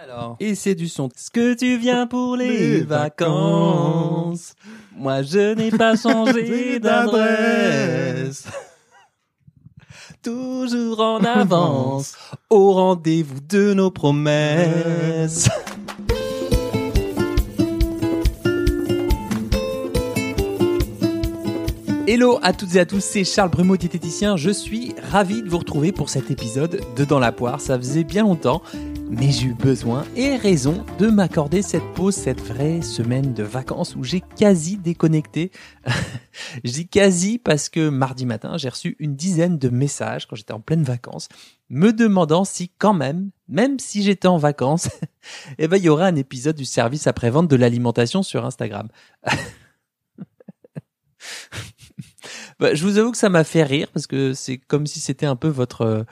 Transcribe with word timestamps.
Alors, 0.00 0.36
et 0.38 0.54
c'est 0.54 0.76
du 0.76 0.86
son. 0.88 1.08
Ce 1.16 1.28
que 1.28 1.54
tu 1.54 1.76
viens 1.76 2.06
pour 2.06 2.36
les, 2.36 2.56
Les 2.56 2.80
vacances. 2.82 4.54
Moi, 4.96 5.22
je 5.22 5.54
n'ai 5.54 5.72
pas 5.72 5.96
changé 6.00 6.78
d'adresse. 6.78 8.46
Toujours 10.22 11.00
en 11.00 11.16
avance, 11.24 12.14
au 12.48 12.74
rendez-vous 12.74 13.40
de 13.40 13.74
nos 13.74 13.90
promesses. 13.90 15.48
Hello 22.06 22.38
à 22.42 22.52
toutes 22.52 22.76
et 22.76 22.80
à 22.80 22.86
tous, 22.86 23.00
c'est 23.00 23.24
Charles 23.24 23.50
Brumeau, 23.50 23.76
diététicien. 23.76 24.36
Je 24.36 24.50
suis 24.50 24.94
ravi 25.10 25.42
de 25.42 25.48
vous 25.48 25.58
retrouver 25.58 25.90
pour 25.90 26.08
cet 26.08 26.30
épisode 26.30 26.80
de 26.96 27.04
Dans 27.04 27.18
la 27.18 27.32
poire. 27.32 27.60
Ça 27.60 27.76
faisait 27.76 28.04
bien 28.04 28.22
longtemps, 28.22 28.62
mais 29.10 29.30
j'ai 29.30 29.46
eu 29.46 29.54
besoin 29.54 30.04
et 30.16 30.36
raison 30.36 30.84
de 30.98 31.08
m'accorder 31.08 31.62
cette 31.62 31.94
pause, 31.94 32.14
cette 32.14 32.40
vraie 32.40 32.82
semaine 32.82 33.32
de 33.32 33.42
vacances 33.42 33.96
où 33.96 34.04
j'ai 34.04 34.20
quasi 34.20 34.76
déconnecté. 34.76 35.50
Je 36.64 36.70
dis 36.70 36.88
quasi 36.88 37.38
parce 37.38 37.68
que 37.68 37.88
mardi 37.88 38.26
matin, 38.26 38.56
j'ai 38.58 38.68
reçu 38.68 38.96
une 38.98 39.16
dizaine 39.16 39.58
de 39.58 39.68
messages 39.68 40.26
quand 40.26 40.36
j'étais 40.36 40.52
en 40.52 40.60
pleine 40.60 40.82
vacances, 40.82 41.28
me 41.68 41.92
demandant 41.92 42.44
si 42.44 42.70
quand 42.78 42.94
même, 42.94 43.30
même 43.48 43.78
si 43.78 44.02
j'étais 44.02 44.28
en 44.28 44.38
vacances, 44.38 44.88
eh 45.58 45.68
ben, 45.68 45.78
il 45.78 45.84
y 45.84 45.88
aurait 45.88 46.06
un 46.06 46.16
épisode 46.16 46.56
du 46.56 46.64
service 46.64 47.06
après-vente 47.06 47.48
de 47.48 47.56
l'alimentation 47.56 48.22
sur 48.22 48.44
Instagram. 48.44 48.88
Bah, 52.58 52.74
je 52.74 52.82
vous 52.82 52.98
avoue 52.98 53.12
que 53.12 53.18
ça 53.18 53.28
m'a 53.28 53.44
fait 53.44 53.62
rire 53.62 53.88
parce 53.92 54.08
que 54.08 54.32
c'est 54.32 54.58
comme 54.58 54.86
si 54.86 54.98
c'était 54.98 55.26
un 55.26 55.36
peu 55.36 55.46
votre 55.46 55.82
euh, 55.82 56.02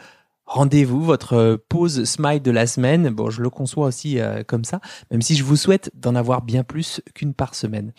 rendez-vous, 0.47 1.03
votre 1.03 1.35
euh, 1.35 1.57
pause 1.69 2.05
smile 2.05 2.41
de 2.41 2.51
la 2.51 2.67
semaine. 2.67 3.11
Bon, 3.11 3.31
je 3.31 3.43
le 3.43 3.51
conçois 3.51 3.87
aussi 3.87 4.19
euh, 4.19 4.43
comme 4.45 4.65
ça, 4.65 4.81
même 5.11 5.23
si 5.23 5.37
je 5.37 5.45
vous 5.45 5.57
souhaite 5.57 5.91
d'en 5.95 6.15
avoir 6.15 6.43
bien 6.43 6.65
plus 6.65 7.03
qu'une 7.15 7.35
par 7.35 7.55
semaine. 7.55 7.93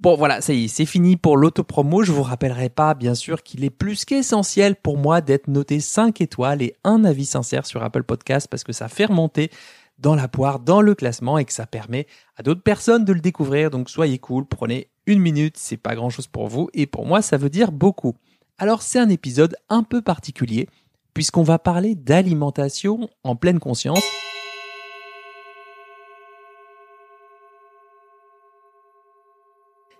Bon, 0.00 0.16
voilà, 0.16 0.40
ça 0.40 0.52
y 0.52 0.64
est, 0.64 0.68
c'est 0.68 0.86
fini 0.86 1.16
pour 1.16 1.36
l'autopromo. 1.36 2.02
Je 2.02 2.12
vous 2.12 2.24
rappellerai 2.24 2.68
pas, 2.68 2.94
bien 2.94 3.14
sûr, 3.14 3.42
qu'il 3.42 3.64
est 3.64 3.70
plus 3.70 4.04
qu'essentiel 4.04 4.76
pour 4.76 4.98
moi 4.98 5.20
d'être 5.20 5.48
noté 5.48 5.80
5 5.80 6.20
étoiles 6.20 6.62
et 6.62 6.74
un 6.82 7.04
avis 7.04 7.24
sincère 7.24 7.64
sur 7.64 7.82
Apple 7.82 8.02
Podcast 8.02 8.48
parce 8.50 8.64
que 8.64 8.72
ça 8.72 8.88
fait 8.88 9.06
remonter 9.06 9.50
dans 9.98 10.14
la 10.14 10.28
poire, 10.28 10.58
dans 10.58 10.80
le 10.80 10.94
classement 10.94 11.38
et 11.38 11.44
que 11.44 11.52
ça 11.52 11.66
permet 11.66 12.06
à 12.36 12.42
d'autres 12.42 12.62
personnes 12.62 13.04
de 13.04 13.12
le 13.12 13.20
découvrir. 13.20 13.70
Donc 13.70 13.88
soyez 13.88 14.18
cool, 14.18 14.44
prenez 14.46 14.88
une 15.06 15.20
minute, 15.20 15.56
c'est 15.56 15.76
pas 15.76 15.94
grand 15.94 16.10
chose 16.10 16.26
pour 16.26 16.48
vous 16.48 16.68
et 16.74 16.86
pour 16.86 17.06
moi 17.06 17.22
ça 17.22 17.36
veut 17.36 17.50
dire 17.50 17.72
beaucoup. 17.72 18.14
Alors 18.58 18.82
c'est 18.82 18.98
un 18.98 19.08
épisode 19.08 19.56
un 19.68 19.82
peu 19.82 20.02
particulier 20.02 20.68
puisqu'on 21.14 21.44
va 21.44 21.58
parler 21.58 21.94
d'alimentation 21.94 23.08
en 23.22 23.36
pleine 23.36 23.60
conscience. 23.60 24.04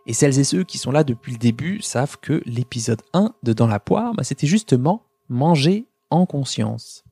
Et 0.06 0.12
celles 0.12 0.38
et 0.38 0.44
ceux 0.44 0.64
qui 0.64 0.76
sont 0.76 0.90
là 0.90 1.02
depuis 1.02 1.32
le 1.32 1.38
début 1.38 1.80
savent 1.80 2.18
que 2.20 2.42
l'épisode 2.44 3.00
1 3.14 3.34
de 3.42 3.52
Dans 3.54 3.66
la 3.66 3.80
poire, 3.80 4.12
bah, 4.14 4.24
c'était 4.24 4.46
justement 4.46 5.06
manger 5.30 5.86
en 6.10 6.26
conscience. 6.26 7.04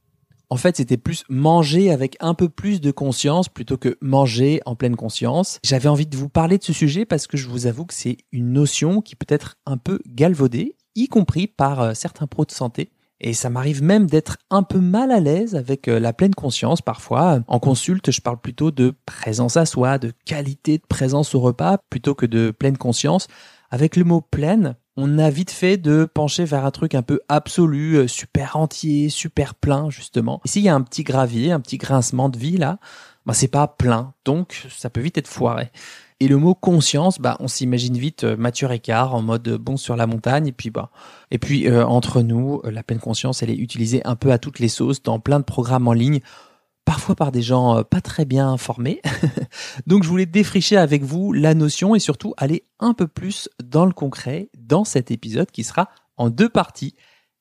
En 0.50 0.56
fait, 0.56 0.77
c'était 0.77 0.98
plus 0.98 1.25
manger 1.30 1.91
avec 1.91 2.19
un 2.20 2.34
peu 2.34 2.50
plus 2.50 2.83
de 2.83 2.91
conscience 2.91 3.48
plutôt 3.48 3.78
que 3.78 3.97
manger 4.03 4.61
en 4.67 4.77
pleine 4.77 4.97
conscience. 4.97 5.58
J'avais 5.64 5.89
envie 5.89 6.05
de 6.05 6.14
vous 6.14 6.28
parler 6.28 6.58
de 6.58 6.62
ce 6.62 6.75
sujet 6.75 7.06
parce 7.06 7.27
que 7.27 7.39
je 7.39 7.48
vous 7.48 7.67
avoue 7.67 7.86
que 7.86 7.95
c'est 7.95 8.19
une 8.33 8.53
notion 8.53 9.00
qui 9.00 9.17
peut 9.17 9.25
être 9.30 9.56
un 9.64 9.78
peu 9.78 10.00
galvaudée, 10.06 10.77
y 10.95 11.08
compris 11.08 11.47
par 11.47 11.80
euh, 11.80 11.95
certains 11.95 12.27
pros 12.27 12.45
de 12.45 12.50
santé. 12.50 12.91
Et 13.23 13.34
ça 13.34 13.51
m'arrive 13.51 13.83
même 13.83 14.09
d'être 14.09 14.37
un 14.51 14.65
peu 14.65 14.81
mal 14.81 15.12
à 15.12 15.20
l'aise 15.20 15.55
avec 15.55 15.87
euh, 15.87 16.01
la 16.01 16.12
pleine 16.12 16.34
conscience 16.34 16.83
parfois. 16.83 17.39
En 17.47 17.61
consulte, 17.61 18.11
je 18.11 18.20
parle 18.20 18.41
plutôt 18.41 18.73
de 18.73 18.95
présence 19.06 19.56
à 19.56 19.64
soi, 19.64 19.98
de 19.98 20.12
qualité 20.25 20.79
de 20.79 20.87
présence 20.89 21.34
au 21.37 21.41
repas, 21.41 21.79
plutôt 21.89 22.17
que 22.17 22.27
de 22.27 22.51
pleine 22.51 22.77
conscience. 22.77 23.29
Avec 23.70 23.95
le 23.97 24.03
mot 24.03 24.20
pleine, 24.20 24.75
on 24.97 25.19
a 25.19 25.31
vite 25.31 25.53
fait 25.53 25.77
de 25.77 26.05
pencher 26.05 26.45
vers 26.45 26.67
un 26.67 26.73
truc 26.73 26.96
un 26.96 27.02
peu 27.02 27.20
absolu, 27.29 27.95
euh, 27.95 28.08
super 28.08 28.57
entier, 28.57 29.08
super 29.08 29.55
plein, 29.55 29.89
justement. 29.89 30.41
Ici, 30.45 30.61
il 30.61 30.64
y 30.64 30.69
a 30.69 30.75
un 30.75 30.83
petit 30.83 31.05
gravier, 31.05 31.52
un 31.52 31.61
petit 31.61 31.79
grincement 31.79 32.29
de 32.29 32.36
vie, 32.36 32.57
là. 32.57 32.79
Bah, 33.25 33.35
c'est 33.35 33.48
pas 33.48 33.69
plein. 33.69 34.14
Donc, 34.25 34.67
ça 34.69 34.91
peut 34.91 35.01
vite 35.01 35.17
être 35.17 35.29
foiré. 35.29 35.70
Et 36.22 36.28
le 36.28 36.36
mot 36.36 36.55
conscience, 36.55 37.18
bah, 37.18 37.36
on 37.40 37.48
s'imagine 37.48 37.98
vite 37.98 38.22
euh, 38.22 38.36
Mathieu 38.36 38.68
Ricard 38.68 39.12
en 39.12 39.22
mode 39.22 39.48
bon 39.56 39.77
sur 39.77 39.96
la 39.96 40.06
montagne. 40.06 40.46
Et 40.46 40.52
puis, 40.52 40.70
bah, 40.70 40.92
et 41.33 41.38
puis 41.38 41.66
euh, 41.66 41.84
entre 41.84 42.22
nous, 42.22 42.60
euh, 42.62 42.70
la 42.70 42.84
pleine 42.84 43.00
conscience, 43.00 43.42
elle 43.42 43.50
est 43.50 43.56
utilisée 43.56 44.02
un 44.05 44.14
peu 44.14 44.30
à 44.30 44.38
toutes 44.38 44.60
les 44.60 44.68
sauces 44.68 45.02
dans 45.02 45.18
plein 45.18 45.40
de 45.40 45.44
programmes 45.44 45.88
en 45.88 45.92
ligne, 45.92 46.20
parfois 46.84 47.16
par 47.16 47.33
des 47.33 47.42
gens 47.42 47.78
euh, 47.78 47.83
pas 47.83 48.00
très 48.00 48.24
bien 48.24 48.56
formés. 48.56 49.02
Donc, 49.88 50.05
je 50.05 50.08
voulais 50.08 50.24
défricher 50.24 50.77
avec 50.77 51.02
vous 51.02 51.33
la 51.33 51.55
notion 51.55 51.96
et 51.96 51.98
surtout 51.98 52.34
aller 52.36 52.66
un 52.78 52.94
peu 52.94 53.08
plus 53.08 53.48
dans 53.60 53.84
le 53.84 53.92
concret 53.92 54.48
dans 54.56 54.84
cet 54.84 55.10
épisode 55.10 55.50
qui 55.50 55.64
sera 55.64 55.89
en 56.18 56.30
deux 56.30 56.48
parties. 56.48 56.94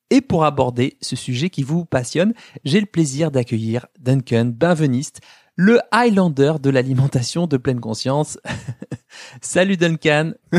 Et 0.10 0.22
pour 0.22 0.44
aborder 0.44 0.98
ce 1.02 1.16
sujet 1.16 1.52
qui 1.52 1.62
vous 1.62 1.86
passionne, 1.86 2.34
j'ai 2.64 2.80
le 2.80 2.88
plaisir 2.88 3.30
d'accueillir 3.30 3.86
Duncan 4.00 4.46
Benveniste, 4.46 5.22
le 5.62 5.80
Highlander 5.92 6.54
de 6.60 6.72
l'alimentation 6.72 7.46
de 7.46 7.56
pleine 7.56 7.80
conscience. 7.80 8.40
Salut 9.42 9.78
Duncan. 9.78 10.32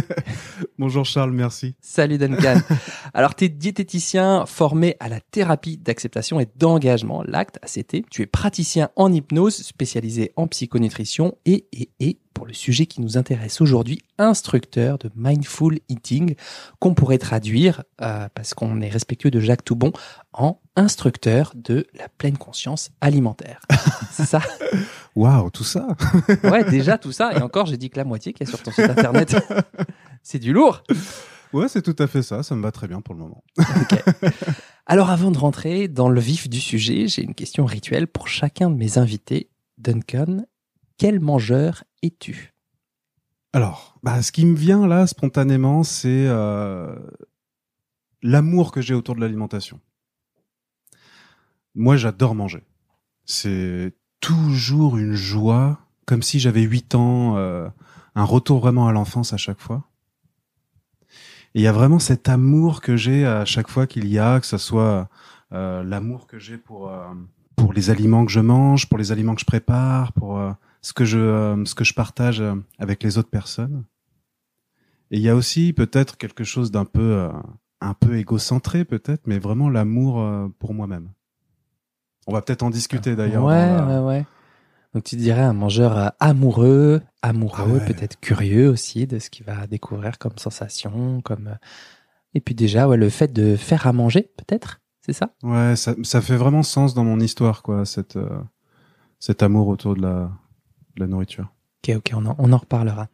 Bonjour 0.79 1.05
Charles, 1.05 1.33
merci. 1.33 1.75
Salut 1.81 2.19
Duncan. 2.19 2.61
Alors, 3.15 3.35
tu 3.35 3.47
es 3.47 3.49
diététicien 3.49 4.47
formé 4.47 4.97
à 5.01 5.09
la 5.09 5.19
thérapie 5.19 5.77
d'acceptation 5.77 6.39
et 6.39 6.47
d'engagement, 6.55 7.25
l'acte 7.25 7.59
ACT. 7.63 8.09
Tu 8.11 8.23
es 8.23 8.27
praticien 8.27 8.91
en 8.95 9.13
hypnose 9.13 9.57
spécialisé 9.57 10.33
en 10.37 10.47
psychonutrition 10.47 11.37
et, 11.47 11.67
et, 11.73 11.91
et, 11.99 12.19
pour 12.43 12.49
le 12.49 12.55
sujet 12.55 12.87
qui 12.87 13.01
nous 13.01 13.17
intéresse 13.17 13.61
aujourd'hui, 13.61 14.01
instructeur 14.19 14.99
de 14.99 15.13
mindful 15.15 15.79
eating, 15.89 16.35
qu'on 16.81 16.93
pourrait 16.93 17.19
traduire, 17.19 17.85
euh, 18.01 18.29
parce 18.35 18.53
qu'on 18.53 18.81
est 18.81 18.89
respectueux 18.89 19.31
de 19.31 19.39
Jacques 19.39 19.65
Toubon, 19.65 19.93
en 20.33 20.59
instructeur 20.75 21.53
de 21.55 21.87
la 21.95 22.09
pleine 22.09 22.37
conscience 22.37 22.91
alimentaire. 23.01 23.61
C'est 24.11 24.25
ça 24.27 24.43
Waouh, 25.15 25.51
tout 25.51 25.63
ça 25.63 25.87
Ouais, 26.43 26.69
déjà 26.69 26.99
tout 26.99 27.13
ça. 27.13 27.33
Et 27.33 27.41
encore, 27.41 27.67
j'ai 27.67 27.77
dit 27.77 27.91
que 27.91 27.97
la 27.97 28.05
moitié 28.05 28.33
qui 28.33 28.43
est 28.43 28.47
sur 28.47 28.61
ton 28.61 28.73
site 28.73 28.91
internet. 28.91 29.37
C'est 30.25 30.41
du 30.41 30.53
lourd. 30.53 30.83
Ouais, 31.53 31.69
c'est 31.69 31.83
tout 31.83 31.97
à 32.01 32.09
fait 32.09 32.23
ça, 32.23 32.43
ça 32.43 32.57
me 32.57 32.63
va 32.63 32.73
très 32.73 32.89
bien 32.89 33.03
pour 33.03 33.15
le 33.15 33.21
moment. 33.21 33.45
Alors 34.87 35.11
avant 35.11 35.31
de 35.31 35.39
rentrer 35.39 35.87
dans 35.87 36.09
le 36.09 36.21
vif 36.21 36.49
du 36.49 36.61
sujet, 36.61 37.07
j'ai 37.07 37.23
une 37.23 37.35
question 37.35 37.67
rituelle 37.67 38.09
pour 38.09 38.27
chacun 38.27 38.69
de 38.69 38.75
mes 38.75 38.99
invités. 38.99 39.49
Duncan, 39.79 40.45
quel 40.99 41.21
mangeur 41.21 41.85
es-tu? 42.03 42.53
Alors, 43.53 43.99
bah, 44.03 44.23
ce 44.23 44.33
qui 44.33 44.47
me 44.47 44.57
vient 44.57 44.87
là 44.87 45.07
spontanément, 45.07 45.83
c'est 45.83 46.27
euh, 46.27 46.97
l'amour 48.23 48.73
que 48.73 48.81
j'ai 48.81 48.95
autour 48.95 49.15
de 49.15 49.21
l'alimentation. 49.21 49.79
Moi, 51.75 51.97
j'adore 51.97 52.35
manger. 52.35 52.65
C'est 53.27 53.95
toujours 54.21 54.97
une 54.97 55.13
joie, 55.13 55.81
comme 56.07 56.23
si 56.23 56.41
j'avais 56.41 56.63
8 56.63 56.95
ans, 56.95 57.37
euh, 57.37 57.69
un 58.15 58.25
retour 58.25 58.61
vraiment 58.61 58.89
à 58.89 58.93
l'enfance 58.93 59.35
à 59.35 59.37
chaque 59.37 59.61
fois. 59.61 59.85
Et 61.55 61.61
il 61.61 61.63
y 61.63 61.67
a 61.67 61.73
vraiment 61.73 61.99
cet 61.99 62.31
amour 62.31 62.81
que 62.81 62.97
j'ai 62.97 63.27
à 63.27 63.45
chaque 63.45 63.69
fois 63.69 63.87
qu'il 63.87 64.09
y 64.09 64.19
a, 64.19 64.41
que 64.41 64.47
ce 64.47 64.57
soit 64.57 65.11
euh, 65.53 65.83
l'amour 65.85 66.27
que 66.27 66.39
j'ai 66.39 66.57
pour 66.57 66.91
pour 67.57 67.75
les 67.75 67.91
aliments 67.91 68.25
que 68.25 68.33
je 68.33 68.41
mange, 68.41 68.89
pour 68.89 68.97
les 68.97 69.13
aliments 69.13 69.35
que 69.35 69.43
je 69.43 69.47
prépare, 69.47 70.15
pour 70.15 70.41
ce 70.83 70.93
que 70.93 71.05
je 71.05 71.19
euh, 71.19 71.65
ce 71.65 71.75
que 71.75 71.85
je 71.85 71.95
partage 71.95 72.41
euh, 72.41 72.55
avec 72.79 73.03
les 73.03 73.17
autres 73.19 73.31
personnes. 73.31 73.85
Et 75.11 75.17
il 75.17 75.23
y 75.23 75.29
a 75.29 75.35
aussi 75.37 75.73
peut-être 75.73 76.17
quelque 76.17 76.45
chose 76.45 76.71
d'un 76.71 76.85
peu 76.85 77.01
euh, 77.01 77.31
un 77.81 77.95
peu 77.95 78.17
égocentré 78.19 78.85
peut-être, 78.85 79.27
mais 79.27 79.39
vraiment 79.39 79.69
l'amour 79.69 80.25
pour 80.59 80.73
moi-même. 80.75 81.11
On 82.27 82.33
va 82.33 82.41
peut-être 82.43 82.63
en 82.63 82.71
discuter 82.71 83.17
d'ailleurs. 83.17 83.45
Ouais, 83.45 83.53
la- 83.53 83.87
ouais, 83.87 84.07
ouais. 84.07 84.27
Donc 84.95 85.05
tu 85.05 85.17
dirais 85.17 85.43
un 85.43 85.53
mangeur 85.53 86.13
amoureux, 86.21 87.01
amoureux, 87.23 87.59
Ah 87.59 87.73
ouais. 87.73 87.95
peut-être 87.95 88.21
curieux 88.21 88.69
aussi 88.69 89.07
de 89.07 89.19
ce 89.19 89.31
qu'il 89.31 89.45
va 89.47 89.67
découvrir 89.67 90.19
comme 90.19 90.37
sensation, 90.39 91.21
comme 91.23 91.57
et 92.35 92.41
puis 92.41 92.55
déjà 92.55 92.87
ouais, 92.89 92.97
le 92.97 93.09
fait 93.11 93.33
de 93.33 93.57
faire 93.57 93.87
à 93.87 93.93
manger, 93.93 94.31
peut-être, 94.37 94.81
c'est 95.01 95.13
ça? 95.13 95.35
Ouais, 95.43 95.77
ça, 95.77 95.95
ça 96.03 96.21
fait 96.21 96.37
vraiment 96.37 96.63
sens 96.63 96.95
dans 96.95 97.05
mon 97.05 97.21
histoire, 97.21 97.63
quoi, 97.63 97.85
cette, 97.85 98.17
euh, 98.17 98.41
cet 99.19 99.43
amour 99.43 99.69
autour 99.69 99.97
de 99.97 100.03
la, 100.03 100.31
de 100.97 101.01
la 101.01 101.07
nourriture. 101.07 101.53
Ok, 101.85 101.97
ok, 101.97 102.13
on 102.15 102.27
en, 102.27 102.37
on 102.39 102.53
en 102.53 102.59
reparlera. 102.59 103.09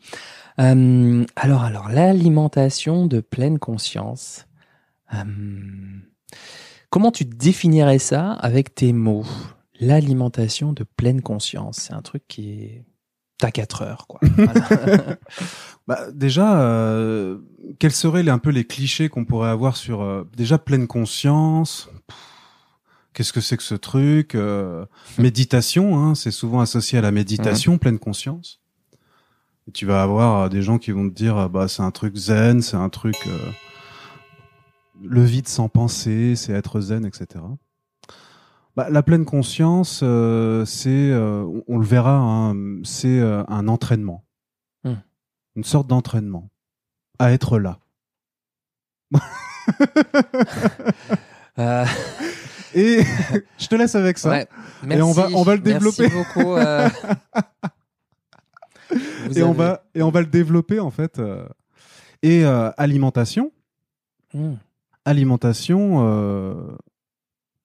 Euh, 0.61 1.25
alors, 1.37 1.63
alors, 1.63 1.89
l'alimentation 1.89 3.07
de 3.07 3.21
pleine 3.21 3.59
conscience. 3.59 4.47
Euh, 5.15 5.25
comment 6.91 7.11
tu 7.11 7.25
définirais 7.25 7.99
ça 7.99 8.33
avec 8.33 8.75
tes 8.75 8.93
mots? 8.93 9.25
L'alimentation 9.81 10.73
de 10.73 10.85
pleine 10.85 11.23
conscience, 11.23 11.79
c'est 11.79 11.95
un 11.95 12.03
truc 12.03 12.25
qui 12.27 12.51
est 12.51 12.85
t'as 13.39 13.53
quatre 13.53 13.83
heures, 13.83 14.07
quoi. 14.07 14.21
Voilà. 14.37 15.17
Bah, 15.87 16.13
déjà, 16.13 16.61
euh, 16.61 17.39
quels 17.79 17.93
seraient 17.93 18.23
les, 18.23 18.31
un 18.31 18.37
peu 18.37 18.51
les 18.51 18.67
clichés 18.67 19.09
qu'on 19.09 19.25
pourrait 19.25 19.49
avoir 19.49 19.75
sur 19.75 20.03
euh, 20.03 20.29
déjà 20.37 20.59
pleine 20.59 20.87
conscience 20.87 21.89
Qu'est-ce 23.19 23.33
que 23.33 23.41
c'est 23.41 23.57
que 23.57 23.65
ce 23.65 23.75
truc 23.75 24.37
euh, 24.37 24.87
Méditation, 25.19 25.99
hein, 25.99 26.15
c'est 26.15 26.31
souvent 26.31 26.61
associé 26.61 26.99
à 26.99 27.01
la 27.03 27.11
méditation, 27.11 27.77
pleine 27.77 27.99
conscience. 27.99 28.61
Et 29.67 29.73
tu 29.73 29.87
vas 29.87 30.05
avoir 30.05 30.43
euh, 30.43 30.49
des 30.49 30.63
gens 30.63 30.79
qui 30.79 30.93
vont 30.93 31.09
te 31.11 31.15
dire, 31.17 31.37
ah, 31.37 31.49
bah 31.49 31.67
c'est 31.67 31.83
un 31.83 31.91
truc 31.91 32.15
zen, 32.15 32.63
c'est 32.63 32.77
un 32.77 32.89
truc 32.91 33.17
euh, 33.27 33.51
le 35.03 35.25
vide 35.25 35.49
sans 35.49 35.69
penser, 35.69 36.37
c'est 36.37 36.53
être 36.53 36.81
zen, 36.81 37.05
etc. 37.05 37.45
Bah, 38.77 38.89
la 38.89 39.03
pleine 39.03 39.25
conscience, 39.25 39.99
euh, 40.05 40.65
c'est, 40.65 41.13
on, 41.13 41.65
on 41.67 41.79
le 41.79 41.85
verra, 41.87 42.19
hein, 42.21 42.55
c'est 42.85 43.21
un 43.21 43.67
entraînement, 43.67 44.25
Hmm. 44.85 44.95
une 45.57 45.65
sorte 45.65 45.89
d'entraînement 45.89 46.51
à 47.19 47.33
être 47.33 47.59
là. 47.59 47.81
Euh, 51.59 51.85
Et 52.75 53.01
je 53.59 53.67
te 53.67 53.75
laisse 53.75 53.95
avec 53.95 54.19
ça. 54.19 54.31
ouais. 54.31 54.47
Merci, 54.85 55.03
on 55.03 55.13
va- 55.13 55.29
on 55.35 55.43
va 55.43 55.57
le 55.57 55.63
merci 55.65 55.73
développer. 56.03 56.09
beaucoup. 56.09 56.53
euh. 56.55 56.89
Et 59.37 59.43
on 59.43 59.53
va 59.53 59.85
et 59.95 60.03
on 60.03 60.11
va 60.11 60.21
le 60.21 60.27
développer 60.27 60.81
en 60.81 60.91
fait. 60.91 61.19
euh. 61.19 61.47
Et 62.23 62.45
euh, 62.45 62.71
alimentation, 62.77 63.53
Hmm. 64.35 64.55
alimentation. 65.05 65.99
euh, 66.07 66.55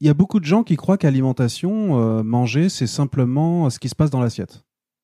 Il 0.02 0.08
y 0.08 0.10
a 0.10 0.14
beaucoup 0.14 0.40
de 0.42 0.46
gens 0.46 0.64
qui 0.64 0.76
croient 0.76 0.98
qu'alimentation, 0.98 1.98
euh, 2.00 2.24
manger, 2.24 2.68
c'est 2.70 2.88
simplement 2.88 3.70
ce 3.70 3.80
qui 3.80 3.88
se 3.90 3.96
passe 3.96 4.10
dans 4.10 4.20
l'assiette. 4.22 4.64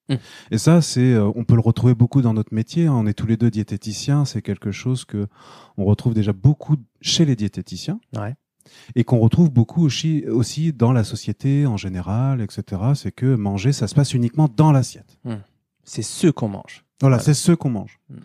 Mm. 0.09 0.15
Et 0.51 0.57
ça, 0.57 0.81
c'est, 0.81 1.13
euh, 1.13 1.31
on 1.35 1.45
peut 1.45 1.53
le 1.55 1.61
retrouver 1.61 1.93
beaucoup 1.95 2.21
dans 2.21 2.33
notre 2.33 2.53
métier. 2.53 2.87
hein. 2.87 2.93
On 2.93 3.05
est 3.07 3.13
tous 3.13 3.27
les 3.27 3.37
deux 3.37 3.49
diététiciens. 3.49 4.25
C'est 4.25 4.41
quelque 4.41 4.71
chose 4.71 5.05
que 5.05 5.27
on 5.77 5.85
retrouve 5.85 6.13
déjà 6.13 6.33
beaucoup 6.33 6.75
chez 7.01 7.23
les 7.23 7.35
diététiciens. 7.37 7.99
Ouais. 8.17 8.35
Et 8.95 9.03
qu'on 9.03 9.19
retrouve 9.19 9.51
beaucoup 9.51 9.83
aussi, 9.85 10.25
aussi 10.27 10.73
dans 10.73 10.91
la 10.91 11.03
société 11.03 11.65
en 11.65 11.77
général, 11.77 12.41
etc. 12.41 12.81
C'est 12.95 13.11
que 13.11 13.35
manger, 13.35 13.71
ça 13.71 13.87
se 13.87 13.95
passe 13.95 14.13
uniquement 14.13 14.49
dans 14.55 14.71
l'assiette. 14.71 15.17
C'est 15.83 16.01
ce 16.03 16.27
qu'on 16.27 16.49
mange. 16.49 16.85
Voilà, 17.01 17.17
Voilà. 17.17 17.23
c'est 17.23 17.33
ce 17.33 17.51
qu'on 17.51 17.69
mange. 17.69 17.99
Mm. 18.09 18.15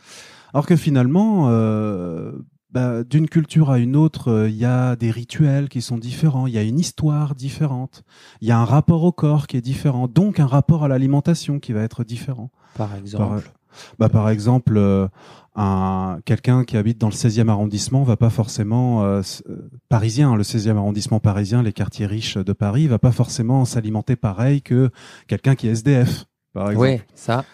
Alors 0.53 0.67
que 0.67 0.77
finalement, 0.77 1.47
euh, 1.49 2.33
bah, 2.71 3.05
d'une 3.05 3.29
culture 3.29 3.71
à 3.71 3.79
une 3.79 3.97
autre, 3.97 4.29
euh, 4.31 4.49
il 4.49 4.57
y 4.57 4.65
a 4.65 4.97
des 4.97 5.11
rituels 5.11 5.69
qui 5.69 5.81
sont 5.81 5.97
différents, 5.97 6.47
il 6.47 6.55
y 6.55 6.59
a 6.59 6.63
une 6.63 6.79
histoire 6.81 7.35
différente, 7.35 8.03
il 8.41 8.49
y 8.49 8.51
a 8.51 8.59
un 8.59 8.65
rapport 8.65 9.05
au 9.05 9.13
corps 9.13 9.47
qui 9.47 9.57
est 9.57 9.61
différent, 9.61 10.09
donc 10.09 10.41
un 10.41 10.47
rapport 10.47 10.83
à 10.85 10.89
l'alimentation 10.89 11.61
qui 11.61 11.73
va 11.73 11.83
être 11.83 12.05
différent. 12.05 12.51
Par 12.75 12.89
Par, 12.89 12.99
exemple. 12.99 13.53
Bah, 13.99 14.09
par 14.09 14.31
exemple, 14.31 14.77
euh, 14.77 15.09
un, 15.55 16.19
quelqu'un 16.25 16.65
qui 16.65 16.77
habite 16.77 16.99
dans 16.99 17.09
le 17.09 17.15
16e 17.15 17.49
arrondissement 17.49 18.03
va 18.03 18.17
pas 18.17 18.31
forcément, 18.31 19.05
euh, 19.05 19.23
euh, 19.49 19.71
parisien, 19.89 20.33
hein, 20.33 20.37
le 20.37 20.43
16e 20.43 20.77
arrondissement 20.77 21.21
parisien, 21.21 21.63
les 21.63 21.73
quartiers 21.73 22.07
riches 22.07 22.37
de 22.37 22.53
Paris, 22.53 22.87
va 22.87 22.99
pas 22.99 23.13
forcément 23.13 23.65
s'alimenter 23.65 24.17
pareil 24.17 24.63
que 24.63 24.91
quelqu'un 25.29 25.55
qui 25.55 25.69
est 25.69 25.73
SDF. 25.73 26.25
Par 26.53 26.71
exemple 26.71 26.87
Oui, 26.87 27.01
ça. 27.15 27.45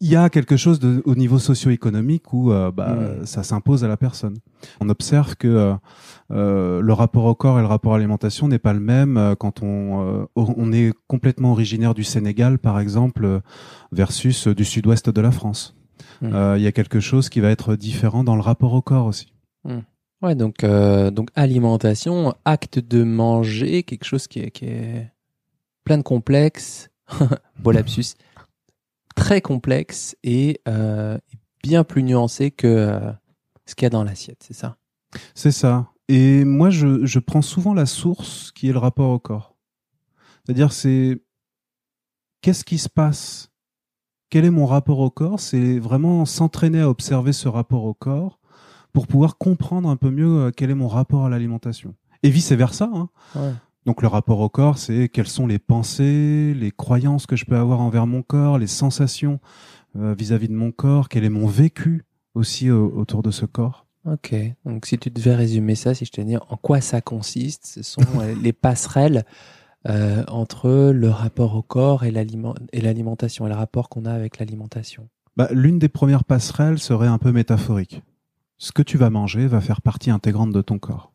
Il 0.00 0.08
y 0.08 0.16
a 0.16 0.30
quelque 0.30 0.56
chose 0.56 0.80
de, 0.80 1.02
au 1.04 1.14
niveau 1.14 1.38
socio-économique 1.38 2.32
où 2.32 2.52
euh, 2.52 2.70
bah, 2.70 2.94
Mm. 2.94 3.26
ça 3.26 3.42
s'impose 3.42 3.84
à 3.84 3.88
la 3.88 3.96
personne. 3.96 4.36
On 4.80 4.88
observe 4.88 5.36
que 5.36 5.48
euh, 5.48 5.74
euh, 6.30 6.80
le 6.80 6.92
rapport 6.92 7.24
au 7.26 7.34
corps 7.34 7.58
et 7.58 7.62
le 7.62 7.68
rapport 7.68 7.94
à 7.94 7.98
l'alimentation 7.98 8.48
n'est 8.48 8.58
pas 8.58 8.72
le 8.72 8.80
même 8.80 9.34
quand 9.38 9.62
on, 9.62 10.22
euh, 10.22 10.24
on 10.36 10.72
est 10.72 10.92
complètement 11.06 11.52
originaire 11.52 11.94
du 11.94 12.04
Sénégal, 12.04 12.58
par 12.58 12.80
exemple, 12.80 13.40
versus 13.92 14.48
du 14.48 14.64
sud-ouest 14.64 15.10
de 15.10 15.20
la 15.20 15.32
France. 15.32 15.76
Mm. 16.22 16.54
Il 16.56 16.62
y 16.62 16.66
a 16.66 16.72
quelque 16.72 17.00
chose 17.00 17.28
qui 17.28 17.40
va 17.40 17.50
être 17.50 17.76
différent 17.76 18.24
dans 18.24 18.36
le 18.36 18.42
rapport 18.42 18.72
au 18.72 18.82
corps 18.82 19.06
aussi. 19.06 19.32
Ouais, 20.22 20.34
donc, 20.34 20.64
euh, 20.64 21.10
donc 21.10 21.30
alimentation, 21.34 22.34
acte 22.44 22.78
de 22.78 23.04
manger, 23.04 23.82
quelque 23.82 24.04
chose 24.04 24.26
qui 24.26 24.40
est, 24.40 24.50
qui 24.50 24.66
est 24.66 25.10
plein 25.84 25.96
de 25.96 26.02
complexes, 26.02 26.90
beau 27.58 27.70
lapsus, 27.72 28.14
très 29.14 29.40
complexe 29.40 30.16
et 30.22 30.60
euh, 30.68 31.18
bien 31.62 31.84
plus 31.84 32.02
nuancé 32.02 32.50
que 32.50 32.66
euh, 32.66 33.12
ce 33.66 33.74
qu'il 33.74 33.84
y 33.84 33.86
a 33.86 33.90
dans 33.90 34.04
l'assiette, 34.04 34.42
c'est 34.42 34.54
ça? 34.54 34.76
C'est 35.34 35.52
ça. 35.52 35.90
Et 36.08 36.44
moi, 36.44 36.70
je, 36.70 37.04
je 37.04 37.18
prends 37.18 37.42
souvent 37.42 37.74
la 37.74 37.86
source 37.86 38.52
qui 38.52 38.68
est 38.68 38.72
le 38.72 38.78
rapport 38.78 39.10
au 39.10 39.18
corps. 39.18 39.56
C'est-à-dire, 40.44 40.72
c'est 40.72 41.22
qu'est-ce 42.40 42.64
qui 42.64 42.78
se 42.78 42.88
passe? 42.88 43.50
Quel 44.30 44.44
est 44.44 44.50
mon 44.50 44.66
rapport 44.66 44.98
au 45.00 45.10
corps? 45.10 45.40
C'est 45.40 45.78
vraiment 45.78 46.24
s'entraîner 46.24 46.80
à 46.80 46.88
observer 46.88 47.32
ce 47.32 47.48
rapport 47.48 47.84
au 47.84 47.94
corps 47.94 48.40
pour 48.92 49.06
pouvoir 49.06 49.38
comprendre 49.38 49.88
un 49.88 49.96
peu 49.96 50.10
mieux 50.10 50.46
euh, 50.46 50.50
quel 50.50 50.70
est 50.70 50.74
mon 50.74 50.88
rapport 50.88 51.26
à 51.26 51.28
l'alimentation. 51.28 51.94
Et 52.22 52.30
vice-versa. 52.30 52.90
Hein. 52.92 53.08
Ouais. 53.34 53.52
Donc 53.86 54.02
le 54.02 54.08
rapport 54.08 54.40
au 54.40 54.48
corps, 54.48 54.78
c'est 54.78 55.08
quelles 55.08 55.26
sont 55.26 55.46
les 55.46 55.58
pensées, 55.58 56.54
les 56.54 56.70
croyances 56.70 57.26
que 57.26 57.36
je 57.36 57.44
peux 57.44 57.56
avoir 57.56 57.80
envers 57.80 58.06
mon 58.06 58.22
corps, 58.22 58.58
les 58.58 58.66
sensations 58.66 59.40
euh, 59.96 60.14
vis-à-vis 60.16 60.48
de 60.48 60.54
mon 60.54 60.70
corps, 60.70 61.08
quel 61.08 61.24
est 61.24 61.30
mon 61.30 61.46
vécu 61.46 62.04
aussi 62.34 62.68
euh, 62.68 62.76
autour 62.76 63.22
de 63.22 63.30
ce 63.30 63.46
corps. 63.46 63.86
Ok, 64.06 64.34
donc 64.64 64.86
si 64.86 64.98
tu 64.98 65.10
devais 65.10 65.34
résumer 65.34 65.74
ça, 65.74 65.94
si 65.94 66.04
je 66.04 66.10
te 66.12 66.20
dis 66.20 66.36
en 66.36 66.56
quoi 66.60 66.80
ça 66.80 67.00
consiste, 67.00 67.66
ce 67.66 67.82
sont 67.82 68.02
euh, 68.20 68.34
les 68.42 68.52
passerelles 68.52 69.24
euh, 69.88 70.24
entre 70.28 70.90
le 70.92 71.08
rapport 71.08 71.54
au 71.56 71.62
corps 71.62 72.04
et 72.04 72.10
l'aliment- 72.10 72.54
et 72.72 72.80
l'alimentation, 72.82 73.46
et 73.46 73.50
le 73.50 73.56
rapport 73.56 73.88
qu'on 73.88 74.04
a 74.04 74.12
avec 74.12 74.38
l'alimentation. 74.38 75.08
Bah, 75.36 75.48
L'une 75.52 75.78
des 75.78 75.88
premières 75.88 76.24
passerelles 76.24 76.78
serait 76.78 77.08
un 77.08 77.18
peu 77.18 77.32
métaphorique. 77.32 78.02
Ce 78.58 78.72
que 78.72 78.82
tu 78.82 78.98
vas 78.98 79.08
manger 79.08 79.46
va 79.46 79.62
faire 79.62 79.80
partie 79.80 80.10
intégrante 80.10 80.52
de 80.52 80.60
ton 80.60 80.78
corps. 80.78 81.09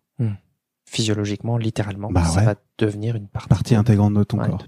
Physiologiquement, 0.86 1.58
littéralement, 1.58 2.12
Bah 2.12 2.24
ça 2.26 2.40
ouais. 2.42 2.46
va 2.46 2.56
devenir 2.78 3.16
une 3.16 3.28
partie. 3.28 3.50
Partie 3.50 3.76
intégrante 3.76 4.14
de 4.14 4.24
ton 4.24 4.40
Ouais, 4.40 4.48
corps. 4.48 4.64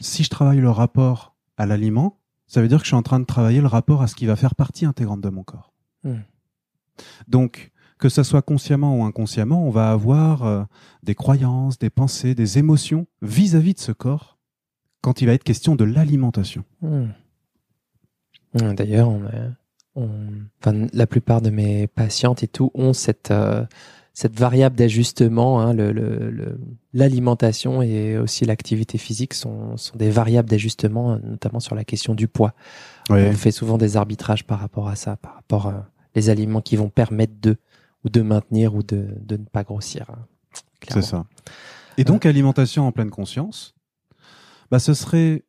Si 0.00 0.22
je 0.22 0.28
travaille 0.30 0.60
le 0.60 0.70
rapport 0.70 1.34
à 1.56 1.64
l'aliment, 1.66 2.18
ça 2.46 2.60
veut 2.60 2.68
dire 2.68 2.78
que 2.78 2.84
je 2.84 2.88
suis 2.88 2.96
en 2.96 3.02
train 3.02 3.18
de 3.20 3.24
travailler 3.24 3.60
le 3.60 3.66
rapport 3.66 4.02
à 4.02 4.06
ce 4.06 4.14
qui 4.14 4.26
va 4.26 4.36
faire 4.36 4.54
partie 4.54 4.84
intégrante 4.84 5.20
de 5.22 5.28
mon 5.30 5.42
corps. 5.42 5.72
Hmm. 6.04 6.18
Donc, 7.28 7.72
que 7.98 8.08
ça 8.10 8.24
soit 8.24 8.42
consciemment 8.42 8.98
ou 8.98 9.04
inconsciemment, 9.04 9.66
on 9.66 9.70
va 9.70 9.90
avoir 9.90 10.44
euh, 10.44 10.64
des 11.02 11.14
croyances, 11.14 11.78
des 11.78 11.90
pensées, 11.90 12.34
des 12.34 12.58
émotions 12.58 13.06
vis-à-vis 13.22 13.72
de 13.74 13.78
ce 13.80 13.92
corps 13.92 14.38
quand 15.00 15.22
il 15.22 15.26
va 15.26 15.32
être 15.32 15.44
question 15.44 15.76
de 15.76 15.84
l'alimentation. 15.84 16.64
Hmm. 16.82 17.06
D'ailleurs, 18.54 19.08
on, 19.08 19.24
a- 19.24 19.50
on- 19.96 20.30
enfin, 20.60 20.86
la 20.92 21.06
plupart 21.06 21.40
de 21.40 21.50
mes 21.50 21.86
patientes 21.86 22.42
et 22.42 22.48
tout 22.48 22.70
ont 22.74 22.92
cette, 22.92 23.30
euh, 23.30 23.64
cette 24.14 24.38
variable 24.38 24.76
d'ajustement. 24.76 25.60
hein, 25.60 25.74
le- 25.74 25.92
le- 25.92 26.30
le- 26.30 26.58
L'alimentation 26.92 27.82
et 27.82 28.16
aussi 28.16 28.44
l'activité 28.44 28.96
physique 28.98 29.34
sont, 29.34 29.76
sont 29.76 29.96
des 29.96 30.08
variables 30.10 30.48
d'ajustement, 30.48 31.18
notamment 31.22 31.58
sur 31.60 31.74
la 31.74 31.84
question 31.84 32.14
du 32.14 32.28
poids. 32.28 32.54
Ouais. 33.10 33.28
On 33.28 33.32
fait 33.32 33.50
souvent 33.50 33.76
des 33.76 33.96
arbitrages 33.96 34.44
par 34.44 34.60
rapport 34.60 34.88
à 34.88 34.94
ça, 34.96 35.16
par 35.16 35.34
rapport 35.34 35.66
à 35.66 35.90
les 36.14 36.30
aliments 36.30 36.60
qui 36.60 36.76
vont 36.76 36.88
permettre 36.88 37.34
de 37.42 37.56
ou 38.04 38.08
de 38.10 38.22
maintenir 38.22 38.74
ou 38.76 38.82
de, 38.84 39.08
de 39.20 39.36
ne 39.36 39.44
pas 39.44 39.64
grossir. 39.64 40.06
hein, 40.10 40.18
C'est 40.88 41.02
ça. 41.02 41.24
Et 41.98 42.04
donc, 42.04 42.26
alimentation 42.26 42.86
en 42.86 42.92
pleine 42.92 43.10
conscience, 43.10 43.74
bah, 44.70 44.78
ce 44.78 44.94
serait 44.94 45.42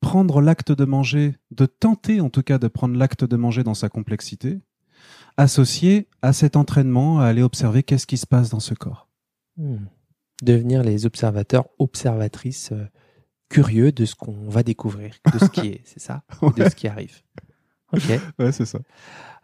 prendre 0.00 0.40
l'acte 0.40 0.70
de 0.70 0.84
manger, 0.84 1.34
de 1.50 1.66
tenter 1.66 2.20
en 2.20 2.28
tout 2.30 2.42
cas 2.42 2.58
de 2.58 2.68
prendre 2.68 2.94
l'acte 2.96 3.24
de 3.24 3.36
manger 3.36 3.64
dans 3.64 3.74
sa 3.74 3.88
complexité, 3.88 4.60
associé 5.36 6.08
à 6.22 6.32
cet 6.32 6.56
entraînement 6.56 7.20
à 7.20 7.26
aller 7.26 7.42
observer 7.42 7.82
qu'est-ce 7.82 8.06
qui 8.06 8.16
se 8.16 8.26
passe 8.26 8.50
dans 8.50 8.60
ce 8.60 8.74
corps. 8.74 9.08
Hmm. 9.56 9.86
Devenir 10.42 10.82
les 10.82 11.06
observateurs, 11.06 11.66
observatrices 11.78 12.72
euh, 12.72 12.84
curieux 13.48 13.92
de 13.92 14.04
ce 14.04 14.14
qu'on 14.14 14.48
va 14.48 14.62
découvrir, 14.62 15.14
de 15.32 15.38
ce 15.38 15.46
qui 15.46 15.68
est, 15.68 15.80
c'est 15.84 16.00
ça, 16.00 16.22
de 16.56 16.68
ce 16.68 16.74
qui 16.74 16.88
arrive. 16.88 17.22
Ok. 17.92 18.20
Ouais, 18.38 18.52
c'est 18.52 18.64
ça. 18.64 18.80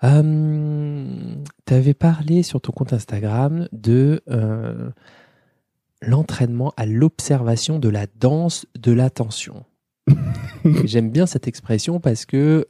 tu 0.02 1.74
avais 1.74 1.94
parlé 1.94 2.42
sur 2.42 2.60
ton 2.60 2.72
compte 2.72 2.92
Instagram 2.92 3.68
de 3.72 4.22
euh, 4.28 4.90
l'entraînement 6.02 6.72
à 6.76 6.86
l'observation 6.86 7.78
de 7.78 7.88
la 7.88 8.06
danse 8.18 8.66
de 8.76 8.90
l'attention. 8.92 9.64
J'aime 10.84 11.10
bien 11.10 11.26
cette 11.26 11.46
expression 11.46 12.00
parce 12.00 12.26
que 12.26 12.66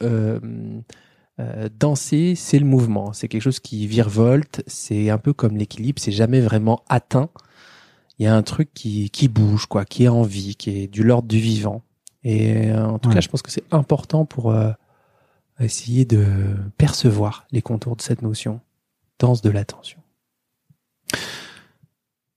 euh, 1.40 1.68
danser, 1.78 2.34
c'est 2.36 2.58
le 2.58 2.66
mouvement. 2.66 3.12
C'est 3.12 3.28
quelque 3.28 3.42
chose 3.42 3.60
qui 3.60 3.86
virevolte. 3.86 4.62
C'est 4.66 5.10
un 5.10 5.18
peu 5.18 5.32
comme 5.32 5.56
l'équilibre. 5.56 6.00
C'est 6.00 6.12
jamais 6.12 6.40
vraiment 6.40 6.82
atteint. 6.88 7.30
Il 8.18 8.24
y 8.24 8.26
a 8.26 8.34
un 8.36 8.42
truc 8.42 8.70
qui, 8.74 9.10
qui 9.10 9.28
bouge, 9.28 9.66
quoi, 9.66 9.84
qui 9.84 10.04
est 10.04 10.08
en 10.08 10.22
vie, 10.22 10.54
qui 10.56 10.70
est 10.82 10.86
du 10.86 11.02
l'ordre 11.02 11.28
du 11.28 11.38
vivant. 11.38 11.82
Et 12.22 12.70
euh, 12.70 12.84
en 12.86 12.98
tout 12.98 13.08
Ouais. 13.08 13.14
cas, 13.14 13.20
je 13.22 13.28
pense 13.28 13.40
que 13.42 13.50
c'est 13.50 13.64
important 13.72 14.26
pour 14.26 14.50
euh, 14.52 14.70
essayer 15.58 16.04
de 16.04 16.26
percevoir 16.76 17.46
les 17.50 17.62
contours 17.62 17.96
de 17.96 18.02
cette 18.02 18.20
notion. 18.22 18.60
Danse 19.18 19.40
de 19.42 19.50
l'attention. 19.50 19.98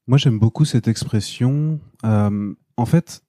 Moi, 0.07 0.17
j'aime 0.17 0.39
beaucoup 0.39 0.65
cette 0.65 0.87
expression. 0.87 1.79
Euh, 2.05 2.53
en 2.77 2.85
fait, 2.85 3.23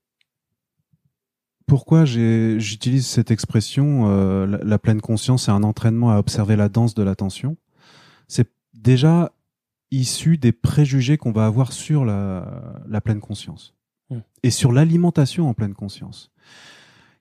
pourquoi 1.66 2.04
j'utilise 2.04 3.06
cette 3.06 3.30
expression, 3.30 4.04
euh, 4.08 4.46
la, 4.46 4.58
la 4.58 4.78
pleine 4.78 5.00
conscience 5.00 5.48
et 5.48 5.50
un 5.50 5.62
entraînement 5.62 6.10
à 6.10 6.18
observer 6.18 6.56
la 6.56 6.68
danse 6.68 6.94
de 6.94 7.02
l'attention 7.02 7.56
C'est 8.28 8.50
déjà 8.74 9.32
issu 9.90 10.36
des 10.38 10.52
préjugés 10.52 11.16
qu'on 11.16 11.32
va 11.32 11.46
avoir 11.46 11.72
sur 11.72 12.04
la, 12.04 12.74
la 12.88 13.00
pleine 13.00 13.20
conscience. 13.20 13.74
Hmm. 14.10 14.18
et 14.42 14.50
sur 14.50 14.70
l'alimentation 14.70 15.48
en 15.48 15.54
pleine 15.54 15.72
conscience, 15.72 16.30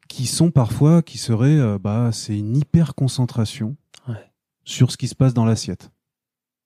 qui 0.10 0.26
sont 0.26 0.52
parfois, 0.52 1.02
qui 1.02 1.18
seraient, 1.18 1.58
euh, 1.58 1.78
bah, 1.82 2.10
c'est 2.12 2.38
une 2.38 2.58
hyper 2.58 2.94
concentration 2.94 3.78
Ouais. 4.10 4.30
sur 4.66 4.92
ce 4.92 4.98
qui 4.98 5.08
se 5.08 5.16
passe 5.16 5.34
dans 5.34 5.46
l'assiette. 5.46 5.92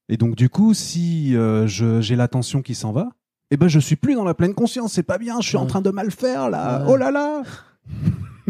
Et 0.10 0.18
donc 0.18 0.36
du 0.36 0.50
coup, 0.50 0.74
si 0.74 1.36
euh, 1.36 1.68
j'ai 1.68 2.16
l'attention 2.16 2.64
qui 2.64 2.74
s'en 2.74 2.92
va, 2.94 3.10
eh 3.52 3.58
ben 3.58 3.68
je 3.68 3.80
suis 3.80 3.96
plus 3.96 4.16
dans 4.16 4.24
la 4.24 4.34
pleine 4.34 4.56
conscience. 4.56 4.94
C'est 4.94 5.04
pas 5.04 5.20
bien. 5.20 5.40
Je 5.40 5.48
suis 5.50 5.58
en 5.58 5.68
train 5.68 5.82
de 5.82 5.92
mal 5.92 6.10
faire 6.10 6.50
là. 6.50 6.80
Ouais. 6.80 6.86
Oh 6.90 6.98
là 6.98 7.12
là. 7.12 7.44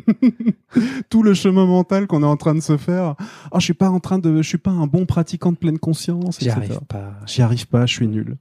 Tout 1.10 1.24
le 1.24 1.34
chemin 1.34 1.66
mental 1.66 2.08
qu'on 2.08 2.24
est 2.24 2.28
en 2.28 2.38
train 2.38 2.56
de 2.56 2.60
se 2.60 2.78
faire. 2.78 3.16
Ah, 3.52 3.60
je 3.60 3.66
suis 3.66 3.74
pas 3.74 3.90
en 3.90 4.00
train 4.00 4.20
de, 4.20 4.42
je 4.42 4.48
suis 4.48 4.58
pas 4.58 4.72
un 4.72 4.88
bon 4.88 5.06
pratiquant 5.06 5.52
de 5.52 5.58
pleine 5.58 5.80
conscience. 5.80 6.38
J'y 6.40 6.50
arrive 6.50 6.80
pas. 6.88 7.14
J'y 7.26 7.42
arrive 7.42 7.68
pas, 7.68 7.86
je 7.86 7.94
suis 7.94 8.08
nul. 8.08 8.38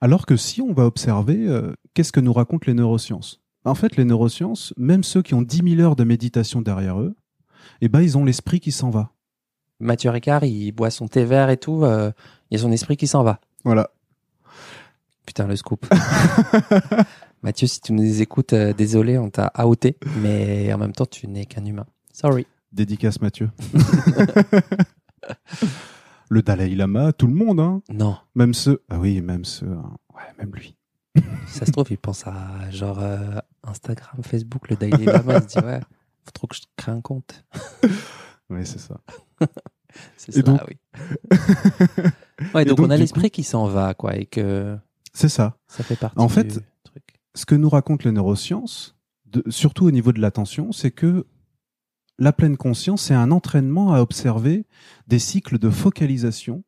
Alors 0.00 0.26
que 0.26 0.36
si 0.36 0.60
on 0.60 0.72
va 0.72 0.84
observer, 0.84 1.46
euh, 1.48 1.72
qu'est-ce 1.94 2.12
que 2.12 2.20
nous 2.20 2.32
racontent 2.32 2.64
les 2.66 2.74
neurosciences? 2.74 3.40
En 3.64 3.74
fait, 3.74 3.96
les 3.96 4.04
neurosciences, 4.04 4.72
même 4.76 5.02
ceux 5.02 5.22
qui 5.22 5.34
ont 5.34 5.42
10 5.42 5.76
000 5.76 5.80
heures 5.80 5.96
de 5.96 6.04
méditation 6.04 6.60
derrière 6.62 7.00
eux, 7.00 7.16
eh 7.80 7.88
ben, 7.88 8.00
ils 8.00 8.16
ont 8.16 8.24
l'esprit 8.24 8.60
qui 8.60 8.70
s'en 8.72 8.90
va. 8.90 9.10
Mathieu 9.80 10.10
Ricard, 10.10 10.44
il 10.44 10.72
boit 10.72 10.90
son 10.90 11.08
thé 11.08 11.24
vert 11.24 11.50
et 11.50 11.56
tout. 11.56 11.84
euh, 11.84 12.12
il 12.50 12.56
y 12.56 12.60
a 12.60 12.62
son 12.62 12.70
esprit 12.72 12.96
qui 12.96 13.06
s'en 13.06 13.24
va. 13.24 13.40
Voilà. 13.64 13.90
Putain, 15.26 15.46
le 15.48 15.56
scoop. 15.56 15.86
Mathieu, 17.42 17.66
si 17.66 17.80
tu 17.80 17.92
nous 17.92 18.22
écoutes, 18.22 18.52
euh, 18.52 18.72
désolé, 18.72 19.18
on 19.18 19.30
t'a 19.30 19.52
outé, 19.66 19.96
mais 20.20 20.72
en 20.72 20.78
même 20.78 20.92
temps, 20.92 21.06
tu 21.06 21.26
n'es 21.28 21.46
qu'un 21.46 21.64
humain. 21.64 21.86
Sorry. 22.12 22.46
Dédicace 22.72 23.20
Mathieu. 23.20 23.50
le 26.28 26.42
Dalai 26.42 26.74
Lama, 26.74 27.12
tout 27.12 27.26
le 27.26 27.34
monde, 27.34 27.60
hein. 27.60 27.82
Non, 27.88 28.16
Même 28.34 28.54
ceux. 28.54 28.82
Ah 28.90 28.98
oui, 28.98 29.20
même 29.20 29.44
ceux. 29.44 29.70
hein. 29.70 29.96
Ouais, 30.14 30.22
même 30.38 30.52
lui. 30.54 30.76
ça 31.46 31.64
se 31.66 31.70
trouve, 31.70 31.86
il 31.90 31.98
pense 31.98 32.26
à 32.26 32.70
genre 32.70 32.98
euh, 33.00 33.38
Instagram, 33.62 34.22
Facebook, 34.22 34.68
le 34.70 34.76
Daily 34.76 35.04
Lama. 35.04 35.36
il 35.36 35.42
se 35.50 35.58
dit, 35.58 35.64
ouais, 35.64 35.80
faut 36.24 36.30
trop 36.32 36.46
que 36.46 36.56
je 36.56 36.62
crée 36.76 36.92
un 36.92 37.00
compte. 37.00 37.44
Oui, 38.48 38.60
c'est 38.64 38.78
ça. 38.78 39.00
C'est 40.16 40.30
ça, 40.30 40.42
donc- 40.42 40.60
oui. 40.68 40.76
ouais, 42.54 42.64
donc, 42.64 42.76
donc, 42.78 42.86
on 42.86 42.90
a 42.90 42.96
l'esprit 42.96 43.28
qui 43.32 43.42
s'en 43.42 43.66
va, 43.66 43.92
quoi, 43.94 44.14
et 44.14 44.24
que 44.26 44.78
C'est 45.12 45.28
ça. 45.28 45.56
ça 45.66 45.82
fait 45.82 45.96
partie 45.96 46.20
En 46.20 46.28
fait. 46.28 46.60
Ce 47.36 47.46
que 47.46 47.54
nous 47.54 47.68
racontent 47.68 48.02
les 48.04 48.12
neurosciences, 48.12 48.96
de- 49.26 49.44
surtout 49.48 49.84
au 49.86 49.90
niveau 49.92 50.10
de 50.12 50.20
l'attention, 50.20 50.72
c'est 50.72 50.90
que 50.90 51.26
la 52.18 52.32
pleine 52.32 52.56
conscience, 52.56 53.02
c'est 53.02 53.14
un 53.14 53.30
entraînement 53.30 53.92
à 53.92 54.00
observer 54.00 54.64
des 55.06 55.18
cycles 55.18 55.58
de 55.58 55.68
focalisation, 55.70 56.64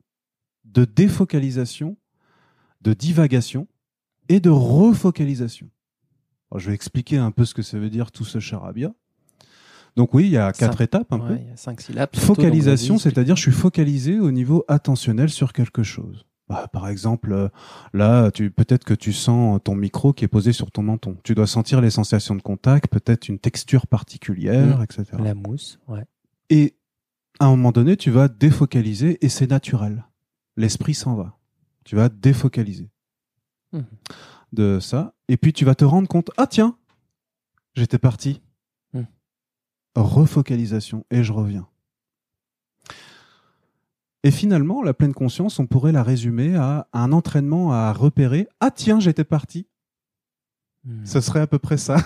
de 0.64 0.84
défocalisation, 0.84 1.96
de 2.82 2.92
divagation 2.92 3.66
et 4.28 4.40
de 4.40 4.50
refocalisation. 4.50 5.70
Alors, 6.50 6.60
je 6.60 6.68
vais 6.68 6.74
expliquer 6.74 7.16
un 7.16 7.30
peu 7.30 7.44
ce 7.44 7.54
que 7.54 7.62
ça 7.62 7.78
veut 7.78 7.90
dire 7.90 8.12
tout 8.12 8.24
ce 8.24 8.38
charabia. 8.38 8.92
Donc 9.96 10.14
oui, 10.14 10.24
il 10.26 10.30
y 10.30 10.36
a 10.36 10.52
quatre 10.52 10.78
Cinq- 10.78 10.84
étapes 10.84 11.12
un 11.12 11.18
peu. 11.18 11.36
Il 11.40 11.46
y 11.48 11.50
a 11.50 11.56
cinq 11.56 11.80
syllabes. 11.80 12.10
surtout, 12.12 12.26
Focalisation, 12.34 12.98
c'est-à-dire 12.98 13.36
je 13.36 13.42
suis 13.42 13.52
focalisé 13.52 14.20
au 14.20 14.30
niveau 14.30 14.64
attentionnel 14.68 15.30
sur 15.30 15.52
quelque 15.52 15.82
chose. 15.82 16.24
Bah, 16.48 16.66
par 16.72 16.88
exemple, 16.88 17.32
euh, 17.32 17.48
là, 17.92 18.30
tu 18.30 18.50
peut-être 18.50 18.84
que 18.84 18.94
tu 18.94 19.12
sens 19.12 19.60
ton 19.62 19.74
micro 19.74 20.12
qui 20.12 20.24
est 20.24 20.28
posé 20.28 20.52
sur 20.52 20.70
ton 20.70 20.82
menton. 20.82 21.16
Tu 21.22 21.34
dois 21.34 21.46
sentir 21.46 21.80
les 21.80 21.90
sensations 21.90 22.34
de 22.34 22.40
contact, 22.42 22.88
peut-être 22.90 23.28
une 23.28 23.38
texture 23.38 23.86
particulière, 23.86 24.78
Mm. 24.78 24.82
etc. 24.82 25.04
La 25.18 25.34
mousse, 25.34 25.78
ouais. 25.88 26.04
Et 26.50 26.74
à 27.38 27.46
un 27.46 27.50
moment 27.50 27.70
donné, 27.72 27.96
tu 27.96 28.10
vas 28.10 28.28
défocaliser 28.28 29.18
et 29.24 29.28
c'est 29.28 29.50
naturel. 29.50 30.04
L'esprit 30.56 30.94
s'en 30.94 31.14
va. 31.14 31.36
Tu 31.84 31.96
vas 31.96 32.08
défocaliser 32.08 32.88
Mhm. 33.72 33.84
de 34.54 34.80
ça. 34.80 35.14
Et 35.28 35.36
puis 35.36 35.52
tu 35.52 35.64
vas 35.66 35.74
te 35.74 35.84
rendre 35.84 36.08
compte, 36.08 36.30
ah 36.38 36.46
tiens, 36.46 36.76
j'étais 37.74 37.98
parti. 37.98 38.40
Mhm. 38.94 39.06
Refocalisation 39.96 41.04
et 41.10 41.22
je 41.22 41.32
reviens. 41.32 41.66
Et 44.24 44.30
finalement, 44.30 44.82
la 44.82 44.94
pleine 44.94 45.14
conscience, 45.14 45.58
on 45.58 45.66
pourrait 45.66 45.92
la 45.92 46.02
résumer 46.02 46.56
à 46.56 46.88
un 46.92 47.12
entraînement 47.12 47.72
à 47.72 47.92
repérer, 47.92 48.48
ah 48.60 48.70
tiens, 48.70 48.98
j'étais 48.98 49.24
parti. 49.24 49.66
Hmm. 50.84 51.04
Ce 51.04 51.20
serait 51.20 51.40
à 51.40 51.46
peu 51.46 51.58
près 51.58 51.76
ça. 51.76 51.98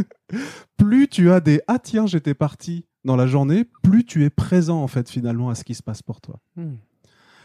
plus 0.76 1.08
tu 1.08 1.30
as 1.30 1.40
des 1.40 1.60
ah 1.66 1.78
tiens 1.78 2.06
j'étais 2.06 2.34
parti 2.34 2.86
dans 3.04 3.16
la 3.16 3.26
journée, 3.26 3.64
plus 3.82 4.04
tu 4.04 4.24
es 4.24 4.30
présent 4.30 4.82
en 4.82 4.86
fait 4.88 5.10
finalement 5.10 5.50
à 5.50 5.54
ce 5.54 5.64
qui 5.64 5.74
se 5.74 5.82
passe 5.82 6.02
pour 6.02 6.20
toi. 6.20 6.40
Hmm. 6.56 6.74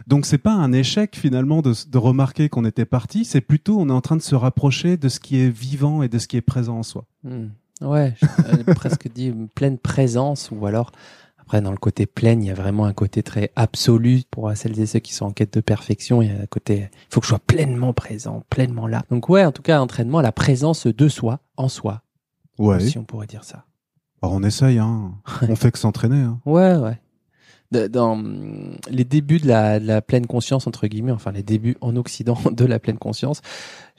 Donc 0.08 0.26
c'est 0.26 0.38
pas 0.38 0.54
un 0.54 0.72
échec 0.72 1.16
finalement 1.16 1.62
de, 1.62 1.74
de 1.88 1.98
remarquer 1.98 2.48
qu'on 2.50 2.66
était 2.66 2.86
parti, 2.86 3.26
c'est 3.26 3.42
plutôt 3.42 3.80
on 3.80 3.90
est 3.90 3.94
en 3.94 4.02
train 4.02 4.16
de 4.16 4.22
se 4.22 4.36
rapprocher 4.36 4.96
de 4.96 5.10
ce 5.10 5.20
qui 5.20 5.40
est 5.40 5.50
vivant 5.50 6.04
et 6.04 6.08
de 6.08 6.18
ce 6.20 6.28
qui 6.28 6.38
est 6.38 6.42
présent 6.42 6.80
en 6.80 6.84
soi. 6.84 7.06
Hmm. 7.24 7.48
Ouais, 7.82 8.14
presque 8.76 9.12
dit 9.12 9.34
pleine 9.56 9.78
présence 9.78 10.52
ou 10.52 10.66
alors 10.66 10.92
après 11.50 11.62
dans 11.64 11.72
le 11.72 11.78
côté 11.78 12.06
pleine, 12.06 12.44
il 12.44 12.48
y 12.48 12.52
a 12.52 12.54
vraiment 12.54 12.86
un 12.86 12.94
côté 12.94 13.24
très 13.24 13.52
absolu 13.56 14.22
pour 14.30 14.52
celles 14.56 14.80
et 14.80 14.86
ceux 14.86 15.00
qui 15.00 15.16
sont 15.16 15.26
en 15.26 15.32
quête 15.32 15.52
de 15.52 15.62
perfection. 15.62 16.22
Il 16.22 16.28
y 16.28 16.32
a 16.32 16.40
un 16.44 16.46
côté, 16.46 16.92
il 16.94 17.08
faut 17.10 17.22
que 17.22 17.26
je 17.26 17.30
sois 17.30 17.40
pleinement 17.40 17.92
présent, 17.92 18.44
pleinement 18.52 18.86
là. 18.86 19.02
Donc 19.10 19.30
ouais, 19.30 19.44
en 19.44 19.52
tout 19.52 19.64
cas, 19.64 19.82
entraînement, 19.82 20.22
la 20.22 20.32
présence 20.32 20.86
de 20.86 21.08
soi, 21.08 21.40
en 21.58 21.68
soi, 21.68 22.04
Ouais. 22.60 22.80
si 22.80 23.00
on 23.00 23.04
pourrait 23.04 23.26
dire 23.26 23.44
ça. 23.44 23.66
Alors, 24.22 24.36
on 24.36 24.44
essaye, 24.44 24.78
hein. 24.78 25.14
on 25.50 25.56
fait 25.56 25.72
que 25.72 25.80
s'entraîner. 25.80 26.22
Hein. 26.22 26.40
Ouais, 26.46 26.76
ouais. 26.76 27.00
Dans 27.90 28.22
les 28.92 29.04
débuts 29.04 29.40
de 29.40 29.48
la, 29.48 29.80
de 29.80 29.88
la 29.88 30.04
pleine 30.04 30.28
conscience, 30.28 30.68
entre 30.68 30.86
guillemets, 30.86 31.12
enfin 31.12 31.32
les 31.32 31.44
débuts 31.44 31.78
en 31.82 31.96
Occident 31.96 32.38
de 32.52 32.66
la 32.66 32.78
pleine 32.78 33.00
conscience, 33.00 33.42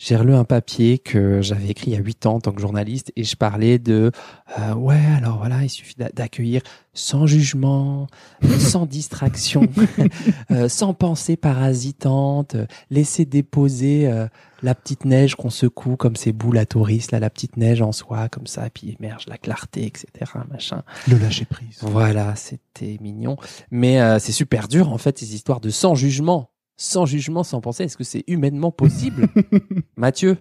j'ai 0.03 0.17
relu 0.17 0.35
un 0.35 0.45
papier 0.45 0.99
que 0.99 1.43
j'avais 1.43 1.69
écrit 1.69 1.91
il 1.91 1.95
y 1.95 1.97
a 1.97 2.01
huit 2.01 2.25
ans 2.25 2.37
en 2.37 2.41
tant 2.41 2.53
que 2.53 2.61
journaliste 2.63 3.13
et 3.17 3.25
je 3.25 3.37
parlais 3.37 3.79
de 3.79 4.11
euh, 4.59 4.75
ouais 4.75 5.05
alors 5.15 5.37
voilà 5.37 5.63
il 5.63 5.69
suffit 5.69 5.95
d'a- 5.99 6.09
d'accueillir 6.09 6.63
sans 6.95 7.27
jugement, 7.27 8.09
sans 8.59 8.87
distraction, 8.87 9.63
euh, 10.51 10.69
sans 10.69 10.93
pensée 10.95 11.37
parasitante, 11.37 12.55
euh, 12.57 12.67
laisser 12.91 13.25
déposer 13.27 14.09
euh, 14.09 14.27
la 14.63 14.75
petite 14.75 15.05
neige 15.05 15.35
qu'on 15.35 15.51
secoue 15.51 15.97
comme 15.97 16.17
ces 16.17 16.33
boules 16.33 16.59
à 16.59 16.67
touristes 16.67 17.13
là 17.13 17.21
la 17.21 17.31
petite 17.31 17.59
neige 17.59 17.83
en 17.83 17.93
soi 17.93 18.29
comme 18.29 18.47
ça 18.47 18.67
et 18.67 18.71
puis 18.71 18.97
émerge 18.99 19.27
la 19.29 19.39
clarté 19.39 19.85
etc 19.87 20.09
machin. 20.51 20.83
Le 21.09 21.19
lâcher 21.19 21.45
prise. 21.45 21.79
Voilà, 21.83 22.35
c'était 22.37 22.97
mignon. 23.03 23.37
Mais 23.71 24.01
euh, 24.01 24.19
c'est 24.19 24.33
super 24.33 24.67
dur, 24.67 24.91
en 24.93 24.99
fait, 24.99 25.19
ces 25.19 25.35
histoires 25.35 25.61
de 25.61 25.71
sans 25.71 25.95
jugement. 25.95 26.51
Sans 26.83 27.05
jugement, 27.05 27.45
sans 27.45 27.61
penser. 27.61 27.85
Est-ce 27.85 27.99
que 27.99 28.05
c'est 28.05 28.25
humainement 28.27 28.71
possible 28.73 29.29
Mathieu, 29.97 30.39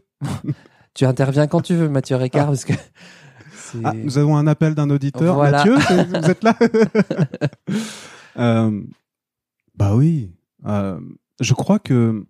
tu 0.94 1.04
interviens 1.04 1.48
quand 1.48 1.60
tu 1.60 1.76
veux, 1.76 1.90
Mathieu 1.90 2.16
Ricard, 2.16 2.48
parce 2.48 2.64
que. 2.64 2.72
Ah, 3.84 3.92
nous 3.94 4.18
avons 4.18 4.38
un 4.38 4.48
appel 4.48 4.74
d'un 4.74 4.90
auditeur. 4.90 5.36
Voilà. 5.36 5.66
Mathieu, 5.66 5.76
vous 6.06 6.30
êtes 6.30 6.44
là 6.44 6.58
Euh, 8.38 8.82
Bah 9.76 9.96
oui. 9.98 10.32
Euh, 10.66 11.02
je 11.42 11.54
crois 11.54 11.78
que 11.78 12.26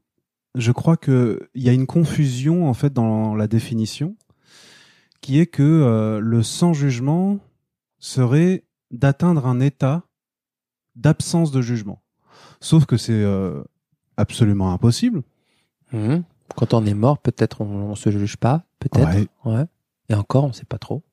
je 0.55 0.71
crois 0.71 0.97
que 0.97 1.47
il 1.53 1.61
y 1.61 1.69
a 1.69 1.73
une 1.73 1.85
confusion 1.85 2.67
en 2.67 2.73
fait 2.73 2.91
dans 2.91 3.35
la 3.35 3.47
définition, 3.47 4.15
qui 5.21 5.39
est 5.39 5.45
que 5.45 5.61
euh, 5.61 6.19
le 6.19 6.41
sans 6.41 6.73
jugement 6.73 7.37
serait 7.99 8.65
d'atteindre 8.89 9.45
un 9.45 9.59
état 9.59 10.01
d'absence 10.95 11.51
de 11.51 11.61
jugement. 11.61 12.01
Sauf 12.59 12.87
que 12.87 12.97
c'est 12.97 13.13
euh, 13.13 13.61
absolument 14.19 14.71
impossible. 14.73 15.23
Mhm. 15.93 16.23
Quand 16.55 16.73
on 16.73 16.85
est 16.85 16.93
mort, 16.93 17.17
peut-être 17.19 17.61
on, 17.61 17.91
on 17.91 17.95
se 17.95 18.09
juge 18.11 18.37
pas, 18.37 18.63
peut-être. 18.79 19.07
Ouais. 19.07 19.27
Ouais. 19.45 19.65
Et 20.09 20.13
encore, 20.15 20.45
on 20.45 20.53
sait 20.53 20.65
pas 20.65 20.77
trop. 20.79 21.03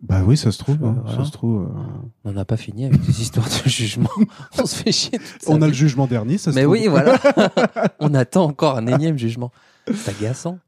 Bah 0.00 0.22
oui, 0.24 0.36
ça 0.36 0.52
se 0.52 0.58
trouve. 0.58 0.82
Euh, 0.84 0.88
hein, 0.88 1.00
voilà. 1.02 1.18
Ça 1.18 1.24
se 1.24 1.30
trouve. 1.32 1.62
euh, 1.62 1.98
On 2.24 2.32
n'a 2.32 2.44
pas 2.44 2.56
fini 2.56 2.84
avec 2.86 3.00
des 3.00 3.20
histoires 3.22 3.46
de 3.46 3.68
jugement. 3.68 4.10
on 4.58 4.66
se 4.66 4.76
fait 4.76 4.92
chier. 4.92 5.18
On 5.46 5.62
a 5.62 5.66
le 5.66 5.72
jugement 5.72 6.06
dernier, 6.06 6.36
ça 6.38 6.50
se 6.52 6.56
Mais 6.56 6.62
trouve. 6.62 6.74
oui, 6.74 6.86
voilà. 6.88 7.18
on 8.00 8.12
attend 8.14 8.44
encore 8.44 8.76
un 8.76 8.86
énième 8.86 9.18
jugement. 9.18 9.50
C'est 9.92 10.10
agaçant. 10.10 10.58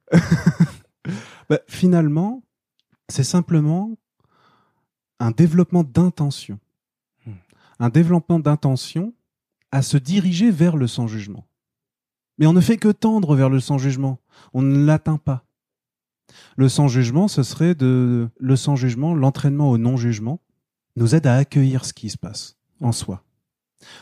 Bah, 1.48 1.58
finalement, 1.68 2.42
c'est 3.08 3.24
simplement 3.24 3.90
un 5.20 5.30
développement 5.30 5.84
d'intention. 5.84 6.58
Hmm. 7.26 7.32
Un 7.78 7.88
développement 7.90 8.38
d'intention 8.40 9.12
à 9.70 9.82
se 9.82 9.96
diriger 9.98 10.50
vers 10.50 10.76
le 10.76 10.86
sans-jugement. 10.86 11.46
Mais 12.38 12.46
on 12.46 12.52
ne 12.52 12.60
fait 12.60 12.76
que 12.76 12.88
tendre 12.88 13.34
vers 13.34 13.48
le 13.50 13.60
sans-jugement. 13.60 14.18
On 14.52 14.62
ne 14.62 14.84
l'atteint 14.84 15.16
pas. 15.18 15.44
Le 16.56 16.68
sans-jugement, 16.68 17.28
ce 17.28 17.42
serait 17.42 17.74
de, 17.74 18.28
le 18.38 18.56
sans-jugement, 18.56 19.14
l'entraînement 19.14 19.70
au 19.70 19.78
non-jugement, 19.78 20.40
nous 20.96 21.14
aide 21.14 21.26
à 21.26 21.36
accueillir 21.36 21.84
ce 21.84 21.92
qui 21.92 22.10
se 22.10 22.18
passe 22.18 22.56
en 22.80 22.92
soi. 22.92 23.22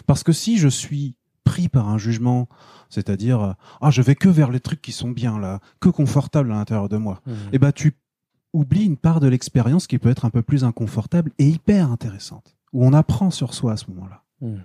Parce 0.07 0.23
que 0.23 0.33
si 0.33 0.59
je 0.59 0.69
suis 0.69 1.17
pris 1.45 1.69
par 1.69 1.89
un 1.89 1.99
jugement, 1.99 2.49
c'est-à-dire, 2.89 3.41
euh, 3.41 3.53
ah, 3.81 3.91
je 3.91 4.01
vais 4.03 4.15
que 4.15 4.29
vers 4.29 4.51
les 4.51 4.61
trucs 4.61 4.81
qui 4.81 4.93
sont 4.93 5.11
bien 5.11 5.39
là, 5.39 5.61
que 5.81 5.89
confortables 5.89 6.51
à 6.53 6.55
l'intérieur 6.55 6.89
de 6.89 6.97
moi, 6.97 7.21
Mhm. 7.27 7.35
eh 7.53 7.59
ben 7.59 7.73
tu 7.73 7.97
oublies 8.53 8.85
une 8.85 8.97
part 8.97 9.21
de 9.21 9.27
l'expérience 9.29 9.87
qui 9.87 9.99
peut 9.99 10.09
être 10.09 10.25
un 10.25 10.31
peu 10.31 10.43
plus 10.43 10.65
inconfortable 10.65 11.33
et 11.39 11.49
hyper 11.49 11.91
intéressante, 11.91 12.57
où 12.73 12.85
on 12.87 12.93
apprend 12.93 13.31
sur 13.31 13.53
soi 13.53 13.73
à 13.73 13.77
ce 13.77 13.91
moment-là. 13.91 14.23
Mhm. 14.41 14.63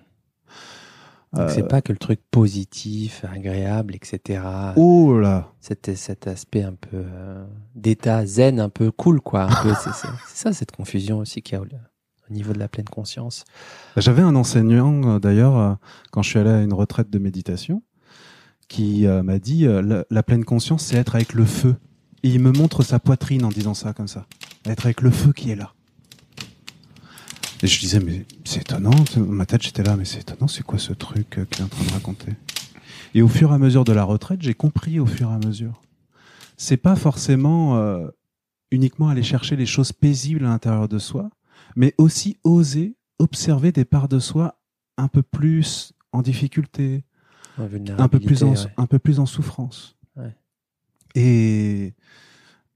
Donc 1.33 1.41
Euh, 1.41 1.51
c'est 1.53 1.67
pas 1.67 1.81
que 1.81 1.91
le 1.91 1.97
truc 1.99 2.19
positif, 2.31 3.23
agréable, 3.31 3.93
etc. 3.95 4.41
Oh 4.77 5.19
là 5.19 5.51
Cet, 5.59 5.95
cet 5.95 6.25
aspect 6.27 6.63
un 6.63 6.73
peu 6.73 6.89
euh, 7.05 7.45
d'état 7.75 8.25
zen, 8.25 8.59
un 8.59 8.69
peu 8.69 8.89
cool, 8.91 9.21
quoi. 9.21 9.47
C'est, 9.63 9.91
c'est- 9.91 10.07
c'est 10.27 10.37
ça 10.43 10.53
cette 10.53 10.71
confusion 10.71 11.19
aussi 11.19 11.41
qu'il 11.43 11.53
y 11.53 11.57
a 11.57 11.61
au, 11.61 11.65
au 11.65 12.33
niveau 12.33 12.51
de 12.53 12.57
la 12.59 12.67
pleine 12.67 12.89
conscience. 12.89 13.45
J'avais 13.95 14.23
un 14.23 14.35
enseignant, 14.35 15.03
euh, 15.15 15.19
d'ailleurs, 15.19 15.77
quand 16.11 16.23
je 16.23 16.29
suis 16.29 16.39
allé 16.39 16.49
à 16.49 16.61
une 16.61 16.73
retraite 16.73 17.09
de 17.11 17.19
méditation, 17.19 17.83
qui 18.67 19.07
m'a 19.07 19.39
dit 19.39 19.65
la, 19.65 20.05
la 20.09 20.23
pleine 20.23 20.45
conscience, 20.45 20.83
c'est 20.85 20.95
être 20.97 21.15
avec 21.15 21.33
le 21.33 21.43
feu. 21.45 21.75
Et 22.21 22.29
il 22.29 22.39
me 22.39 22.51
montre 22.51 22.83
sa 22.83 22.99
poitrine 22.99 23.43
en 23.45 23.49
disant 23.49 23.73
ça 23.73 23.93
comme 23.93 24.07
ça. 24.07 24.27
Être 24.65 24.85
avec 24.85 25.01
le 25.01 25.09
feu 25.09 25.31
qui 25.33 25.49
est 25.49 25.55
là. 25.55 25.73
Et 27.61 27.67
je 27.67 27.79
disais, 27.79 27.99
mais 27.99 28.25
c'est 28.45 28.61
étonnant. 28.61 28.91
Ma 29.17 29.45
tête, 29.45 29.63
j'étais 29.63 29.83
là, 29.83 29.97
mais 29.97 30.05
c'est 30.05 30.21
étonnant, 30.21 30.47
c'est 30.47 30.63
quoi 30.63 30.79
ce 30.79 30.93
truc 30.93 31.37
euh, 31.37 31.45
qu'il 31.45 31.61
est 31.61 31.65
en 31.65 31.67
train 31.67 31.85
de 31.85 31.91
raconter? 31.91 32.33
Et 33.13 33.21
au 33.21 33.27
fur 33.27 33.51
et 33.51 33.55
à 33.55 33.57
mesure 33.57 33.83
de 33.83 33.91
la 33.91 34.03
retraite, 34.03 34.41
j'ai 34.41 34.53
compris 34.53 34.99
au 34.99 35.05
fur 35.05 35.29
et 35.29 35.33
à 35.33 35.39
mesure. 35.39 35.81
C'est 36.57 36.77
pas 36.77 36.95
forcément 36.95 37.77
euh, 37.77 38.07
uniquement 38.71 39.09
aller 39.09 39.23
chercher 39.23 39.55
les 39.55 39.65
choses 39.65 39.91
paisibles 39.91 40.45
à 40.45 40.49
l'intérieur 40.49 40.87
de 40.87 40.99
soi, 40.99 41.29
mais 41.75 41.93
aussi 41.97 42.37
oser 42.43 42.95
observer 43.19 43.71
des 43.71 43.85
parts 43.85 44.07
de 44.07 44.19
soi 44.19 44.59
un 44.97 45.07
peu 45.07 45.21
plus 45.21 45.93
en 46.11 46.21
difficulté, 46.21 47.03
un 47.57 47.67
peu 48.07 48.19
plus 48.19 48.43
en, 48.43 48.47
vulnérabilité, 48.47 48.67
ouais. 48.67 48.73
un 48.77 48.85
peu 48.85 48.99
plus 48.99 49.19
en 49.19 49.25
souffrance. 49.25 49.97
Ouais. 50.15 50.33
Et 51.15 51.93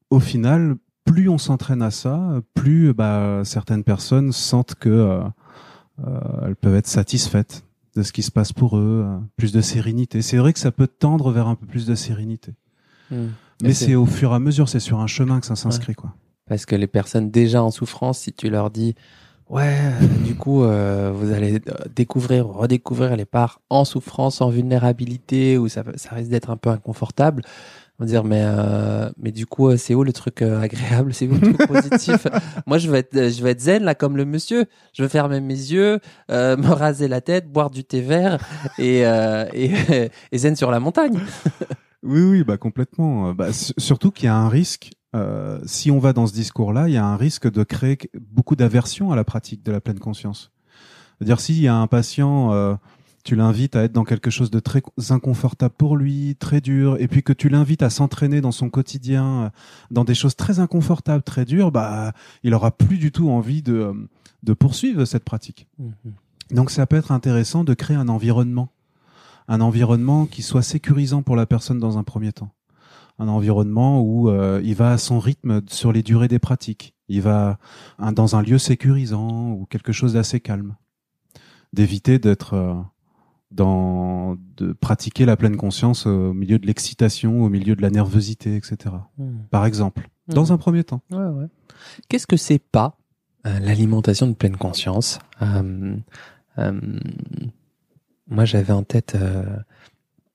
au 0.10 0.20
final, 0.20 0.76
plus 1.14 1.30
on 1.30 1.38
s'entraîne 1.38 1.84
à 1.84 1.92
ça, 1.92 2.42
plus 2.56 2.92
bah, 2.94 3.42
certaines 3.44 3.84
personnes 3.84 4.32
sentent 4.32 4.74
que 4.74 4.90
euh, 4.90 5.22
euh, 6.04 6.20
elles 6.48 6.56
peuvent 6.56 6.76
être 6.76 6.88
satisfaites 6.88 7.64
de 7.96 8.02
ce 8.02 8.12
qui 8.12 8.24
se 8.24 8.32
passe 8.32 8.52
pour 8.52 8.78
eux, 8.78 9.04
euh, 9.06 9.18
plus 9.38 9.52
de 9.52 9.62
sérénité. 9.62 10.24
C'est 10.24 10.38
vrai 10.38 10.54
que 10.54 10.60
ça 10.60 10.72
peut 10.72 10.88
tendre 10.88 11.32
vers 11.32 11.48
un 11.48 11.54
peu 11.54 11.68
plus 11.68 11.86
de 11.86 11.94
sérénité. 11.94 12.56
Hmm. 13.12 13.28
Mais 13.62 13.74
c'est 13.74 13.94
au 13.94 14.08
fur 14.08 14.32
et 14.32 14.36
à 14.36 14.40
mesure, 14.40 14.68
c'est 14.68 14.80
sur 14.80 15.00
un 15.02 15.08
chemin 15.08 15.40
que 15.40 15.46
ça 15.46 15.56
s'inscrit, 15.56 15.94
quoi. 15.94 16.16
Parce 16.50 16.66
que 16.66 16.76
les 16.76 16.88
personnes 16.88 17.30
déjà 17.30 17.62
en 17.62 17.70
souffrance, 17.70 18.18
si 18.20 18.34
tu 18.34 18.50
leur 18.50 18.72
dis, 18.72 18.96
ouais, 19.50 19.78
du 20.26 20.36
coup, 20.36 20.64
euh, 20.64 21.12
vous 21.14 21.32
allez 21.32 21.62
découvrir, 21.96 22.48
redécouvrir 22.48 23.16
les 23.16 23.26
parts 23.26 23.62
en 23.70 23.86
souffrance, 23.86 24.42
en 24.42 24.50
vulnérabilité, 24.50 25.60
où 25.60 25.70
ça, 25.70 25.84
ça 25.96 26.16
risque 26.16 26.32
d'être 26.32 26.50
un 26.50 26.58
peu 26.58 26.72
inconfortable. 26.72 27.44
On 28.00 28.04
va 28.06 28.08
dire, 28.08 28.24
mais, 28.24 28.42
euh, 28.44 29.10
mais 29.18 29.32
du 29.32 29.46
coup, 29.46 29.70
euh, 29.70 29.78
c'est 29.78 29.94
où 29.94 30.04
le 30.04 30.12
truc 30.14 30.42
euh, 30.42 30.60
agréable? 30.60 31.14
C'est 31.14 31.28
où 31.28 31.34
le 31.36 31.54
truc 31.54 31.68
positif? 31.68 32.26
Moi, 32.66 32.80
je 32.80 32.90
veux 32.90 32.96
être, 32.96 33.14
je 33.14 33.42
veux 33.44 33.50
être 33.50 33.62
zen 33.62 33.84
là, 33.84 33.94
comme 33.94 34.18
le 34.18 34.26
monsieur. 34.26 34.66
Je 34.94 35.04
veux 35.04 35.08
fermer 35.10 35.40
mes 35.42 35.54
yeux, 35.54 36.00
euh, 36.32 36.58
me 36.58 36.70
raser 36.70 37.08
la 37.08 37.22
tête, 37.22 37.52
boire 37.52 37.70
du 37.70 37.84
thé 37.84 38.02
vert 38.02 38.40
et, 38.80 39.06
euh, 39.06 39.46
et, 39.54 39.72
et 40.32 40.38
zen 40.38 40.56
sur 40.56 40.72
la 40.72 40.80
montagne. 40.80 41.20
Oui, 42.06 42.20
oui, 42.22 42.44
bah 42.44 42.58
complètement. 42.58 43.34
Bah, 43.34 43.54
surtout 43.54 44.12
qu'il 44.12 44.26
y 44.26 44.28
a 44.28 44.36
un 44.36 44.50
risque. 44.50 44.92
euh, 45.16 45.62
si 45.66 45.90
on 45.90 46.00
va 46.00 46.12
dans 46.12 46.28
ce 46.28 46.34
discours-là, 46.34 46.90
il 46.90 46.94
y 46.94 46.98
a 46.98 47.06
un 47.06 47.16
risque 47.16 47.50
de 47.50 47.64
créer 47.64 47.98
beaucoup 48.20 48.58
d'aversion 48.58 49.14
à 49.14 49.16
la 49.16 49.24
pratique 49.24 49.64
de 49.64 49.72
la 49.72 49.80
pleine 49.80 50.00
conscience. 50.00 50.52
C'est-à-dire 51.18 51.40
s'il 51.40 51.62
y 51.62 51.68
a 51.70 51.76
un 51.76 51.88
patient, 51.88 52.52
euh, 52.52 52.74
tu 53.24 53.36
l'invites 53.36 53.76
à 53.76 53.84
être 53.84 53.94
dans 53.94 54.04
quelque 54.04 54.30
chose 54.30 54.52
de 54.52 54.60
très 54.60 54.82
inconfortable 55.10 55.74
pour 55.78 55.96
lui, 55.96 56.36
très 56.36 56.60
dur, 56.60 56.98
et 57.00 57.08
puis 57.08 57.24
que 57.24 57.34
tu 57.34 57.48
l'invites 57.48 57.82
à 57.82 57.90
s'entraîner 57.90 58.42
dans 58.42 58.52
son 58.52 58.70
quotidien, 58.70 59.26
euh, 59.26 59.50
dans 59.92 60.04
des 60.04 60.16
choses 60.16 60.36
très 60.36 60.60
inconfortables, 60.60 61.24
très 61.24 61.46
dures, 61.46 61.72
bah, 61.72 62.12
il 62.44 62.54
aura 62.54 62.72
plus 62.72 62.98
du 62.98 63.12
tout 63.12 63.30
envie 63.30 63.62
de, 63.62 63.74
euh, 63.74 63.94
de 64.44 64.54
poursuivre 64.54 65.06
cette 65.06 65.24
pratique. 65.24 65.68
Donc 66.52 66.70
ça 66.70 66.86
peut 66.86 66.98
être 66.98 67.12
intéressant 67.12 67.64
de 67.64 67.74
créer 67.74 67.96
un 67.96 68.10
environnement, 68.10 68.70
un 69.48 69.62
environnement 69.62 70.26
qui 70.26 70.42
soit 70.42 70.62
sécurisant 70.62 71.24
pour 71.24 71.38
la 71.38 71.46
personne 71.46 71.80
dans 71.80 71.98
un 71.98 72.04
premier 72.04 72.34
temps, 72.34 72.52
un 73.20 73.30
environnement 73.30 74.02
où 74.02 74.30
euh, 74.30 74.60
il 74.66 74.76
va 74.76 74.92
à 74.92 74.98
son 74.98 75.20
rythme 75.20 75.62
sur 75.68 75.94
les 75.94 76.04
durées 76.04 76.28
des 76.28 76.40
pratiques, 76.40 76.94
il 77.08 77.22
va 77.22 77.58
dans 78.14 78.36
un 78.36 78.42
lieu 78.42 78.58
sécurisant 78.58 79.52
ou 79.52 79.66
quelque 79.66 79.94
chose 79.94 80.14
d'assez 80.14 80.42
calme, 80.42 80.76
d'éviter 81.72 82.20
d'être 82.20 82.86
dans 83.54 84.36
de 84.58 84.74
pratiquer 84.74 85.26
la 85.26 85.38
pleine 85.38 85.58
conscience 85.58 86.06
au 86.06 86.34
milieu 86.34 86.60
de 86.60 86.66
l'excitation, 86.66 87.44
au 87.44 87.50
milieu 87.50 87.76
de 87.76 87.82
la 87.82 87.90
nervosité, 87.90 88.56
etc. 88.56 88.96
Hmm. 89.18 89.38
Par 89.52 89.66
exemple, 89.66 90.10
dans 90.28 90.54
un 90.54 90.58
premier 90.58 90.84
temps. 90.84 91.02
Ouais, 91.12 91.18
ouais. 91.18 91.48
Qu'est-ce 92.10 92.28
que 92.28 92.38
c'est 92.38 92.60
pas 92.60 92.98
euh, 93.46 93.60
l'alimentation 93.60 94.28
de 94.28 94.34
pleine 94.34 94.58
conscience 94.58 95.20
Euh, 95.42 95.96
euh, 96.58 96.82
Moi, 98.28 98.46
j'avais 98.46 98.74
en 98.74 98.84
tête, 98.84 99.16
euh, 99.16 99.44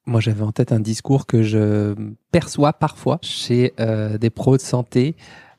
moi 0.07 0.21
j'avais 0.21 0.43
en 0.43 0.53
tête 0.53 0.73
un 0.73 0.81
discours 0.81 1.27
que 1.27 1.43
je 1.43 1.95
perçois 2.31 2.73
parfois 2.73 3.19
chez 3.23 3.73
euh, 3.81 4.19
des 4.19 4.31
pros 4.31 4.57
de 4.57 4.63
santé 4.63 5.17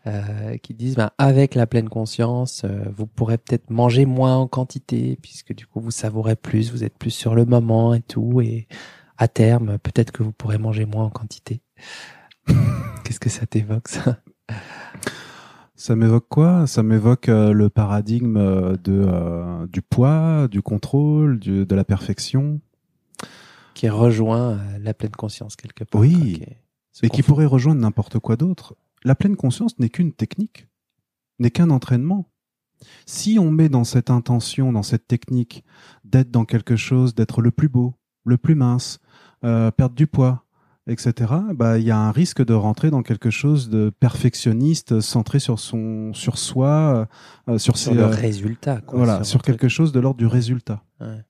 euh, 0.08 0.58
qui 0.58 0.74
disent, 0.74 0.96
ben, 0.96 1.12
avec 1.18 1.56
la 1.56 1.68
pleine 1.68 1.90
conscience, 1.90 2.64
euh, 2.66 2.84
vous 2.96 3.06
pourrez 3.06 3.38
peut-être 3.38 3.70
manger 3.70 4.06
moins 4.06 4.38
en 4.38 4.48
quantité 4.48 5.18
puisque 5.22 5.54
du 5.54 5.66
coup 5.68 5.80
vous 5.82 5.92
savourez 5.92 6.36
plus, 6.36 6.72
vous 6.72 6.84
êtes 6.84 6.98
plus 6.98 7.12
sur 7.12 7.36
le 7.36 7.46
moment 7.46 7.94
et 7.94 8.02
tout, 8.02 8.40
et 8.42 8.68
à 9.18 9.28
terme, 9.28 9.78
peut-être 9.80 10.12
que 10.12 10.24
vous 10.24 10.32
pourrez 10.32 10.58
manger 10.58 10.86
moins 10.86 11.04
en 11.06 11.10
quantité. 11.10 11.62
Qu'est-ce 13.04 13.20
que 13.20 13.30
ça 13.30 13.46
t'évoque 13.46 13.88
ça? 13.90 14.20
Ça 15.76 15.96
m'évoque 15.96 16.28
quoi? 16.28 16.68
Ça 16.68 16.84
m'évoque 16.84 17.30
euh, 17.30 17.54
le 17.54 17.70
paradigme 17.70 18.38
euh, 18.38 18.76
de 18.84 19.06
euh, 19.08 19.66
du 19.68 19.82
poids, 19.82 20.48
du 20.50 20.62
contrôle, 20.62 21.40
du- 21.40 21.66
de 21.66 21.76
la 21.76 21.84
perfection, 21.86 22.60
qui 23.76 23.88
rejoint 23.88 24.60
la 24.82 24.94
pleine 24.94 25.12
conscience 25.12 25.56
quelque 25.56 25.86
part. 25.86 26.02
Oui. 26.02 26.40
quoi, 26.40 26.48
qui 26.92 27.06
et 27.06 27.10
qui 27.10 27.24
pourrait 27.24 27.46
rejoindre 27.46 27.80
n'importe 27.82 28.20
quoi 28.20 28.36
d'autre. 28.36 28.76
La 29.04 29.16
pleine 29.16 29.36
conscience 29.36 29.78
n'est 29.80 29.90
qu'une 29.90 30.12
technique, 30.14 30.68
n'est 31.40 31.52
qu'un 31.52 31.70
entraînement. 31.70 32.30
Si 33.06 33.38
on 33.40 33.52
met 33.52 33.70
dans 33.70 33.84
cette 33.84 34.10
intention, 34.10 34.72
dans 34.72 34.84
cette 34.84 35.08
technique, 35.08 35.64
d'être 36.04 36.32
dans 36.32 36.46
quelque 36.46 36.76
chose, 36.76 37.14
d'être 37.16 37.42
le 37.42 37.52
plus 37.52 37.68
beau, 37.70 37.96
le 38.26 38.38
plus 38.38 38.56
mince, 38.56 39.00
euh, 39.44 39.70
perdre 39.72 39.96
du 39.96 40.08
poids, 40.08 40.46
etc., 40.88 41.34
bah 41.54 41.78
il 41.78 41.86
y 41.86 41.92
a 41.92 41.98
un 41.98 42.12
risque 42.12 42.44
de 42.44 42.54
rentrer 42.54 42.90
dans 42.90 43.04
quelque 43.04 43.30
chose 43.30 43.70
de 43.70 43.92
perfectionniste, 44.00 45.02
centré 45.02 45.40
sur 45.40 45.60
son, 45.60 46.14
sur 46.14 46.38
soi, 46.38 47.08
euh, 47.48 47.58
sur, 47.58 47.78
sur 47.78 47.78
ses, 47.78 47.94
le 47.94 48.04
euh, 48.04 48.08
résultat. 48.08 48.82
Quoi, 48.82 48.98
voilà, 48.98 49.24
sur 49.24 49.42
truc. 49.42 49.58
quelque 49.58 49.70
chose 49.70 49.92
de 49.92 50.00
l'ordre 50.00 50.18
du 50.18 50.26
résultat. 50.28 50.84
Ouais. 51.02 51.24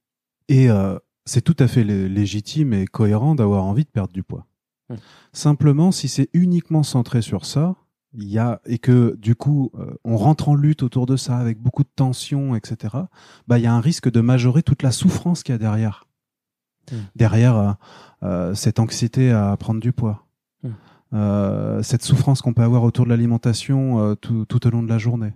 Et 0.49 0.69
euh, 0.69 0.97
c'est 1.25 1.41
tout 1.41 1.55
à 1.59 1.67
fait 1.67 1.83
lé- 1.83 2.09
légitime 2.09 2.73
et 2.73 2.85
cohérent 2.85 3.35
d'avoir 3.35 3.63
envie 3.65 3.83
de 3.85 3.89
perdre 3.89 4.13
du 4.13 4.23
poids. 4.23 4.45
Hmm. 4.89 4.95
Simplement, 5.33 5.91
si 5.91 6.07
c'est 6.07 6.29
uniquement 6.33 6.83
centré 6.83 7.21
sur 7.21 7.45
ça, 7.45 7.75
il 8.13 8.25
y 8.25 8.39
a 8.39 8.59
et 8.65 8.79
que 8.79 9.15
du 9.17 9.35
coup 9.35 9.71
euh, 9.77 9.93
on 10.03 10.17
rentre 10.17 10.49
en 10.49 10.55
lutte 10.55 10.81
autour 10.81 11.05
de 11.05 11.15
ça 11.15 11.37
avec 11.37 11.59
beaucoup 11.59 11.83
de 11.83 11.89
tension, 11.95 12.55
etc. 12.55 12.95
Bah 13.47 13.59
il 13.59 13.63
y 13.63 13.67
a 13.67 13.73
un 13.73 13.81
risque 13.81 14.09
de 14.09 14.19
majorer 14.21 14.63
toute 14.63 14.81
la 14.81 14.91
souffrance 14.91 15.43
qu'il 15.43 15.53
y 15.53 15.55
a 15.55 15.59
derrière, 15.59 16.05
Hmm. 16.91 16.95
derrière 17.15 17.55
euh, 17.55 17.71
euh, 18.23 18.55
cette 18.55 18.79
anxiété 18.79 19.31
à 19.31 19.55
prendre 19.57 19.79
du 19.79 19.91
poids, 19.93 20.25
Hmm. 20.63 21.81
Cette 21.81 22.03
souffrance 22.03 22.41
qu'on 22.41 22.53
peut 22.53 22.61
avoir 22.61 22.83
autour 22.83 23.05
de 23.05 23.09
l'alimentation 23.09 24.15
tout, 24.17 24.45
tout 24.45 24.67
au 24.67 24.69
long 24.69 24.83
de 24.83 24.89
la 24.89 24.99
journée. 24.99 25.33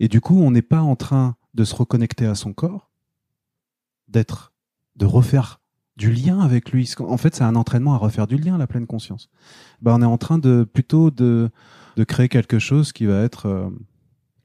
Et 0.00 0.08
du 0.08 0.20
coup, 0.20 0.40
on 0.40 0.50
n'est 0.50 0.60
pas 0.60 0.82
en 0.82 0.96
train 0.96 1.36
de 1.54 1.64
se 1.64 1.74
reconnecter 1.74 2.26
à 2.26 2.34
son 2.34 2.52
corps, 2.52 2.90
d'être, 4.08 4.52
de 4.96 5.06
refaire 5.06 5.60
du 5.98 6.12
lien 6.12 6.40
avec 6.40 6.70
lui. 6.70 6.90
En 7.00 7.16
fait, 7.16 7.34
c'est 7.34 7.44
un 7.44 7.56
entraînement 7.56 7.92
à 7.92 7.98
refaire 7.98 8.26
du 8.26 8.38
lien, 8.38 8.56
la 8.56 8.66
pleine 8.66 8.86
conscience. 8.86 9.28
Ben, 9.82 9.94
on 9.94 10.02
est 10.02 10.06
en 10.06 10.16
train 10.16 10.38
de 10.38 10.64
plutôt 10.64 11.10
de, 11.10 11.50
de 11.96 12.04
créer 12.04 12.28
quelque 12.28 12.58
chose 12.58 12.92
qui 12.92 13.04
va 13.04 13.22
être 13.22 13.46
euh, 13.46 13.68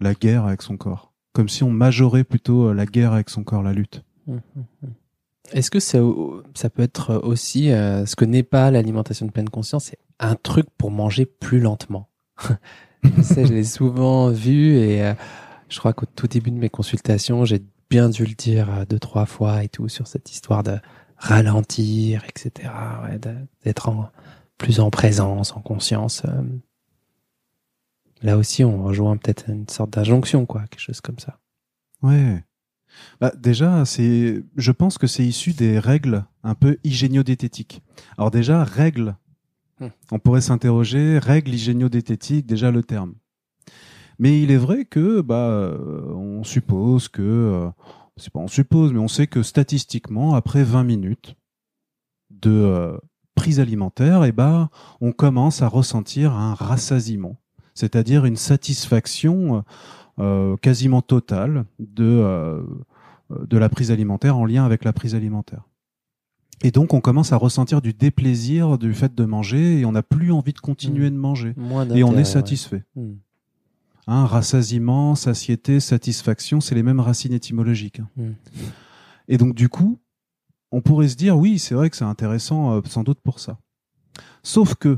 la 0.02 0.13
guerre 0.13 0.46
avec 0.46 0.62
son 0.62 0.76
corps. 0.76 1.13
Comme 1.32 1.48
si 1.48 1.63
on 1.63 1.72
majorait 1.72 2.24
plutôt 2.24 2.70
euh, 2.70 2.74
la 2.74 2.86
guerre 2.86 3.13
avec 3.13 3.30
son 3.30 3.44
corps, 3.44 3.63
la 3.63 3.74
lutte. 3.74 4.04
Hum, 4.28 4.42
hum, 4.58 4.66
hum. 4.84 4.89
Est-ce 5.52 5.70
que 5.70 5.80
ça, 5.80 6.00
ça 6.56 6.70
peut 6.70 6.82
être 6.82 7.16
aussi 7.24 7.72
euh, 7.72 8.06
ce 8.06 8.16
que 8.16 8.26
n'est 8.26 8.44
pas 8.44 8.72
l'alimentation 8.72 9.26
de 9.26 9.32
pleine 9.32 9.50
conscience, 9.50 9.86
c'est 9.86 10.00
un 10.20 10.36
truc 10.36 10.68
pour 10.78 10.89
manger 10.89 11.26
plus 11.26 11.60
lentement? 11.60 12.10
je 13.04 13.42
l'ai 13.42 13.63
souvent 13.63 14.30
vu 14.30 14.78
et 14.78 15.04
euh, 15.04 15.13
je 15.70 15.78
crois 15.80 15.94
qu'au 15.94 16.06
tout 16.06 16.28
début 16.28 16.52
de 16.52 16.58
mes 16.58 16.70
consultations, 16.70 17.46
j'ai 17.46 17.62
bien 17.89 18.10
dû 18.10 18.26
le 18.26 18.34
dire 18.34 18.70
euh, 18.74 18.86
deux 18.86 19.00
trois 19.00 19.26
fois 19.26 19.63
et 19.63 19.70
tout 19.70 19.89
sur 19.89 20.08
cette 20.08 20.32
histoire 20.32 20.63
de 20.63 20.78
ralentir, 21.17 22.23
etc. 22.26 22.69
Ouais, 23.04 23.19
d'être 23.63 23.89
en, 23.89 24.10
plus 24.58 24.80
en 24.80 24.89
présence, 24.89 25.54
en 25.54 25.62
conscience. 25.62 26.23
euh. 26.26 26.41
Là 28.21 28.38
aussi, 28.38 28.63
on 28.63 28.84
rejoint 28.84 29.17
peut-être 29.17 29.49
une 29.49 29.67
sorte 29.67 29.91
d'injonction, 29.91 30.45
quoi, 30.45 30.62
quelque 30.67 30.80
chose 30.80 31.02
comme 31.02 31.19
ça. 31.19 31.39
Ouais. 32.02 32.43
Bah, 33.19 33.34
déjà, 33.38 33.86
c'est, 33.86 34.43
je 34.56 34.71
pense 34.71 34.97
que 34.97 35.08
c'est 35.08 35.26
issu 35.26 35.54
des 35.54 35.80
règles 35.80 36.26
un 36.43 36.56
peu 36.56 36.78
hygiénio-diététiques. 36.84 37.82
Alors 38.17 38.32
déjà, 38.32 38.63
règles, 38.63 39.15
Hmm. 39.80 39.88
on 40.12 40.19
pourrait 40.19 40.39
s'interroger, 40.41 41.17
règles 41.17 41.52
hygiénio-diététiques, 41.52 42.45
déjà 42.45 42.69
le 42.69 42.84
terme. 42.84 43.15
Mais 44.19 44.39
il 44.39 44.52
est 44.52 44.58
vrai 44.58 44.86
que, 44.86 45.21
bah, 45.21 45.49
euh, 45.49 46.13
on 46.13 46.43
suppose 46.43 47.08
que 47.08 47.23
euh, 47.23 47.69
c'est 48.17 48.32
pas 48.32 48.39
on 48.39 48.47
suppose, 48.47 48.93
mais 48.93 48.99
on 48.99 49.08
sait 49.08 49.28
que 49.28 49.43
statistiquement, 49.43 50.36
après 50.36 50.63
20 50.63 50.84
minutes 50.84 51.36
de 52.30 52.52
euh, 52.52 52.97
prise 53.36 53.60
alimentaire, 53.60 54.23
eh 54.23 54.32
ben, 54.32 54.69
on 55.02 55.12
commence 55.12 55.62
à 55.62 55.67
ressentir 55.67 56.34
un 56.34 56.54
rassasiement, 56.54 57.38
c'est-à-dire 57.73 58.26
une 58.26 58.36
satisfaction 58.36 59.63
euh, 60.19 60.56
quasiment 60.58 61.02
totale 61.02 61.65
de, 61.80 62.04
euh, 62.04 62.62
de 63.30 63.58
la 63.58 63.69
prise 63.69 63.91
alimentaire 63.91 64.38
en 64.38 64.45
lien 64.45 64.63
avec 64.63 64.84
la 64.84 64.93
prise 64.93 65.15
alimentaire. 65.15 65.63
Et 66.62 66.71
donc, 66.71 66.93
on 66.93 67.02
commence 67.02 67.34
à 67.34 67.38
ressentir 67.38 67.82
du 67.82 67.93
déplaisir 67.93 68.78
du 68.78 68.93
fait 68.93 69.13
de 69.13 69.26
manger 69.26 69.80
et 69.80 69.86
on 69.86 69.91
n'a 69.91 70.04
plus 70.04 70.32
envie 70.32 70.54
de 70.54 70.60
continuer 70.60 71.10
de 71.10 71.15
manger. 71.15 71.54
Moins 71.58 71.89
Et 71.89 72.04
on 72.04 72.15
est 72.15 72.23
satisfait. 72.23 72.84
ouais. 72.95 73.04
Hmm. 73.04 73.15
Hein, 74.08 74.26
rassasiement, 74.26 75.16
satiété, 75.16 75.80
satisfaction, 75.80 76.60
c'est 76.60 76.76
les 76.76 76.84
mêmes 76.84 77.00
racines 77.00 77.34
étymologiques. 77.34 78.00
hein. 78.02 78.10
Mm. 78.18 78.32
Et 79.30 79.38
donc 79.38 79.56
du 79.56 79.70
coup, 79.70 80.00
on 80.72 80.82
pourrait 80.82 81.08
se 81.08 81.16
dire 81.16 81.38
oui, 81.38 81.60
c'est 81.60 81.76
vrai 81.76 81.89
que 81.89 81.96
c'est 81.96 82.04
intéressant 82.04 82.74
euh, 82.74 82.82
sans 82.86 83.04
doute 83.04 83.20
pour 83.22 83.39
ça. 83.39 83.58
Sauf 84.44 84.76
que 84.76 84.98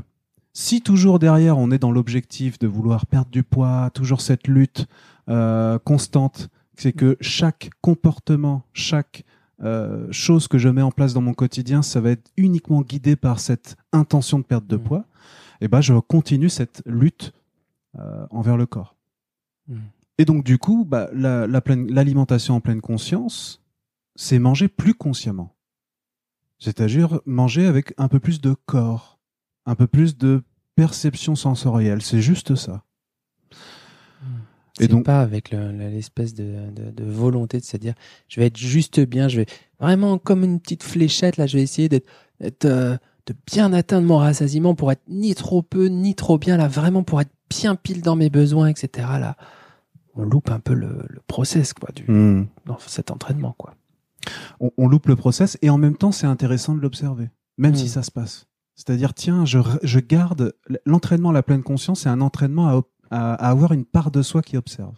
si 0.52 0.80
toujours 0.80 1.18
derrière 1.18 1.58
on 1.58 1.70
est 1.70 1.78
dans 1.78 1.92
l'objectif 1.92 2.58
de 2.58 2.66
vouloir 2.66 3.06
perdre 3.06 3.30
du 3.30 3.42
poids, 3.44 3.90
toujours 3.94 4.20
cette 4.20 4.48
lutte 4.48 4.86
euh, 5.28 5.78
constante, 5.78 6.48
c'est 6.76 6.92
que 6.92 7.16
chaque 7.20 7.70
comportement, 7.80 8.64
chaque 8.72 9.22
euh, 9.62 10.06
chose 10.10 10.48
que 10.48 10.58
je 10.58 10.68
mets 10.68 10.82
en 10.82 10.90
place 10.90 11.14
dans 11.14 11.22
mon 11.22 11.32
quotidien, 11.34 11.82
ça 11.82 12.00
va 12.00 12.10
être 12.10 12.28
uniquement 12.36 12.82
guidé 12.82 13.14
par 13.16 13.38
cette 13.38 13.76
intention 13.92 14.38
de 14.40 14.44
perte 14.44 14.66
de 14.66 14.76
Mm. 14.76 14.82
poids. 14.82 15.04
Et 15.60 15.68
ben 15.68 15.80
je 15.80 15.94
continue 15.94 16.48
cette 16.50 16.82
lutte 16.86 17.32
euh, 17.98 18.26
envers 18.30 18.56
le 18.56 18.66
corps. 18.66 18.95
Et 20.18 20.24
donc 20.24 20.44
du 20.44 20.58
coup, 20.58 20.84
bah, 20.84 21.08
la- 21.12 21.46
la 21.46 21.60
pleine- 21.60 21.92
l'alimentation 21.92 22.54
en 22.54 22.60
pleine 22.60 22.80
conscience, 22.80 23.62
c'est 24.14 24.38
manger 24.38 24.68
plus 24.68 24.94
consciemment. 24.94 25.54
C'est-à-dire 26.58 27.20
manger 27.26 27.66
avec 27.66 27.92
un 27.98 28.08
peu 28.08 28.18
plus 28.18 28.40
de 28.40 28.54
corps, 28.66 29.18
un 29.66 29.74
peu 29.74 29.86
plus 29.86 30.16
de 30.16 30.42
perception 30.74 31.34
sensorielle. 31.34 32.00
C'est 32.02 32.22
juste 32.22 32.54
ça. 32.54 32.84
Et 34.78 34.82
C'est 34.84 34.88
donc- 34.88 35.04
pas 35.06 35.22
avec 35.22 35.50
le- 35.52 35.72
le- 35.72 35.88
l'espèce 35.88 36.34
de, 36.34 36.70
de, 36.70 36.90
de 36.90 37.04
volonté 37.04 37.58
de 37.58 37.64
se 37.64 37.76
dire 37.78 37.94
je 38.28 38.40
vais 38.40 38.46
être 38.46 38.58
juste 38.58 39.00
bien, 39.00 39.26
je 39.28 39.38
vais 39.40 39.46
vraiment 39.80 40.18
comme 40.18 40.44
une 40.44 40.60
petite 40.60 40.82
fléchette 40.82 41.38
là, 41.38 41.46
je 41.46 41.56
vais 41.56 41.62
essayer 41.62 41.88
d'être 41.88 42.08
d'être, 42.40 42.66
euh, 42.66 42.96
de 43.26 43.34
bien 43.46 43.72
atteindre 43.72 44.06
mon 44.06 44.18
rassasiement 44.18 44.74
pour 44.74 44.92
être 44.92 45.02
ni 45.08 45.34
trop 45.34 45.62
peu 45.62 45.86
ni 45.86 46.14
trop 46.14 46.38
bien 46.38 46.56
là, 46.56 46.68
vraiment 46.68 47.02
pour 47.02 47.20
être 47.20 47.32
bien 47.50 47.74
pile 47.76 48.02
dans 48.02 48.16
mes 48.16 48.30
besoins, 48.30 48.68
etc. 48.68 49.08
Là, 49.20 49.36
on 50.14 50.24
loupe 50.24 50.50
un 50.50 50.60
peu 50.60 50.74
le, 50.74 51.04
le 51.08 51.20
process 51.26 51.72
quoi 51.74 51.90
du 51.94 52.04
dans 52.66 52.78
cet 52.78 53.10
entraînement 53.10 53.54
quoi. 53.58 53.74
On, 54.60 54.70
on 54.76 54.88
loupe 54.88 55.06
le 55.06 55.16
process 55.16 55.56
et 55.62 55.70
en 55.70 55.78
même 55.78 55.96
temps, 55.96 56.12
c'est 56.12 56.26
intéressant 56.26 56.74
de 56.74 56.80
l'observer, 56.80 57.30
même 57.58 57.74
si 57.76 57.88
ça 57.88 58.02
se 58.02 58.10
passe. 58.10 58.46
C'est-à-dire, 58.74 59.14
tiens, 59.14 59.44
je, 59.44 59.58
je 59.82 60.00
garde 60.00 60.52
l'entraînement 60.84 61.30
à 61.30 61.32
la 61.32 61.42
pleine 61.42 61.62
conscience, 61.62 62.00
c'est 62.00 62.08
un 62.08 62.20
entraînement 62.20 62.68
à- 62.68 62.82
à 63.10 63.34
avoir 63.50 63.72
une 63.72 63.84
part 63.84 64.10
de 64.10 64.20
soi 64.22 64.42
qui 64.42 64.56
observe. 64.56 64.94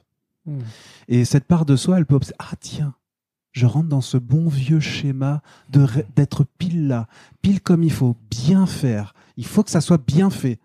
Hmm. 0.46 0.60
Et 1.08 1.24
cette 1.26 1.44
part 1.44 1.66
de 1.66 1.76
soi, 1.76 1.98
elle 1.98 2.06
peut 2.06 2.14
observer. 2.14 2.36
Ah 2.38 2.54
tiens, 2.58 2.94
je 3.52 3.66
rentre 3.66 3.88
dans 3.88 4.00
ce 4.00 4.16
bon 4.16 4.48
vieux 4.48 4.80
schéma 4.80 5.42
de 5.70 5.86
d'être 6.16 6.44
pile 6.58 6.86
là, 6.88 7.08
pile 7.42 7.60
comme 7.60 7.82
il 7.82 7.92
faut, 7.92 8.16
bien 8.30 8.66
faire. 8.66 9.14
Il 9.36 9.46
faut 9.46 9.62
que 9.62 9.70
ça 9.70 9.80
soit 9.80 10.02
bien 10.04 10.30
fait. 10.30 10.58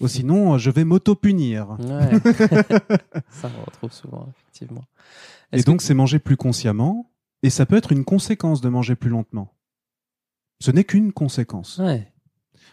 Ou 0.00 0.08
sinon, 0.08 0.58
je 0.58 0.70
vais 0.70 0.84
m'auto-punir. 0.84 1.76
Ouais. 1.78 2.10
Ça 3.30 3.50
on 3.60 3.64
retrouve 3.64 3.92
souvent 3.92 4.26
effectivement. 4.36 4.84
Et 5.52 5.62
donc, 5.62 5.82
c'est 5.82 5.94
manger 5.94 6.18
plus 6.18 6.36
consciemment. 6.36 7.10
Et 7.44 7.50
ça 7.50 7.64
peut 7.66 7.76
être 7.76 7.92
une 7.92 8.04
conséquence 8.04 8.60
de 8.60 8.68
manger 8.68 8.96
plus 8.96 9.10
lentement. 9.10 9.52
Ce 10.60 10.70
n'est 10.72 10.84
qu'une 10.84 11.12
conséquence. 11.12 11.78
ouais, 11.78 12.10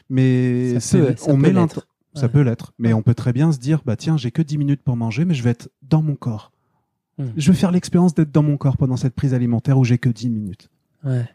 Mais 0.09 0.75
Ça 0.75 0.79
c'est- 0.79 0.97
peut- 0.99 1.15
ça 1.17 1.25
on 1.31 1.35
peut 1.35 1.41
met 1.41 1.51
l'être. 1.53 1.87
Ça 2.15 2.23
Ouais. 2.23 2.29
peut 2.29 2.41
l'être. 2.41 2.73
Mais 2.79 2.93
on 2.93 3.01
peut 3.03 3.13
très 3.13 3.33
bien 3.33 3.51
se 3.51 3.59
dire, 3.59 3.81
bah 3.85 3.95
tiens, 3.95 4.17
j'ai 4.17 4.31
que 4.31 4.41
10 4.41 4.57
minutes 4.57 4.81
pour 4.81 4.97
manger, 4.97 5.23
mais 5.25 5.33
je 5.33 5.43
vais 5.43 5.51
être 5.51 5.69
dans 5.83 6.01
mon 6.01 6.15
corps. 6.15 6.51
Hmm. 7.17 7.27
Je 7.35 7.51
vais 7.51 7.57
faire 7.57 7.71
l'expérience 7.71 8.13
d'être 8.13 8.31
dans 8.31 8.43
mon 8.43 8.57
corps 8.57 8.77
pendant 8.77 8.97
cette 8.97 9.15
prise 9.15 9.33
alimentaire 9.33 9.77
où 9.77 9.83
j'ai 9.83 9.97
que 9.97 10.09
10 10.09 10.29
minutes. 10.29 10.69
Ouais. 11.03 11.25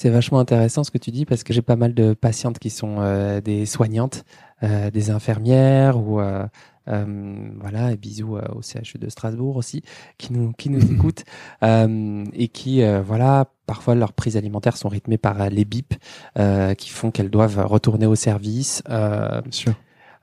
C'est 0.00 0.10
vachement 0.10 0.38
intéressant 0.38 0.84
ce 0.84 0.92
que 0.92 0.98
tu 0.98 1.10
dis 1.10 1.24
parce 1.24 1.42
que 1.42 1.52
j'ai 1.52 1.62
pas 1.62 1.74
mal 1.74 1.92
de 1.92 2.14
patientes 2.14 2.60
qui 2.60 2.70
sont 2.70 2.98
euh, 3.00 3.40
des 3.40 3.66
soignantes, 3.66 4.24
euh, 4.62 4.92
des 4.92 5.10
infirmières 5.10 5.98
ou 5.98 6.20
euh, 6.20 6.46
voilà, 6.86 7.90
et 7.90 7.96
bisous 7.96 8.36
au 8.36 8.62
CHU 8.62 8.98
de 8.98 9.08
Strasbourg 9.08 9.56
aussi 9.56 9.82
qui 10.16 10.32
nous 10.32 10.52
qui 10.52 10.70
nous 10.70 10.80
écoutent 10.92 11.24
et 11.62 12.48
qui 12.48 12.82
voilà 13.04 13.48
parfois 13.66 13.96
leurs 13.96 14.12
prises 14.12 14.36
alimentaires 14.36 14.76
sont 14.76 14.88
rythmées 14.88 15.18
par 15.18 15.50
les 15.50 15.64
bips 15.66 15.96
qui 16.78 16.88
font 16.88 17.10
qu'elles 17.10 17.28
doivent 17.28 17.66
retourner 17.66 18.06
au 18.06 18.14
service 18.14 18.82
Bien 18.88 19.42
sûr. 19.50 19.74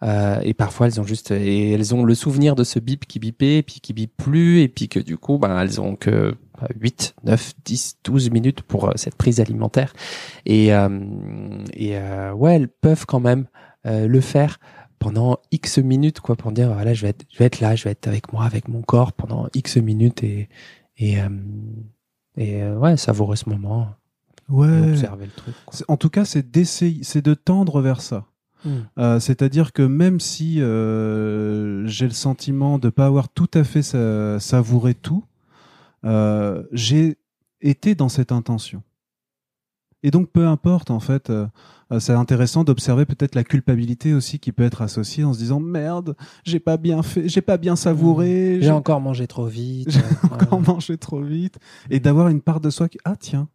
Euh, 0.03 0.39
et 0.43 0.53
parfois 0.53 0.87
elles 0.87 0.99
ont 0.99 1.05
juste 1.05 1.31
et 1.31 1.71
elles 1.71 1.95
ont 1.95 2.03
le 2.03 2.15
souvenir 2.15 2.55
de 2.55 2.63
ce 2.63 2.79
bip 2.79 3.05
qui 3.05 3.19
bipait 3.19 3.57
et 3.57 3.63
puis 3.63 3.79
qui 3.79 3.93
bip 3.93 4.11
plus 4.17 4.61
et 4.61 4.67
puis 4.67 4.89
que 4.89 4.99
du 4.99 5.17
coup 5.17 5.37
ben 5.37 5.57
elles 5.59 5.79
ont 5.79 5.95
que 5.95 6.35
bah, 6.59 6.67
8, 6.79 7.15
9, 7.23 7.53
10, 7.63 7.97
12 8.03 8.29
minutes 8.31 8.61
pour 8.61 8.89
euh, 8.89 8.91
cette 8.95 9.15
prise 9.15 9.39
alimentaire 9.39 9.93
et 10.45 10.73
euh, 10.73 10.89
et 11.73 11.97
euh, 11.97 12.33
ouais 12.33 12.55
elles 12.55 12.67
peuvent 12.67 13.05
quand 13.05 13.19
même 13.21 13.45
euh, 13.85 14.07
le 14.07 14.21
faire 14.21 14.59
pendant 14.99 15.37
X 15.51 15.77
minutes 15.79 16.19
quoi 16.19 16.35
pour 16.35 16.51
dire 16.51 16.73
voilà 16.73 16.93
je 16.93 17.01
vais 17.03 17.09
être 17.09 17.25
je 17.31 17.39
vais 17.39 17.45
être 17.45 17.59
là 17.59 17.75
je 17.75 17.83
vais 17.85 17.91
être 17.91 18.07
avec 18.07 18.33
moi 18.33 18.43
avec 18.45 18.67
mon 18.67 18.81
corps 18.81 19.13
pendant 19.13 19.47
X 19.53 19.77
minutes 19.77 20.23
et 20.23 20.49
et 20.97 21.21
euh, 21.21 21.29
et 22.37 22.63
ouais 22.65 22.97
savourer 22.97 23.37
ce 23.37 23.49
moment 23.49 23.89
Ouais. 24.47 24.91
observer 24.91 25.25
le 25.25 25.31
truc 25.31 25.55
quoi. 25.65 25.79
En 25.87 25.97
tout 25.97 26.11
cas, 26.11 26.23
c'est 26.23 26.51
d'essayer, 26.51 26.99
c'est 27.03 27.23
de 27.25 27.33
tendre 27.33 27.81
vers 27.81 27.99
ça. 27.99 28.25
Euh, 28.97 29.19
C'est-à-dire 29.19 29.73
que 29.73 29.81
même 29.81 30.19
si 30.19 30.61
euh, 30.61 31.85
j'ai 31.87 32.05
le 32.05 32.13
sentiment 32.13 32.77
de 32.79 32.89
pas 32.89 33.05
avoir 33.05 33.29
tout 33.29 33.49
à 33.53 33.63
fait 33.63 33.81
sa- 33.81 34.39
savouré 34.39 34.93
tout, 34.93 35.23
euh, 36.05 36.63
j'ai 36.71 37.17
été 37.61 37.95
dans 37.95 38.09
cette 38.09 38.31
intention. 38.31 38.83
Et 40.03 40.11
donc, 40.11 40.29
peu 40.29 40.45
importe, 40.45 40.91
en 40.91 40.99
fait, 40.99 41.31
euh, 41.31 41.47
c'est 41.99 42.13
intéressant 42.13 42.63
d'observer 42.63 43.05
peut-être 43.05 43.33
la 43.33 43.43
culpabilité 43.43 44.13
aussi 44.13 44.37
qui 44.37 44.51
peut 44.51 44.61
être 44.63 44.83
associée 44.83 45.23
en 45.23 45.33
se 45.33 45.39
disant 45.39 45.59
merde, 45.59 46.15
j'ai 46.43 46.59
pas 46.59 46.77
bien 46.77 47.01
fait, 47.01 47.27
j'ai 47.27 47.41
pas 47.41 47.57
bien 47.57 47.75
savouré, 47.75 48.59
j'ai 48.61 48.69
encore 48.71 49.01
mangé 49.01 49.25
trop 49.25 49.47
vite. 49.47 49.89
J'ai 49.91 50.01
encore 50.31 50.61
mangé 50.61 50.97
trop 50.99 51.21
vite, 51.21 51.57
et 51.89 51.99
d'avoir 51.99 52.27
une 52.27 52.41
part 52.41 52.59
de 52.59 52.69
soi 52.69 52.87
qui 52.87 52.99
ah 53.03 53.15
tiens, 53.15 53.47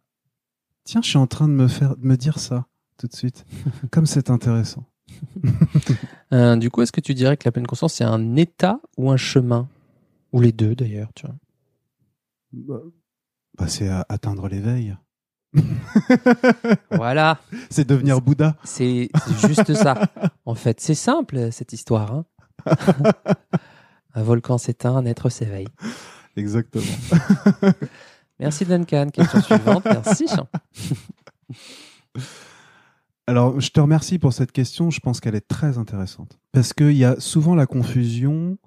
tiens, 0.83 1.01
je 1.01 1.07
suis 1.09 1.17
en 1.17 1.27
train 1.27 1.47
de 1.47 1.53
me 1.53 1.67
faire, 1.69 1.95
de 1.95 2.05
me 2.05 2.17
dire 2.17 2.37
ça 2.39 2.65
tout 2.97 3.07
de 3.07 3.13
suite, 3.15 3.45
comme 3.91 4.05
c'est 4.05 4.29
intéressant. 4.29 4.83
Euh, 6.33 6.55
du 6.55 6.69
coup, 6.69 6.81
est-ce 6.81 6.93
que 6.93 7.01
tu 7.01 7.13
dirais 7.13 7.35
que 7.35 7.43
la 7.43 7.51
pleine 7.51 7.67
conscience, 7.67 7.95
c'est 7.95 8.05
un 8.05 8.37
état 8.37 8.79
ou 8.95 9.11
un 9.11 9.17
chemin? 9.17 9.67
Ou 10.31 10.39
les 10.39 10.53
deux, 10.53 10.75
d'ailleurs, 10.75 11.09
tu 11.13 11.25
vois? 11.25 11.35
Bah, 12.53 12.81
bah, 13.57 13.67
c'est 13.67 13.89
atteindre 14.07 14.47
l'éveil. 14.47 14.95
Voilà, 16.91 17.37
C'est 17.69 17.85
devenir 17.85 18.21
Bouddha. 18.21 18.55
c'est 18.63 19.09
c'est 19.27 19.47
juste 19.49 19.73
ça. 19.73 20.09
En 20.45 20.55
fait, 20.55 20.79
c'est 20.79 20.95
simple, 20.95 21.51
cette 21.51 21.73
histoire. 21.73 22.13
hein. 22.13 22.25
un 24.13 24.23
volcan 24.23 24.57
s'éteint, 24.57 24.95
un 24.95 25.05
être 25.05 25.27
s'éveille. 25.27 25.67
Exactement. 26.37 26.85
Merci 28.39 28.63
Duncan. 28.65 29.09
Question 29.11 29.41
suivante. 29.41 29.83
Merci. 29.83 30.27
Alors, 33.27 33.59
je 33.61 33.69
te 33.69 33.79
remercie 33.79 34.19
pour 34.19 34.33
cette 34.33 34.51
question. 34.51 34.89
Je 34.89 34.99
pense 34.99 35.19
qu'elle 35.19 35.35
est 35.35 35.47
très 35.47 35.77
intéressante. 35.77 36.39
Parce 36.51 36.73
qu'il 36.73 36.93
y 36.97 37.05
a 37.05 37.19
souvent 37.19 37.55
la 37.55 37.65
confusion 37.65 38.57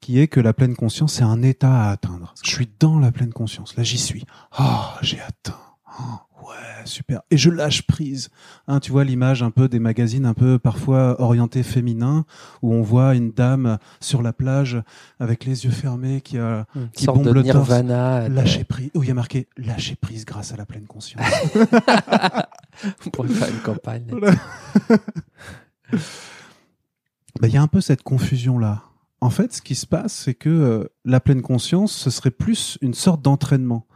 qui 0.00 0.18
est 0.20 0.28
que 0.28 0.40
la 0.40 0.52
pleine 0.52 0.76
conscience, 0.76 1.14
c'est 1.14 1.24
un 1.24 1.42
état 1.42 1.84
à 1.86 1.90
atteindre. 1.90 2.34
Je 2.44 2.50
suis 2.50 2.68
dans 2.78 2.98
la 2.98 3.10
pleine 3.12 3.32
conscience. 3.32 3.76
Là, 3.76 3.82
j'y 3.82 3.98
suis. 3.98 4.24
Ah, 4.52 4.96
j'ai 5.02 5.20
atteint. 5.20 5.58
Ah, 5.86 6.22
ouais, 6.42 6.54
super. 6.86 7.20
Et 7.30 7.36
je 7.36 7.50
lâche 7.50 7.82
prise. 7.86 8.28
Hein, 8.68 8.80
tu 8.80 8.92
vois 8.92 9.02
l'image 9.04 9.42
un 9.42 9.50
peu 9.50 9.68
des 9.68 9.78
magazines 9.80 10.24
un 10.24 10.34
peu 10.34 10.58
parfois 10.58 11.20
orientés 11.20 11.62
féminins 11.64 12.24
où 12.62 12.72
on 12.72 12.80
voit 12.82 13.14
une 13.14 13.32
dame 13.32 13.78
sur 14.00 14.22
la 14.22 14.32
plage 14.32 14.80
avec 15.18 15.44
les 15.44 15.64
yeux 15.64 15.70
fermés 15.72 16.20
qui 16.20 16.38
a 16.38 16.64
Une 16.76 16.90
Qui 16.90 17.04
sorte 17.04 17.18
de 17.18 17.24
bombe 17.24 17.34
le 17.34 17.42
torse. 17.42 17.54
nirvana. 17.68 18.28
de- 18.28 18.34
lâché 18.34 18.64
prise. 18.64 18.90
Où 18.94 19.02
il 19.02 19.08
y 19.08 19.12
a 19.12 19.14
marqué 19.14 19.48
lâcher 19.58 19.96
prise 19.96 20.24
grâce 20.24 20.52
à 20.52 20.56
la 20.56 20.64
pleine 20.64 20.86
conscience. 20.86 21.24
On 23.06 23.10
pourrait 23.10 23.28
faire 23.28 23.48
une 23.48 23.60
campagne. 23.60 24.06
Voilà. 24.10 24.36
Bah, 27.40 27.48
Il 27.48 27.54
y 27.54 27.56
a 27.56 27.62
un 27.62 27.68
peu 27.68 27.80
cette 27.80 28.02
confusion-là. 28.02 28.84
En 29.20 29.30
fait, 29.30 29.52
ce 29.52 29.62
qui 29.62 29.74
se 29.74 29.86
passe, 29.86 30.12
c'est 30.14 30.34
que 30.34 30.48
euh, 30.48 30.84
la 31.04 31.20
pleine 31.20 31.42
conscience, 31.42 31.92
ce 31.92 32.10
serait 32.10 32.30
plus 32.30 32.78
une 32.80 32.94
sorte 32.94 33.22
d'entraînement. 33.22 33.86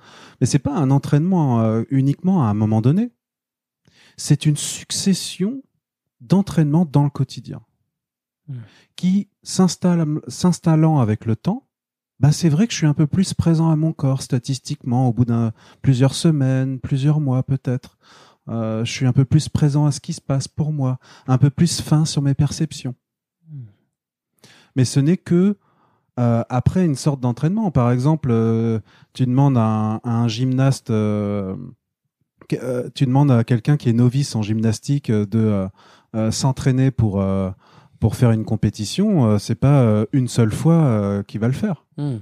Mais 0.40 0.46
c'est 0.46 0.58
pas 0.58 0.74
un 0.74 0.90
entraînement 0.90 1.60
euh, 1.62 1.82
uniquement 1.90 2.44
à 2.44 2.48
un 2.50 2.54
moment 2.54 2.80
donné. 2.82 3.10
C'est 4.16 4.46
une 4.46 4.56
succession 4.56 5.62
d'entraînements 6.20 6.84
dans 6.84 7.04
le 7.04 7.10
quotidien 7.10 7.62
Hmm. 8.46 8.58
qui 8.94 9.30
s'installe- 9.42 10.20
s'installant 10.28 10.98
avec 10.98 11.24
le 11.24 11.34
temps 11.34 11.66
bah 12.20 12.30
c'est 12.30 12.50
vrai 12.50 12.66
que 12.66 12.74
je 12.74 12.76
suis 12.76 12.86
un 12.86 12.92
peu 12.92 13.06
plus 13.06 13.32
présent 13.32 13.70
à 13.70 13.76
mon 13.76 13.94
corps 13.94 14.20
statistiquement 14.20 15.08
au 15.08 15.14
bout 15.14 15.24
d'un 15.24 15.52
plusieurs 15.80 16.14
semaines, 16.14 16.78
plusieurs 16.78 17.20
mois 17.20 17.42
peut-être. 17.42 17.96
Euh, 18.48 18.84
je 18.84 18.92
suis 18.92 19.06
un 19.06 19.12
peu 19.12 19.24
plus 19.24 19.48
présent 19.48 19.86
à 19.86 19.92
ce 19.92 20.00
qui 20.00 20.12
se 20.12 20.20
passe 20.20 20.48
pour 20.48 20.72
moi, 20.72 20.98
un 21.26 21.38
peu 21.38 21.50
plus 21.50 21.80
fin 21.80 22.04
sur 22.04 22.22
mes 22.22 22.34
perceptions. 22.34 22.94
Hmm. 23.50 23.64
Mais 24.76 24.84
ce 24.84 25.00
n'est 25.00 25.16
que 25.16 25.56
euh, 26.20 26.44
après 26.48 26.84
une 26.84 26.94
sorte 26.94 27.20
d'entraînement. 27.20 27.70
Par 27.70 27.90
exemple, 27.90 28.28
euh, 28.30 28.78
tu 29.14 29.26
demandes 29.26 29.58
à 29.58 29.64
un, 29.64 29.94
à 29.96 30.10
un 30.10 30.28
gymnaste, 30.28 30.88
tu 30.88 30.94
demandes 33.06 33.30
à 33.30 33.44
quelqu'un 33.44 33.76
qui 33.76 33.88
est 33.88 33.94
novice 33.94 34.36
en 34.36 34.42
gymnastique 34.42 35.10
de 35.10 35.68
s'entraîner 36.30 36.90
pour 36.90 37.24
pour 38.00 38.16
faire 38.16 38.32
une 38.32 38.44
compétition. 38.44 39.38
c'est 39.38 39.54
pas 39.54 40.04
une 40.12 40.28
seule 40.28 40.52
fois 40.52 41.22
qu'il 41.26 41.40
va 41.40 41.48
le 41.48 41.54
faire. 41.54 41.86
Hmm. 41.96 42.18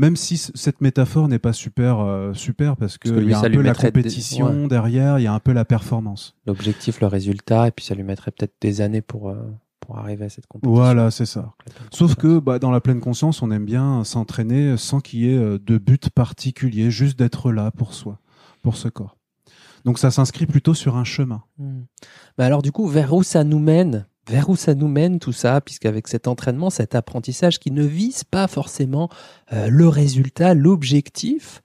Même 0.00 0.16
si 0.16 0.38
cette 0.38 0.80
métaphore 0.80 1.28
n'est 1.28 1.38
pas 1.38 1.52
super 1.52 1.98
euh, 2.00 2.32
super 2.32 2.76
parce 2.78 2.96
que 2.96 3.08
Parce 3.10 3.18
que 3.18 3.20
il 3.22 3.26
lui, 3.26 3.32
y 3.32 3.34
a 3.34 3.38
un 3.40 3.50
peu 3.50 3.60
la 3.60 3.72
des- 3.74 3.78
compétition 3.78 4.66
derrière, 4.66 5.18
il 5.18 5.22
y 5.24 5.26
a 5.26 5.34
un 5.34 5.40
peu 5.40 5.52
la 5.52 5.66
performance. 5.66 6.34
L'objectif, 6.46 7.00
le 7.02 7.06
résultat, 7.06 7.68
et 7.68 7.70
puis 7.70 7.84
ça 7.84 7.94
lui 7.94 8.02
mettrait 8.02 8.30
peut-être 8.30 8.54
des 8.62 8.80
années 8.80 9.02
pour, 9.02 9.28
euh, 9.28 9.34
pour 9.80 9.98
arriver 9.98 10.24
à 10.24 10.28
cette 10.30 10.46
compétition. 10.46 10.74
Voilà, 10.74 11.10
c'est 11.10 11.26
ça. 11.26 11.52
Sauf 11.92 12.14
que 12.14 12.38
bah, 12.38 12.58
dans 12.58 12.70
la 12.70 12.80
pleine 12.80 13.00
conscience, 13.00 13.42
on 13.42 13.50
aime 13.50 13.66
bien 13.66 14.02
s'entraîner 14.04 14.76
sans 14.78 15.00
qu'il 15.00 15.20
y 15.20 15.30
ait 15.30 15.36
euh, 15.36 15.58
de 15.58 15.76
but 15.76 16.08
particulier, 16.08 16.90
juste 16.90 17.18
d'être 17.18 17.52
là 17.52 17.70
pour 17.70 17.92
soi, 17.92 18.18
pour 18.62 18.76
ce 18.76 18.88
corps. 18.88 19.18
Donc 19.84 19.98
ça 19.98 20.10
s'inscrit 20.10 20.46
plutôt 20.46 20.72
sur 20.74 20.96
un 20.96 21.04
chemin. 21.04 21.42
Mais 21.58 22.44
alors 22.44 22.62
du 22.62 22.72
coup, 22.72 22.86
vers 22.86 23.12
où 23.12 23.22
ça 23.22 23.44
nous 23.44 23.58
mène 23.58 24.06
Vers 24.28 24.48
où 24.48 24.56
ça 24.56 24.74
nous 24.74 24.88
mène 24.88 25.18
tout 25.18 25.32
ça 25.32 25.60
Puisqu'avec 25.60 26.08
cet 26.08 26.28
entraînement, 26.28 26.70
cet 26.70 26.94
apprentissage 26.94 27.58
qui 27.58 27.70
ne 27.70 27.84
vise 27.84 28.24
pas 28.24 28.46
forcément 28.46 29.08
euh, 29.52 29.68
le 29.68 29.88
résultat, 29.88 30.54
l'objectif, 30.54 31.62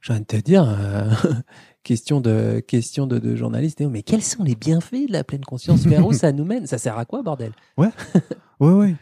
j'ai 0.00 0.12
envie 0.12 0.22
de 0.22 0.26
te 0.26 0.36
dire, 0.36 0.64
euh, 0.68 1.10
question 1.82 2.20
de 2.20 2.62
question 2.66 3.06
de, 3.06 3.18
de 3.18 3.34
journaliste, 3.34 3.80
mais 3.80 4.02
quels 4.02 4.22
sont 4.22 4.44
les 4.44 4.54
bienfaits 4.54 5.08
de 5.08 5.12
la 5.12 5.24
pleine 5.24 5.44
conscience? 5.44 5.80
Vers 5.86 6.06
où 6.06 6.12
ça 6.12 6.32
nous 6.32 6.44
mène? 6.44 6.66
Ça 6.66 6.78
sert 6.78 6.96
à 6.98 7.04
quoi, 7.04 7.22
bordel? 7.22 7.52
Ouais, 7.76 7.90
ouais. 8.60 8.94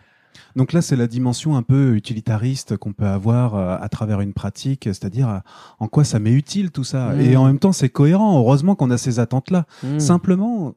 Donc 0.55 0.73
là, 0.73 0.83
c'est 0.83 0.97
la 0.97 1.07
dimension 1.07 1.57
un 1.57 1.63
peu 1.63 1.95
utilitariste 1.95 2.77
qu'on 2.77 2.93
peut 2.93 3.07
avoir 3.07 3.55
euh, 3.55 3.77
à 3.81 3.89
travers 3.89 4.21
une 4.21 4.33
pratique, 4.33 4.85
c'est-à-dire 4.85 5.43
en 5.79 5.89
quoi 5.89 6.05
ça 6.05 6.19
m'est 6.19 6.33
utile 6.33 6.71
tout 6.71 6.85
ça? 6.85 7.11
Mm. 7.11 7.21
Et 7.21 7.37
en 7.37 7.45
même 7.47 7.59
temps, 7.59 7.73
c'est 7.73 7.89
cohérent. 7.89 8.39
Heureusement 8.39 8.75
qu'on 8.75 8.91
a 8.91 8.99
ces 8.99 9.19
attentes-là. 9.19 9.67
Hmm. 9.83 9.99
Simplement, 9.99 10.75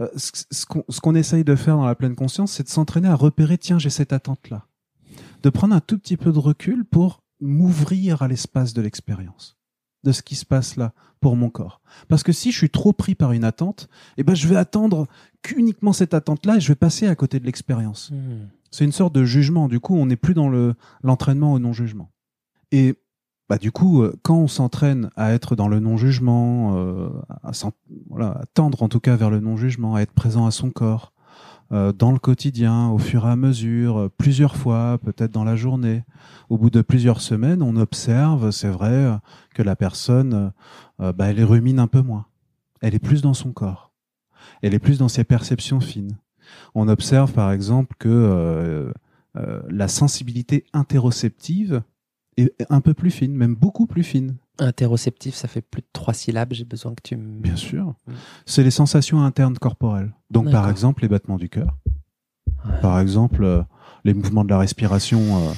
euh, 0.00 0.08
ce 0.16 0.66
qu'on 0.66 0.84
ce 0.88 1.00
qu'on 1.00 1.14
essaye 1.14 1.44
de 1.44 1.54
faire 1.54 1.76
dans 1.76 1.86
la 1.86 1.94
pleine 1.94 2.16
conscience, 2.16 2.52
c'est 2.52 2.64
de 2.64 2.68
s'entraîner 2.68 3.08
à 3.08 3.14
repérer, 3.14 3.58
tiens, 3.58 3.78
j'ai 3.78 3.90
cette 3.90 4.12
attente-là. 4.12 4.66
De 5.42 5.50
prendre 5.50 5.74
un 5.74 5.80
tout 5.80 5.98
petit 5.98 6.16
peu 6.16 6.32
de 6.32 6.38
recul 6.38 6.84
pour 6.84 7.22
m'ouvrir 7.40 8.22
à 8.22 8.28
l'espace 8.28 8.72
de 8.72 8.82
l'expérience, 8.82 9.56
de 10.02 10.12
ce 10.12 10.22
qui 10.22 10.34
se 10.34 10.46
passe 10.46 10.76
là 10.76 10.92
pour 11.20 11.36
mon 11.36 11.50
corps. 11.50 11.80
Parce 12.08 12.22
que 12.22 12.32
si 12.32 12.50
je 12.50 12.58
suis 12.58 12.70
trop 12.70 12.92
pris 12.92 13.14
par 13.14 13.32
une 13.32 13.44
attente, 13.44 13.88
eh 14.16 14.24
ben, 14.24 14.34
je 14.34 14.48
vais 14.48 14.56
attendre 14.56 15.06
qu'uniquement 15.42 15.92
cette 15.92 16.14
attente-là 16.14 16.56
et 16.56 16.60
je 16.60 16.68
vais 16.68 16.74
passer 16.74 17.06
à 17.06 17.14
côté 17.14 17.38
de 17.38 17.46
l'expérience. 17.46 18.10
Hmm. 18.10 18.48
C'est 18.70 18.84
une 18.84 18.92
sorte 18.92 19.14
de 19.14 19.24
jugement. 19.24 19.68
Du 19.68 19.78
coup, 19.78 19.94
on 19.94 20.06
n'est 20.06 20.16
plus 20.16 20.34
dans 20.34 20.48
le 20.48 20.74
l'entraînement 21.02 21.52
au 21.52 21.58
non-jugement. 21.58 22.10
Et 22.72 22.96
bah 23.48 23.58
du 23.58 23.72
coup, 23.72 24.02
euh, 24.02 24.18
quand 24.22 24.36
on 24.36 24.48
s'entraîne 24.48 25.10
à 25.16 25.32
être 25.32 25.54
dans 25.54 25.68
le 25.68 25.78
non-jugement, 25.78 26.76
euh, 26.76 27.08
à, 27.42 27.50
voilà, 28.08 28.40
tendre 28.54 28.82
en 28.82 28.88
tout 28.88 29.00
cas 29.00 29.16
vers 29.16 29.30
le 29.30 29.40
non-jugement, 29.40 29.96
à 29.96 30.00
être 30.00 30.12
présent 30.12 30.46
à 30.46 30.50
son 30.50 30.70
corps, 30.70 31.12
euh, 31.72 31.92
dans 31.92 32.12
le 32.12 32.18
quotidien, 32.18 32.88
au 32.88 32.98
fur 32.98 33.26
et 33.26 33.30
à 33.30 33.36
mesure, 33.36 34.10
plusieurs 34.16 34.56
fois, 34.56 34.98
peut-être 35.02 35.32
dans 35.32 35.44
la 35.44 35.56
journée, 35.56 36.04
au 36.48 36.56
bout 36.56 36.70
de 36.70 36.80
plusieurs 36.80 37.20
semaines, 37.20 37.62
on 37.62 37.76
observe, 37.76 38.50
c'est 38.50 38.68
vrai, 38.68 39.18
que 39.54 39.62
la 39.62 39.76
personne, 39.76 40.52
bah, 40.98 41.30
elle 41.30 41.42
rumine 41.42 41.78
un 41.78 41.86
peu 41.86 42.00
moins. 42.00 42.26
Elle 42.80 42.94
est 42.94 42.98
plus 42.98 43.22
dans 43.22 43.34
son 43.34 43.52
corps. 43.52 43.92
Elle 44.62 44.74
est 44.74 44.78
plus 44.78 44.98
dans 44.98 45.08
ses 45.08 45.24
perceptions 45.24 45.80
fines. 45.80 46.18
On 46.74 46.86
observe 46.88 47.32
par 47.32 47.50
exemple 47.50 47.96
que 47.98 48.92
la 49.34 49.88
sensibilité 49.88 50.66
interoceptive 50.74 51.82
est 52.36 52.52
un 52.70 52.80
peu 52.80 52.94
plus 52.94 53.10
fine, 53.10 53.32
même 53.34 53.54
beaucoup 53.54 53.86
plus 53.86 54.02
fine. 54.04 54.36
Interoceptif, 54.58 55.34
ça 55.34 55.48
fait 55.48 55.60
plus 55.62 55.82
de 55.82 55.86
trois 55.92 56.14
syllabes. 56.14 56.52
J'ai 56.52 56.64
besoin 56.64 56.94
que 56.94 57.02
tu 57.02 57.16
me. 57.16 57.40
Bien 57.40 57.56
sûr. 57.56 57.94
C'est 58.46 58.62
les 58.62 58.70
sensations 58.70 59.20
internes 59.22 59.58
corporelles. 59.58 60.12
Donc 60.30 60.50
par 60.50 60.68
exemple 60.70 61.02
les 61.02 61.08
battements 61.08 61.36
du 61.38 61.48
cœur, 61.48 61.76
Ouais. 62.64 62.80
par 62.80 62.98
exemple 63.00 63.44
euh, 63.44 63.62
les 64.04 64.14
mouvements 64.14 64.44
de 64.44 64.48
la 64.50 64.58
respiration 64.58 65.20
euh, 65.20 65.52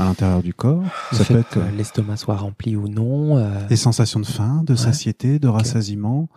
à 0.00 0.04
l'intérieur 0.04 0.42
du 0.42 0.54
corps. 0.54 0.82
Le 1.12 1.16
Ça 1.18 1.24
fait 1.24 1.34
peut 1.34 1.40
être 1.40 1.56
euh, 1.58 1.70
l'estomac 1.70 2.16
soit 2.16 2.36
rempli 2.36 2.76
ou 2.76 2.88
non. 2.88 3.36
euh, 3.38 3.66
les 3.68 3.76
sensations 3.76 4.20
de 4.20 4.26
faim, 4.26 4.62
de 4.64 4.72
Ouais. 4.74 4.78
satiété, 4.78 5.38
de 5.38 5.48
rassasiement, 5.48 6.28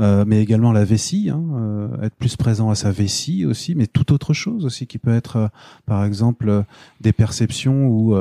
euh, 0.00 0.24
mais 0.26 0.42
également 0.42 0.72
la 0.72 0.84
vessie, 0.84 1.30
hein, 1.30 1.42
euh, 1.54 2.02
être 2.02 2.16
plus 2.16 2.36
présent 2.36 2.70
à 2.70 2.74
sa 2.74 2.90
vessie 2.90 3.46
aussi, 3.46 3.74
mais 3.74 3.86
tout 3.86 4.12
autre 4.12 4.34
chose 4.34 4.64
aussi 4.66 4.86
qui 4.86 4.98
peut 4.98 5.14
être, 5.14 5.36
euh, 5.36 5.48
par 5.86 6.04
exemple, 6.04 6.48
euh, 6.48 6.62
des 7.00 7.12
perceptions 7.12 7.86
où, 7.86 8.14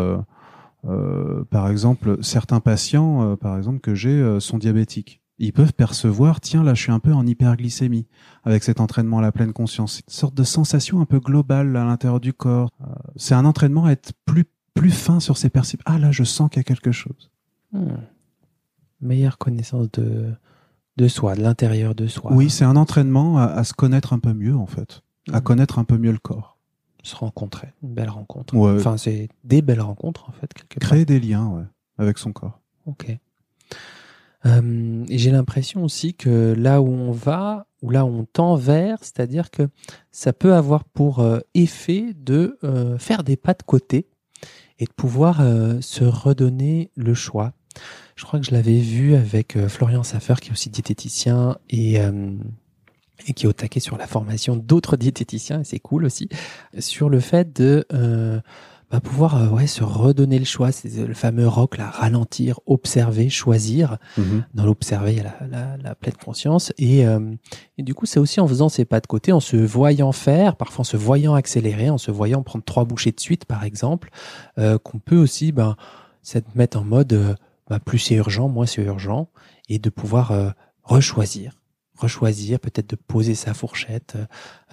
euh, 0.86 1.44
par 1.50 1.70
exemple, 1.70 2.17
certains 2.22 2.60
patients, 2.60 3.32
euh, 3.32 3.36
par 3.36 3.58
exemple 3.58 3.80
que 3.80 3.94
j'ai, 3.96 4.10
euh, 4.10 4.39
sont 4.39 4.58
diabétiques. 4.58 5.22
Ils 5.38 5.54
peuvent 5.54 5.74
percevoir, 5.74 6.39
tiens, 6.39 6.63
là, 6.63 6.74
je 6.76 6.82
suis 6.84 6.91
un 6.91 7.00
peu 7.00 7.13
en 7.13 7.26
hyperglycémie 7.26 8.06
avec 8.44 8.63
cet 8.63 8.80
entraînement 8.80 9.20
à 9.20 9.22
la 9.22 9.32
pleine 9.32 9.54
conscience. 9.54 10.00
Une 10.08 10.13
sorte 10.13 10.36
de 10.36 10.44
sensation 10.44 11.02
un 11.02 11.06
peu 11.06 11.20
globale 11.20 11.76
à 11.76 11.84
l'intérieur 11.86 12.20
du 12.20 12.32
corps. 12.34 12.70
Euh, 12.82 12.86
c'est 13.15 13.34
un 13.34 13.46
entraînement 13.46 13.86
à 13.86 13.91
être 13.91 14.13
plus 14.26 14.46
plus 14.74 14.91
fin 14.91 15.20
sur 15.20 15.38
ses 15.38 15.50
perceptions. 15.50 15.84
Ah 15.86 16.00
là, 16.00 16.12
je 16.12 16.24
sens 16.24 16.50
qu'il 16.50 16.60
y 16.60 16.62
a 16.62 16.63
quelque 16.63 16.91
chose. 16.94 17.30
hmm. 17.74 17.89
Meilleure 19.02 19.38
connaissance 19.38 19.91
de, 19.91 20.32
de 20.98 21.08
soi, 21.08 21.36
de 21.36 21.41
l'intérieur 21.41 21.96
de 21.96 22.08
soi. 22.08 22.32
Oui, 22.34 22.50
c'est 22.50 22.63
un 22.65 22.76
entraînement 22.76 23.38
à, 23.39 23.46
à 23.46 23.63
se 23.63 23.74
connaître 23.74 24.13
un 24.13 24.20
peu 24.20 24.34
mieux, 24.34 24.56
en 24.56 24.67
fait. 24.67 25.02
À 25.32 25.38
Mhm. 25.38 25.41
connaître 25.44 25.80
un 25.80 25.84
peu 25.84 25.98
mieux 25.98 26.12
le 26.12 26.20
corps. 26.20 26.51
Se 27.04 27.16
rencontrer. 27.16 27.70
Une 27.84 27.94
belle 27.94 28.10
rencontre. 28.10 28.56
Ouais. 28.56 28.76
Enfin, 28.76 28.98
c'est 28.98 29.30
des 29.44 29.62
belles 29.62 29.82
rencontres, 29.82 30.30
en 30.30 30.32
fait, 30.34 30.54
quelque 30.54 30.80
part. 30.80 30.90
Créer 30.90 31.06
des 31.06 31.20
liens, 31.20 31.48
ouais, 31.48 31.64
avec 31.98 32.18
son 32.18 32.32
corps. 32.32 32.60
Ok. 32.86 33.18
Euh, 34.46 35.06
et 35.08 35.18
j'ai 35.18 35.32
l'impression 35.32 35.84
aussi 35.84 36.14
que 36.14 36.54
là 36.58 36.82
où 36.82 36.90
on 36.90 37.12
va, 37.12 37.68
ou 37.82 37.90
là 37.90 38.06
où 38.06 38.10
on 38.10 38.26
tend 38.26 38.56
vers, 38.56 39.00
c'est-à-dire 39.02 39.52
que 39.52 39.70
ça 40.12 40.34
peut 40.34 40.54
avoir 40.54 40.84
pour 40.84 41.20
euh, 41.20 41.40
effet 41.54 42.14
de 42.16 42.58
euh, 42.64 42.98
faire 42.98 43.24
des 43.24 43.38
pas 43.38 43.54
de 43.54 43.64
côté 43.64 44.08
et 44.80 44.86
de 44.86 44.92
pouvoir 44.92 45.44
se 45.82 46.04
redonner 46.04 46.90
le 46.96 47.14
choix. 47.14 47.54
Je 48.16 48.26
crois 48.26 48.40
que 48.40 48.46
je 48.48 48.52
l'avais 48.52 48.80
vu 48.80 49.14
avec 49.14 49.56
Florian 49.68 50.02
Saffer, 50.02 50.34
qui 50.42 50.50
est 50.50 50.52
aussi 50.52 50.72
diététicien 50.72 51.60
et, 51.70 52.00
et 53.28 53.34
qui 53.34 53.46
est 53.46 53.50
au 53.50 53.54
taquet 53.54 53.80
sur 53.80 53.98
la 53.98 54.08
formation 54.08 54.56
d'autres 54.56 54.98
diététiciens, 54.98 55.62
et 55.62 55.64
c'est 55.64 55.80
cool 55.80 56.06
aussi, 56.06 56.30
sur 56.80 57.10
le 57.10 57.20
fait 57.20 57.56
de 57.56 57.86
euh, 57.94 58.40
bah, 58.92 59.00
pouvoir 59.00 59.38
euh, 59.38 59.48
ouais, 59.48 59.68
se 59.68 59.84
redonner 59.84 60.38
le 60.38 60.44
choix. 60.46 60.74
C'est 60.74 60.90
le 61.08 61.14
fameux 61.14 61.48
rock, 61.48 61.78
là, 61.78 61.90
ralentir, 61.90 62.60
observer, 62.66 63.30
choisir. 63.30 63.98
Dans 64.54 64.66
l'observer, 64.66 65.14
il 65.14 65.18
y 65.18 65.22
a 65.22 65.24
la, 65.24 65.48
la, 65.48 65.78
la 65.78 65.96
pleine 65.96 66.16
conscience. 66.16 66.74
Et, 66.78 67.08
euh, 67.08 67.34
et 67.78 67.84
du 67.84 67.94
coup, 67.94 68.06
c'est 68.06 68.20
aussi 68.20 68.42
en 68.42 68.48
faisant 68.48 68.68
ces 68.68 68.84
pas 68.84 69.00
de 69.00 69.08
côté, 69.08 69.32
en 69.32 69.40
se 69.40 69.56
voyant 69.56 70.12
faire, 70.12 70.58
parfois 70.58 70.82
en 70.82 70.84
se 70.84 70.98
voyant 70.98 71.36
accélérer, 71.36 71.90
en 71.90 71.98
se 71.98 72.12
voyant 72.12 72.44
prendre 72.44 72.66
trois 72.66 72.84
bouchées 72.84 73.14
de 73.14 73.20
suite, 73.20 73.46
par 73.46 73.64
exemple, 73.64 74.10
euh, 74.58 74.78
qu'on 74.78 75.00
peut 75.00 75.18
aussi 75.18 75.54
ben, 75.54 75.78
se 76.22 76.40
mettre 76.56 76.78
en 76.78 76.84
mode 76.84 77.14
euh, 77.14 77.34
ben, 77.70 77.80
plus 77.80 78.00
c'est 78.00 78.16
urgent, 78.16 78.50
moins 78.50 78.66
c'est 78.66 78.84
urgent, 78.84 79.30
et 79.70 79.80
de 79.80 79.90
pouvoir 79.90 80.32
euh, 80.32 80.50
rechoisir 80.84 81.61
rechoisir, 82.02 82.60
peut-être 82.60 82.90
de 82.90 82.96
poser 82.96 83.36
sa 83.36 83.54
fourchette, 83.54 84.18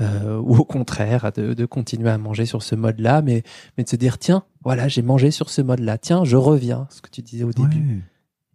euh, 0.01 0.39
ou 0.41 0.57
au 0.57 0.65
contraire, 0.65 1.31
de, 1.33 1.55
de 1.55 1.67
continuer 1.67 2.11
à 2.11 2.19
manger 2.19 2.47
sur 2.47 2.63
ce 2.63 2.75
mode-là, 2.75 3.23
mais, 3.23 3.43
mais 3.77 3.85
de 3.85 3.89
se 3.89 3.97
dire, 3.97 4.19
tiens, 4.19 4.45
voilà, 4.65 4.89
j'ai 4.89 5.03
mangé 5.03 5.31
sur 5.31 5.51
ce 5.51 5.63
mode-là, 5.63 5.99
tiens, 5.99 6.25
je 6.25 6.37
reviens, 6.37 6.87
ce 6.91 7.01
que 7.03 7.11
tu 7.11 7.23
disais 7.23 7.45
au 7.45 7.53
début. 7.53 8.03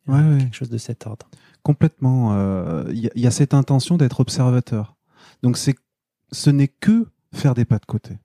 Ouais. 0.07 0.37
Quelque 0.39 0.55
chose 0.55 0.69
de 0.69 0.77
cet 0.77 1.07
ordre. 1.07 1.29
Complètement. 1.63 2.33
euh, 2.33 2.83
Il 2.89 2.99
y, 2.99 3.07
a- 3.07 3.11
il 3.15 3.21
y 3.21 3.27
a 3.27 3.31
cette 3.31 3.53
intention 3.53 3.95
d'être 3.97 4.19
observateur. 4.19 4.95
Donc 5.43 5.55
c'est, 5.57 5.75
ce 6.33 6.49
n'est 6.49 6.67
que 6.67 7.07
faire 7.33 7.53
des 7.53 7.63
pas 7.65 7.79
de 7.79 7.85
côté. 7.85 8.17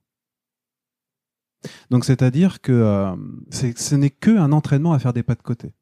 Donc 1.89 2.05
c'est-à-dire 2.05 2.61
que 2.61 2.71
euh, 2.71 3.15
ce 3.51 3.95
n'est 3.95 4.09
que 4.09 4.37
un 4.37 4.51
entraînement 4.51 4.93
à 4.93 4.99
faire 4.99 5.13
des 5.13 5.23
pas 5.23 5.35
de 5.35 5.41
côté. 5.41 5.73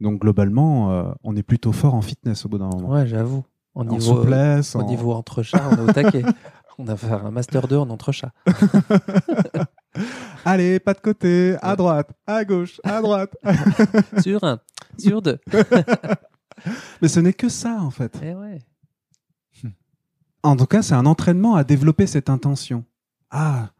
Donc 0.00 0.20
globalement, 0.20 0.90
euh, 0.92 1.10
on 1.22 1.36
est 1.36 1.42
plutôt 1.42 1.72
fort 1.72 1.94
en 1.94 2.02
fitness 2.02 2.44
au 2.44 2.48
bout 2.48 2.58
d'un 2.58 2.68
moment. 2.68 2.90
Ouais, 2.90 3.06
j'avoue. 3.06 3.44
En 3.76 3.84
niveau, 3.84 4.22
souplesse. 4.22 4.74
au 4.74 4.80
en- 4.80 4.86
niveau 4.88 5.12
entre-chats, 5.12 5.62
on 5.70 5.76
est 5.76 5.90
au 5.90 5.92
taquet. 5.92 6.24
On 6.78 6.86
a 6.88 6.96
fait 6.96 7.10
un 7.10 7.30
master 7.30 7.68
2 7.68 7.76
en 7.78 7.88
entre-chats. 7.88 8.32
Allez, 10.44 10.78
pas 10.78 10.92
de 10.92 11.00
côté, 11.00 11.56
à 11.62 11.74
droite, 11.74 12.10
à 12.26 12.44
gauche, 12.44 12.82
à 12.84 13.00
droite. 13.00 13.34
Sur 14.22 14.44
un, 14.44 14.60
sur 14.98 15.22
deux. 15.22 15.38
Mais 17.00 17.08
ce 17.08 17.20
n'est 17.20 17.32
que 17.32 17.48
ça 17.48 17.78
en 17.80 17.90
fait. 17.90 18.18
Eh 18.22 18.34
ouais. 18.34 18.58
En 20.42 20.54
tout 20.56 20.66
cas, 20.66 20.82
c'est 20.82 20.94
un 20.94 21.06
entraînement 21.06 21.54
à 21.56 21.64
développer 21.64 22.06
cette 22.06 22.28
intention. 22.30 22.84
Ah, 23.30 23.70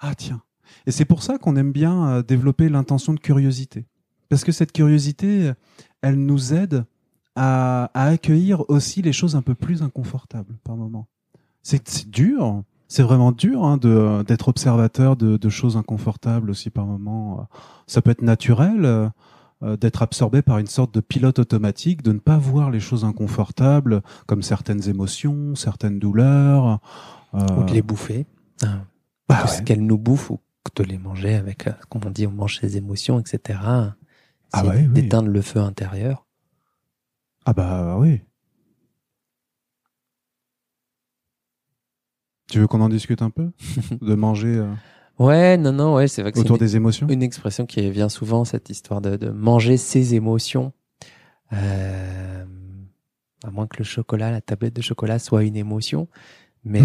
ah 0.00 0.14
tiens. 0.16 0.42
Et 0.86 0.90
c'est 0.90 1.04
pour 1.06 1.22
ça 1.22 1.38
qu'on 1.38 1.56
aime 1.56 1.72
bien 1.72 2.08
euh, 2.08 2.22
développer 2.22 2.68
l'intention 2.68 3.14
de 3.14 3.20
curiosité. 3.20 3.86
Parce 4.28 4.44
que 4.44 4.52
cette 4.52 4.72
curiosité, 4.72 5.52
elle 6.02 6.16
nous 6.16 6.52
aide 6.52 6.84
à, 7.36 7.90
à 7.94 8.04
accueillir 8.06 8.68
aussi 8.70 9.02
les 9.02 9.12
choses 9.12 9.36
un 9.36 9.42
peu 9.42 9.54
plus 9.54 9.82
inconfortables 9.82 10.54
par 10.64 10.76
moment. 10.76 11.06
C'est 11.62 12.08
dur, 12.10 12.62
c'est 12.88 13.02
vraiment 13.02 13.32
dur 13.32 13.64
hein, 13.64 13.76
de 13.78 14.22
d'être 14.26 14.48
observateur 14.48 15.16
de, 15.16 15.36
de 15.36 15.48
choses 15.48 15.76
inconfortables 15.76 16.50
aussi 16.50 16.70
par 16.70 16.84
moment. 16.86 17.48
Ça 17.86 18.02
peut 18.02 18.10
être 18.10 18.22
naturel 18.22 18.84
euh, 18.84 19.08
euh, 19.62 19.76
d'être 19.76 20.02
absorbé 20.02 20.42
par 20.42 20.58
une 20.58 20.66
sorte 20.66 20.92
de 20.94 21.00
pilote 21.00 21.38
automatique, 21.38 22.02
de 22.02 22.12
ne 22.12 22.18
pas 22.18 22.36
voir 22.36 22.70
les 22.70 22.80
choses 22.80 23.04
inconfortables 23.04 24.02
comme 24.26 24.42
certaines 24.42 24.88
émotions, 24.88 25.54
certaines 25.54 25.98
douleurs. 25.98 26.80
euh, 27.34 27.40
Ou 27.58 27.64
de 27.64 27.72
les 27.72 27.82
bouffer. 27.82 28.26
Hein. 28.62 28.82
bah 29.28 29.42
ouais. 29.42 29.48
ce 29.48 29.62
qu'elles 29.62 29.84
nous 29.84 29.98
bouffent 29.98 30.30
ou 30.30 30.40
de 30.76 30.82
les 30.82 30.98
manger 30.98 31.34
avec, 31.34 31.66
euh, 31.66 31.72
comme 31.88 32.02
on 32.06 32.10
dit, 32.10 32.26
on 32.26 32.30
mange 32.32 32.58
ses 32.58 32.76
émotions, 32.76 33.18
etc. 33.20 33.58
Ah 34.52 34.64
ouais, 34.66 34.86
oui. 34.86 34.88
d'éteindre 34.88 35.28
le 35.28 35.40
feu 35.42 35.60
intérieur. 35.60 36.23
Ah 37.44 37.52
bah 37.52 37.96
oui. 37.98 38.20
Tu 42.50 42.58
veux 42.60 42.66
qu'on 42.66 42.80
en 42.80 42.88
discute 42.88 43.22
un 43.22 43.30
peu 43.30 43.50
De 44.00 44.14
manger 44.14 44.56
euh, 44.56 44.72
Ouais, 45.18 45.56
non, 45.56 45.72
non, 45.72 45.94
ouais, 45.94 46.08
c'est 46.08 46.22
vrai 46.22 46.32
que 46.32 46.38
c'est 46.38 46.44
autour 46.44 46.56
une, 46.56 46.60
des 46.66 46.76
émotions? 46.76 47.06
une 47.08 47.22
expression 47.22 47.66
qui 47.66 47.88
vient 47.90 48.08
souvent, 48.08 48.44
cette 48.44 48.68
histoire 48.70 49.00
de, 49.00 49.16
de 49.16 49.30
manger 49.30 49.76
ses 49.76 50.14
émotions. 50.14 50.72
Euh, 51.52 52.44
à 53.44 53.50
moins 53.50 53.66
que 53.66 53.76
le 53.78 53.84
chocolat, 53.84 54.30
la 54.30 54.40
tablette 54.40 54.74
de 54.74 54.82
chocolat 54.82 55.18
soit 55.18 55.44
une 55.44 55.56
émotion. 55.56 56.08
Mais 56.64 56.80
euh, 56.80 56.84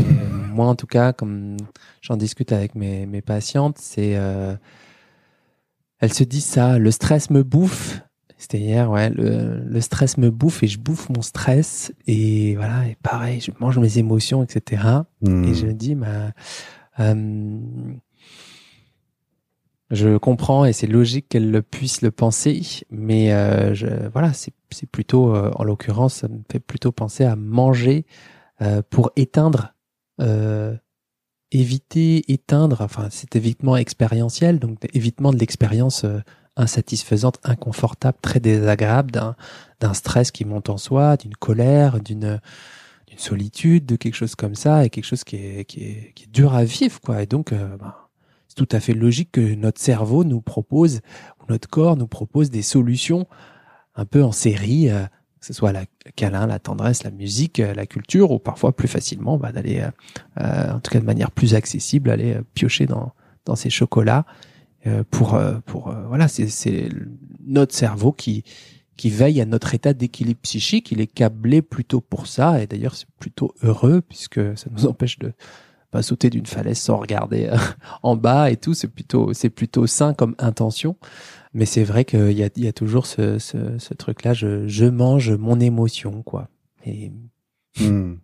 moi, 0.53 0.67
en 0.67 0.75
tout 0.75 0.87
cas, 0.87 1.13
comme 1.13 1.57
j'en 2.01 2.17
discute 2.17 2.51
avec 2.51 2.75
mes, 2.75 3.05
mes 3.05 3.21
patientes, 3.21 3.77
c'est... 3.79 4.15
Euh, 4.17 4.55
elles 5.99 6.13
se 6.13 6.23
disent 6.23 6.45
ça, 6.45 6.77
le 6.77 6.91
stress 6.91 7.29
me 7.29 7.43
bouffe. 7.43 8.01
C'était 8.39 8.57
hier, 8.59 8.89
ouais, 8.89 9.09
le, 9.09 9.59
le 9.65 9.81
stress 9.81 10.17
me 10.17 10.31
bouffe 10.31 10.63
et 10.63 10.67
je 10.67 10.79
bouffe 10.79 11.09
mon 11.09 11.21
stress. 11.21 11.93
Et 12.07 12.55
voilà, 12.55 12.87
et 12.87 12.95
pareil, 13.03 13.41
je 13.41 13.51
mange 13.59 13.77
mes 13.77 13.97
émotions, 13.97 14.41
etc. 14.41 14.81
Hmm. 15.21 15.43
Et 15.43 15.53
je 15.53 15.67
me 15.67 15.73
dis, 15.73 15.93
bah, 15.93 16.31
euh, 16.99 17.59
je 19.91 20.17
comprends 20.17 20.65
et 20.65 20.73
c'est 20.73 20.87
logique 20.87 21.27
qu'elle 21.29 21.51
le 21.51 21.61
puisse 21.61 22.01
le 22.01 22.11
penser, 22.11 22.61
mais 22.89 23.33
euh, 23.33 23.73
je, 23.73 23.87
voilà, 24.13 24.33
c'est 24.33 24.53
c'est 24.71 24.89
plutôt, 24.89 25.35
euh, 25.35 25.51
en 25.55 25.63
l'occurrence, 25.63 26.15
ça 26.15 26.27
me 26.27 26.41
fait 26.51 26.59
plutôt 26.59 26.91
penser 26.91 27.23
à 27.23 27.35
manger 27.35 28.05
euh, 28.61 28.81
pour 28.89 29.11
éteindre, 29.15 29.73
euh, 30.21 30.75
éviter, 31.51 32.31
éteindre, 32.31 32.81
enfin 32.81 33.09
cet 33.09 33.35
évitement 33.35 33.77
expérientiel, 33.77 34.59
donc 34.59 34.77
évitement 34.93 35.33
de 35.33 35.39
l'expérience 35.39 36.03
euh, 36.03 36.19
insatisfaisante, 36.59 37.39
inconfortable, 37.43 38.17
très 38.21 38.39
désagréable, 38.39 39.11
d'un 39.11 39.93
stress 39.93 40.31
qui 40.31 40.45
monte 40.45 40.69
en 40.69 40.77
soi, 40.77 41.17
d'une 41.17 41.35
colère, 41.35 41.99
d'une 41.99 42.39
solitude, 43.19 43.85
de 43.85 43.95
quelque 43.95 44.15
chose 44.15 44.35
comme 44.35 44.55
ça, 44.55 44.85
et 44.85 44.89
quelque 44.89 45.05
chose 45.05 45.23
qui 45.23 45.35
est, 45.35 45.65
qui 45.65 45.83
est, 45.83 46.13
qui 46.15 46.23
est 46.25 46.31
dur 46.31 46.53
à 46.53 46.63
vivre, 46.63 46.99
quoi. 47.01 47.21
Et 47.21 47.25
donc, 47.25 47.51
euh, 47.51 47.77
ben, 47.77 47.93
c'est 48.47 48.55
tout 48.55 48.67
à 48.71 48.79
fait 48.79 48.93
logique 48.93 49.31
que 49.33 49.55
notre 49.55 49.81
cerveau 49.81 50.23
nous 50.23 50.41
propose, 50.41 51.01
ou 51.41 51.45
notre 51.49 51.69
corps 51.69 51.97
nous 51.97 52.07
propose 52.07 52.49
des 52.49 52.61
solutions 52.61 53.27
un 53.95 54.05
peu 54.05 54.23
en 54.23 54.31
série, 54.31 54.89
euh, 54.89 55.03
que 55.39 55.45
ce 55.45 55.53
soit 55.53 55.71
la, 55.71 55.85
câlin, 56.15 56.47
la 56.47 56.59
tendresse, 56.59 57.03
la 57.03 57.11
musique, 57.11 57.59
euh, 57.59 57.73
la 57.73 57.85
culture, 57.85 58.31
ou 58.31 58.39
parfois 58.39 58.75
plus 58.75 58.87
facilement 58.87 59.37
bah, 59.37 59.51
d'aller, 59.51 59.85
en 60.37 60.79
tout 60.79 60.91
cas 60.91 60.99
de 60.99 61.05
manière 61.05 61.31
plus 61.31 61.55
accessible, 61.55 62.09
aller 62.09 62.39
piocher 62.53 62.85
dans, 62.85 63.13
ces 63.55 63.71
chocolats 63.71 64.25
pour, 65.11 65.35
euh, 65.35 65.59
pour 65.65 65.89
euh, 65.89 66.05
voilà, 66.07 66.27
c'est, 66.27 66.47
c'est 66.47 66.89
notre 67.45 67.75
cerveau 67.75 68.11
qui, 68.11 68.43
qui 68.97 69.09
veille 69.09 69.41
à 69.41 69.45
notre 69.45 69.73
état 69.75 69.93
d'équilibre 69.93 70.39
psychique. 70.41 70.91
Il 70.91 71.01
est 71.01 71.07
câblé 71.07 71.61
plutôt 71.61 72.01
pour 72.01 72.27
ça, 72.27 72.61
et 72.61 72.67
d'ailleurs 72.67 72.95
c'est 72.95 73.09
plutôt 73.19 73.53
heureux 73.63 74.01
puisque 74.01 74.57
ça 74.57 74.69
nous 74.71 74.85
empêche 74.87 75.19
de 75.19 75.33
pas 75.91 76.03
sauter 76.03 76.29
d'une 76.29 76.45
falaise 76.45 76.77
sans 76.77 76.97
regarder 76.97 77.47
euh, 77.47 77.57
en 78.03 78.15
bas 78.15 78.51
et 78.51 78.57
tout. 78.57 78.73
C'est 78.73 78.87
plutôt 78.87 79.33
c'est 79.33 79.49
plutôt 79.49 79.87
sain 79.87 80.13
comme 80.13 80.35
intention. 80.37 80.95
Mais 81.53 81.65
c'est 81.65 81.83
vrai 81.83 82.05
qu'il 82.05 82.31
y 82.33 82.43
a, 82.43 82.49
il 82.55 82.63
y 82.63 82.67
a 82.67 82.73
toujours 82.73 83.07
ce, 83.07 83.39
ce, 83.39 83.79
ce 83.79 83.93
truc-là. 83.95 84.33
Je, 84.33 84.67
je 84.67 84.85
mange 84.85 85.31
mon 85.31 85.59
émotion, 85.59 86.21
quoi. 86.21 86.47
Et 86.85 87.11
Hmm. 87.77 88.15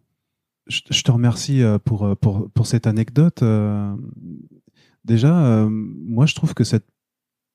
Je, 0.67 0.81
je 0.89 1.03
te 1.03 1.11
remercie 1.11 1.61
euh, 1.61 1.77
pour, 1.77 2.05
euh, 2.05 2.15
pour, 2.15 2.49
pour 2.51 2.67
cette 2.67 2.87
anecdote. 2.87 3.43
Déjà, 5.05 5.45
euh, 5.45 5.69
moi, 5.69 6.25
je 6.25 6.35
trouve 6.35 6.53
que 6.53 6.63
cette 6.65 6.87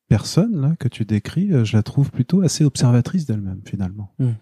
personne 0.08 0.60
là 0.60 0.74
que 0.76 0.88
tu 0.88 1.04
décris, 1.04 1.52
euh, 1.52 1.64
je 1.64 1.76
la 1.76 1.82
trouve 1.82 2.10
plutôt 2.10 2.40
assez 2.42 2.64
observatrice 2.64 3.26
d'elle-même 3.26 3.60
finalement. 3.64 4.12
Hmm. 4.18 4.32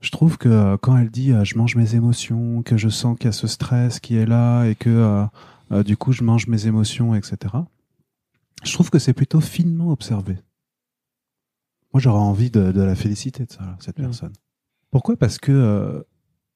Je 0.00 0.10
trouve 0.10 0.36
que 0.38 0.48
euh, 0.48 0.76
quand 0.76 0.96
elle 0.96 1.10
dit 1.10 1.32
euh, 1.32 1.44
je 1.44 1.56
mange 1.56 1.76
mes 1.76 1.94
émotions, 1.94 2.62
que 2.62 2.76
je 2.76 2.88
sens 2.88 3.16
qu'il 3.16 3.26
y 3.26 3.28
a 3.28 3.32
ce 3.32 3.46
stress 3.46 4.00
qui 4.00 4.16
est 4.16 4.26
là 4.26 4.64
et 4.66 4.74
que 4.74 5.26
euh, 5.70 5.82
du 5.84 5.96
coup 5.96 6.12
je 6.12 6.24
mange 6.24 6.48
mes 6.48 6.66
émotions, 6.66 7.14
etc. 7.14 7.36
Je 8.64 8.72
trouve 8.72 8.90
que 8.90 8.98
c'est 8.98 9.12
plutôt 9.12 9.40
finement 9.40 9.90
observé. 9.90 10.36
Moi, 11.92 12.00
j'aurais 12.00 12.20
envie 12.20 12.50
de, 12.50 12.72
de 12.72 12.80
la 12.80 12.94
féliciter 12.94 13.44
de 13.44 13.52
ça, 13.52 13.76
cette 13.80 13.98
Hmm. 13.98 14.02
personne. 14.02 14.32
Pourquoi? 14.90 15.16
Parce 15.16 15.38
que 15.38 15.52
euh, 15.52 16.02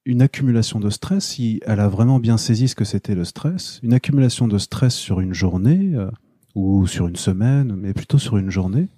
une 0.06 0.22
accumulation 0.22 0.78
de 0.78 0.88
stress, 0.88 1.24
si 1.26 1.60
elle 1.66 1.80
a 1.80 1.88
vraiment 1.88 2.20
bien 2.20 2.36
saisi 2.36 2.68
ce 2.68 2.76
que 2.76 2.84
c'était 2.84 3.16
le 3.16 3.24
stress, 3.24 3.80
une 3.82 3.92
accumulation 3.92 4.46
de 4.46 4.56
stress 4.56 4.94
sur 4.94 5.20
une 5.20 5.34
journée 5.34 5.90
euh, 5.94 6.08
ou 6.54 6.86
sur 6.86 7.08
une 7.08 7.16
semaine, 7.16 7.74
mais 7.76 7.92
plutôt 7.92 8.18
sur 8.18 8.36
une 8.38 8.50
journée. 8.50 8.88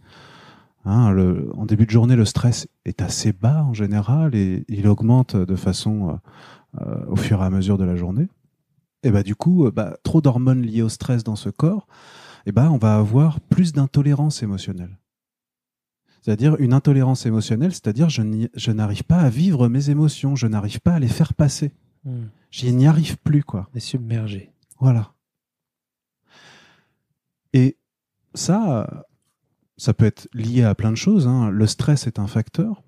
Hein, 0.85 1.17
en 1.57 1.67
début 1.67 1.87
de 1.87 1.91
journée, 1.91 2.15
le 2.15 2.27
stress 2.27 2.69
est 2.85 3.03
assez 3.03 3.33
bas 3.33 3.65
en 3.65 3.73
général 3.73 4.35
et 4.35 4.65
il 4.69 4.87
augmente 4.87 5.35
de 5.35 5.57
façon 5.57 6.11
euh, 6.11 6.83
euh, 6.83 7.07
au 7.09 7.17
fur 7.17 7.43
et 7.43 7.45
à 7.45 7.51
mesure 7.51 7.79
de 7.79 7.85
la 7.85 7.97
journée. 7.97 8.29
Et 9.03 9.11
bah 9.11 9.23
du 9.23 9.35
coup, 9.35 9.71
bah, 9.71 9.97
trop 10.03 10.21
d'hormones 10.21 10.63
liées 10.63 10.83
au 10.83 10.89
stress 10.89 11.25
dans 11.25 11.37
ce 11.37 11.51
corps, 11.51 11.87
et 12.47 12.53
bah 12.53 12.69
on 12.71 12.79
va 12.79 12.97
avoir 12.97 13.41
plus 13.41 13.73
d'intolérance 13.73 14.43
émotionnelle. 14.43 14.99
C'est-à-dire 16.21 16.57
une 16.59 16.73
intolérance 16.73 17.27
émotionnelle, 17.27 17.73
c'est-à-dire 17.73 18.09
je 18.11 18.71
n'arrive 18.73 19.05
pas 19.05 19.19
à 19.21 19.31
vivre 19.31 19.69
mes 19.69 19.89
émotions, 19.91 20.35
je 20.37 20.47
n'arrive 20.47 20.81
pas 20.81 20.95
à 20.95 20.99
les 20.99 21.09
faire 21.09 21.33
passer. 21.35 21.73
hmm, 22.05 22.25
J'y 22.51 22.73
n'y 22.73 22.87
arrive 22.87 23.17
plus, 23.19 23.45
quoi. 23.45 23.69
est 23.75 23.81
submergé. 23.81 24.53
Voilà. 24.81 25.13
Et 27.53 27.77
ça, 28.35 29.07
ça 29.77 29.95
peut 29.95 30.05
être 30.07 30.29
lié 30.35 30.63
à 30.65 30.75
plein 30.75 30.91
de 30.91 30.97
choses. 30.97 31.27
hein. 31.27 31.51
Le 31.51 31.67
stress 31.67 32.07
est 32.07 32.19
un 32.19 32.27
facteur. 32.27 32.83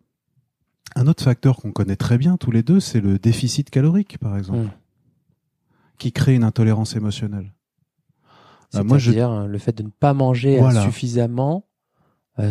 Un 0.96 1.06
autre 1.06 1.22
facteur 1.22 1.56
qu'on 1.56 1.72
connaît 1.72 1.96
très 1.96 2.18
bien 2.18 2.36
tous 2.36 2.50
les 2.50 2.62
deux, 2.62 2.80
c'est 2.80 3.00
le 3.00 3.18
déficit 3.18 3.70
calorique, 3.70 4.18
par 4.18 4.36
exemple, 4.36 4.66
Hmm. 4.66 4.70
qui 5.98 6.12
crée 6.12 6.34
une 6.34 6.44
intolérance 6.44 6.96
émotionnelle. 6.96 7.52
Je- 8.72 8.78
C'est-à-dire 8.82 9.30
euh, 9.30 9.46
le 9.46 9.58
fait 9.58 9.72
de 9.76 9.82
ne 9.84 9.88
pas 9.88 10.14
manger 10.14 10.58
Voilà. 10.58 10.82
suffisamment 10.82 11.66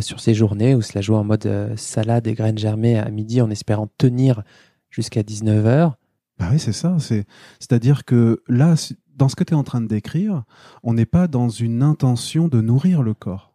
sur 0.01 0.19
ces 0.19 0.33
journées 0.33 0.75
où 0.75 0.81
cela 0.81 1.01
joue 1.01 1.15
en 1.15 1.23
mode 1.23 1.45
euh, 1.45 1.75
salade 1.77 2.27
et 2.27 2.33
graines 2.33 2.57
germées 2.57 2.97
à 2.97 3.09
midi 3.09 3.41
en 3.41 3.49
espérant 3.49 3.87
tenir 3.97 4.43
jusqu'à 4.89 5.21
19h. 5.21 5.93
Bah 6.39 6.47
oui, 6.51 6.59
c'est 6.59 6.73
ça. 6.73 6.97
C'est, 6.99 7.25
c'est-à-dire 7.59 8.05
que 8.05 8.41
là, 8.47 8.75
dans 9.15 9.27
ce 9.29 9.35
que 9.35 9.43
tu 9.43 9.53
es 9.53 9.57
en 9.57 9.63
train 9.63 9.81
de 9.81 9.87
décrire, 9.87 10.43
on 10.83 10.93
n'est 10.93 11.05
pas 11.05 11.27
dans 11.27 11.49
une 11.49 11.83
intention 11.83 12.47
de 12.47 12.61
nourrir 12.61 13.01
le 13.03 13.13
corps. 13.13 13.53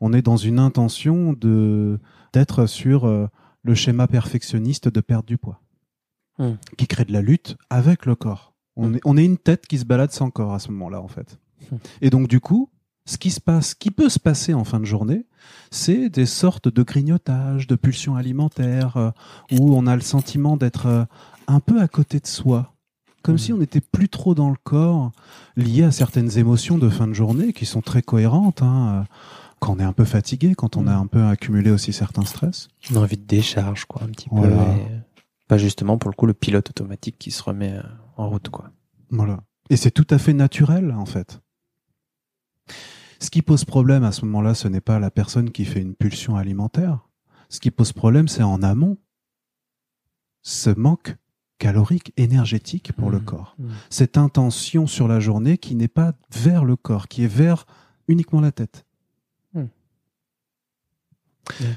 On 0.00 0.12
est 0.12 0.22
dans 0.22 0.36
une 0.36 0.58
intention 0.58 1.32
de 1.32 1.98
d'être 2.32 2.66
sur 2.66 3.04
euh, 3.06 3.26
le 3.62 3.74
schéma 3.74 4.06
perfectionniste 4.06 4.88
de 4.88 5.00
perdre 5.00 5.24
du 5.26 5.38
poids, 5.38 5.60
Hmm. 6.38 6.52
qui 6.78 6.86
crée 6.86 7.04
de 7.04 7.12
la 7.12 7.20
lutte 7.20 7.56
avec 7.68 8.06
le 8.06 8.14
corps. 8.14 8.54
On, 8.76 8.88
Hmm. 8.88 8.94
est, 8.96 9.00
on 9.04 9.16
est 9.18 9.24
une 9.24 9.36
tête 9.38 9.66
qui 9.66 9.78
se 9.78 9.84
balade 9.84 10.12
sans 10.12 10.30
corps 10.30 10.54
à 10.54 10.58
ce 10.58 10.70
moment-là, 10.70 11.00
en 11.02 11.08
fait. 11.08 11.38
Hmm. 11.70 11.76
Et 12.00 12.08
donc, 12.10 12.26
du 12.26 12.40
coup, 12.40 12.70
ce 13.04 13.18
qui 13.18 13.30
se 13.30 13.40
passe, 13.40 13.70
ce 13.70 13.74
qui 13.74 13.90
peut 13.90 14.08
se 14.08 14.18
passer 14.18 14.54
en 14.54 14.64
fin 14.64 14.78
de 14.80 14.84
journée, 14.84 15.26
c'est 15.70 16.08
des 16.08 16.26
sortes 16.26 16.68
de 16.72 16.82
grignotages, 16.82 17.66
de 17.66 17.74
pulsions 17.74 18.16
alimentaires, 18.16 18.96
euh, 18.96 19.10
où 19.52 19.74
on 19.76 19.86
a 19.86 19.94
le 19.96 20.02
sentiment 20.02 20.56
d'être 20.56 20.86
euh, 20.86 21.04
un 21.48 21.60
peu 21.60 21.80
à 21.80 21.88
côté 21.88 22.20
de 22.20 22.26
soi. 22.26 22.68
Comme 23.22 23.38
si 23.38 23.52
on 23.52 23.58
n'était 23.58 23.80
plus 23.80 24.08
trop 24.08 24.34
dans 24.34 24.50
le 24.50 24.56
corps, 24.64 25.12
lié 25.56 25.84
à 25.84 25.90
certaines 25.92 26.38
émotions 26.38 26.76
de 26.78 26.88
fin 26.88 27.06
de 27.06 27.12
journée 27.12 27.52
qui 27.52 27.66
sont 27.66 27.80
très 27.80 28.02
cohérentes. 28.02 28.62
Hein, 28.62 29.02
euh, 29.02 29.14
quand 29.60 29.74
on 29.74 29.78
est 29.78 29.84
un 29.84 29.92
peu 29.92 30.04
fatigué, 30.04 30.54
quand 30.56 30.76
on 30.76 30.88
a 30.88 30.94
Mhm. 30.96 31.02
un 31.02 31.06
peu 31.06 31.24
accumulé 31.24 31.70
aussi 31.70 31.92
certains 31.92 32.24
stress. 32.24 32.66
A 32.92 32.98
envie 32.98 33.16
de 33.16 33.24
décharge, 33.24 33.84
quoi, 33.84 34.02
un 34.02 34.08
petit 34.08 34.28
Voilà. 34.32 34.56
peu. 34.56 34.62
et, 34.80 34.86
Pas 35.48 35.58
justement 35.58 35.98
pour 35.98 36.10
le 36.10 36.16
coup 36.16 36.26
le 36.26 36.34
pilote 36.34 36.70
automatique 36.70 37.16
qui 37.18 37.30
se 37.30 37.42
remet 37.42 37.76
en 38.16 38.28
route, 38.28 38.48
quoi. 38.48 38.70
Voilà. 39.10 39.40
Et 39.70 39.76
c'est 39.76 39.90
tout 39.92 40.06
à 40.10 40.18
fait 40.18 40.32
naturel, 40.32 40.90
en 40.92 41.04
fait. 41.06 41.40
Ce 43.22 43.30
qui 43.30 43.40
pose 43.40 43.64
problème 43.64 44.02
à 44.02 44.10
ce 44.10 44.24
moment-là, 44.24 44.52
ce 44.52 44.66
n'est 44.66 44.80
pas 44.80 44.98
la 44.98 45.12
personne 45.12 45.52
qui 45.52 45.64
fait 45.64 45.80
une 45.80 45.94
pulsion 45.94 46.34
alimentaire. 46.34 47.06
Ce 47.50 47.60
qui 47.60 47.70
pose 47.70 47.92
problème, 47.92 48.26
c'est 48.26 48.42
en 48.42 48.64
amont. 48.64 48.98
Ce 50.42 50.70
manque 50.70 51.16
calorique, 51.58 52.12
énergétique 52.16 52.92
pour 52.94 53.12
le 53.12 53.20
Mmh. 53.20 53.24
corps. 53.24 53.54
Mmh. 53.60 53.68
Cette 53.90 54.18
intention 54.18 54.88
sur 54.88 55.06
la 55.06 55.20
journée 55.20 55.56
qui 55.56 55.76
n'est 55.76 55.86
pas 55.86 56.14
vers 56.34 56.64
le 56.64 56.74
corps, 56.74 57.06
qui 57.06 57.22
est 57.22 57.32
vers 57.32 57.64
uniquement 58.08 58.40
la 58.40 58.50
tête. 58.50 58.84
Hmm. 59.54 59.66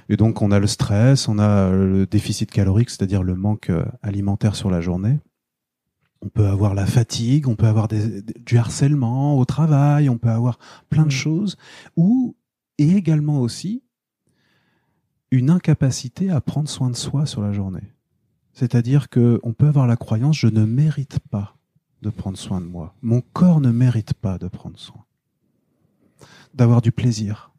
Et 0.09 0.17
donc 0.17 0.41
on 0.41 0.49
a 0.49 0.57
le 0.57 0.65
stress, 0.65 1.27
on 1.27 1.37
a 1.37 1.69
le 1.69 2.07
déficit 2.07 2.49
calorique, 2.49 2.89
c'est-à-dire 2.89 3.21
le 3.21 3.35
manque 3.35 3.69
euh, 3.69 3.85
alimentaire 4.01 4.55
sur 4.55 4.71
la 4.71 4.81
journée. 4.81 5.19
On 6.25 6.29
peut 6.29 6.47
avoir 6.47 6.73
la 6.73 6.85
fatigue, 6.87 7.47
on 7.47 7.55
peut 7.55 7.67
avoir 7.67 7.87
des- 7.87 8.21
du 8.23 8.57
harcèlement 8.57 9.37
au 9.37 9.45
travail, 9.45 10.09
on 10.09 10.17
peut 10.17 10.29
avoir 10.29 10.57
plein 10.89 11.03
de 11.03 11.07
Hmm. 11.07 11.11
choses, 11.11 11.57
ou 11.95 12.35
et 12.77 12.89
également 12.89 13.39
aussi 13.39 13.83
une 15.31 15.49
incapacité 15.49 16.29
à 16.31 16.41
prendre 16.41 16.67
soin 16.67 16.89
de 16.89 16.95
soi 16.95 17.25
sur 17.25 17.41
la 17.41 17.51
journée. 17.53 17.93
C'est-à-dire 18.53 19.09
que 19.09 19.39
on 19.43 19.53
peut 19.53 19.67
avoir 19.67 19.85
la 19.87 19.95
croyance 19.97 20.37
je 20.37 20.47
ne 20.47 20.65
mérite 20.65 21.19
pas 21.29 21.55
de 22.01 22.09
prendre 22.09 22.37
soin 22.37 22.59
de 22.59 22.65
moi. 22.65 22.95
Mon 23.01 23.21
corps 23.21 23.61
ne 23.61 23.71
mérite 23.71 24.13
pas 24.13 24.37
de 24.37 24.47
prendre 24.47 24.79
soin. 24.79 25.03
D'avoir 26.53 26.81
du 26.81 26.91
plaisir. 26.91 27.51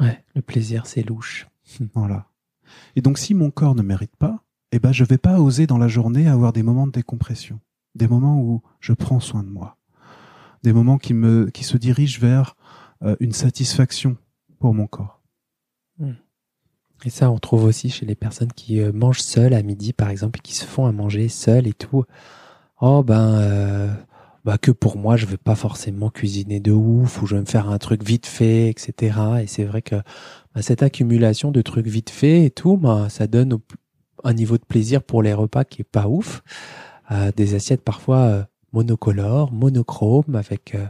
Ouais, 0.00 0.24
le 0.34 0.42
plaisir, 0.42 0.86
c'est 0.86 1.02
louche. 1.02 1.48
Voilà. 1.94 2.26
Et 2.94 3.00
donc 3.00 3.18
si 3.18 3.32
mon 3.34 3.50
corps 3.50 3.74
ne 3.74 3.82
mérite 3.82 4.16
pas, 4.16 4.44
eh 4.72 4.78
ben 4.80 4.92
je 4.92 5.04
vais 5.04 5.18
pas 5.18 5.40
oser 5.40 5.66
dans 5.66 5.78
la 5.78 5.88
journée 5.88 6.26
avoir 6.28 6.52
des 6.52 6.62
moments 6.62 6.86
de 6.86 6.92
décompression, 6.92 7.60
des 7.96 8.08
moments 8.08 8.40
où 8.40 8.62
je 8.80 8.92
prends 8.92 9.20
soin 9.20 9.42
de 9.42 9.48
moi, 9.48 9.78
des 10.62 10.72
moments 10.72 10.98
qui 10.98 11.14
me 11.14 11.50
qui 11.50 11.64
se 11.64 11.76
dirigent 11.76 12.20
vers 12.20 12.56
euh, 13.02 13.16
une 13.20 13.32
satisfaction 13.32 14.16
pour 14.58 14.74
mon 14.74 14.86
corps. 14.86 15.20
Et 17.04 17.10
ça, 17.10 17.30
on 17.30 17.38
trouve 17.38 17.64
aussi 17.64 17.90
chez 17.90 18.06
les 18.06 18.14
personnes 18.14 18.52
qui 18.52 18.80
euh, 18.80 18.90
mangent 18.92 19.20
seules 19.20 19.54
à 19.54 19.62
midi, 19.62 19.92
par 19.92 20.08
exemple, 20.08 20.38
et 20.38 20.42
qui 20.42 20.54
se 20.54 20.64
font 20.64 20.86
à 20.86 20.92
manger 20.92 21.28
seules 21.28 21.66
et 21.66 21.74
tout. 21.74 22.04
Oh 22.80 23.02
ben, 23.02 23.34
euh, 23.34 23.92
bah 24.44 24.58
que 24.58 24.70
pour 24.70 24.96
moi, 24.96 25.16
je 25.16 25.26
veux 25.26 25.36
pas 25.36 25.54
forcément 25.54 26.10
cuisiner 26.10 26.58
de 26.58 26.72
ouf, 26.72 27.22
ou 27.22 27.26
je 27.26 27.34
vais 27.34 27.40
me 27.40 27.46
faire 27.46 27.68
un 27.68 27.78
truc 27.78 28.02
vite 28.02 28.26
fait, 28.26 28.70
etc. 28.70 29.18
Et 29.42 29.46
c'est 29.46 29.64
vrai 29.64 29.82
que 29.82 29.96
bah, 30.54 30.62
cette 30.62 30.82
accumulation 30.82 31.52
de 31.52 31.60
trucs 31.62 31.86
vite 31.86 32.10
fait 32.10 32.44
et 32.44 32.50
tout, 32.50 32.76
bah, 32.76 33.08
ça 33.10 33.26
donne 33.26 33.58
un 34.24 34.32
niveau 34.32 34.56
de 34.56 34.64
plaisir 34.64 35.02
pour 35.02 35.22
les 35.22 35.34
repas 35.34 35.64
qui 35.64 35.82
est 35.82 35.84
pas 35.84 36.08
ouf. 36.08 36.42
Euh, 37.10 37.30
des 37.36 37.54
assiettes 37.54 37.82
parfois 37.82 38.18
euh, 38.18 38.42
monocolores, 38.72 39.52
monochromes, 39.52 40.34
avec 40.34 40.74
euh, 40.74 40.86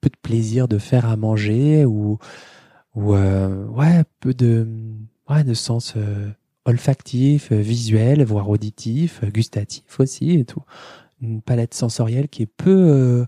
peu 0.00 0.08
de 0.08 0.16
plaisir 0.20 0.66
de 0.68 0.78
faire 0.78 1.06
à 1.06 1.16
manger 1.16 1.84
ou 1.84 2.18
ou 2.96 3.14
euh, 3.14 3.66
ouais 3.66 4.02
peu 4.18 4.34
de 4.34 4.66
ouais 5.28 5.44
de 5.44 5.54
sens 5.54 5.94
olfactif, 6.64 7.52
visuel, 7.52 8.24
voire 8.24 8.48
auditif, 8.48 9.24
gustatif 9.24 10.00
aussi 10.00 10.32
et 10.32 10.44
tout. 10.44 10.62
Une 11.22 11.42
palette 11.42 11.74
sensorielle 11.74 12.28
qui 12.28 12.42
est 12.42 12.46
peu 12.46 13.26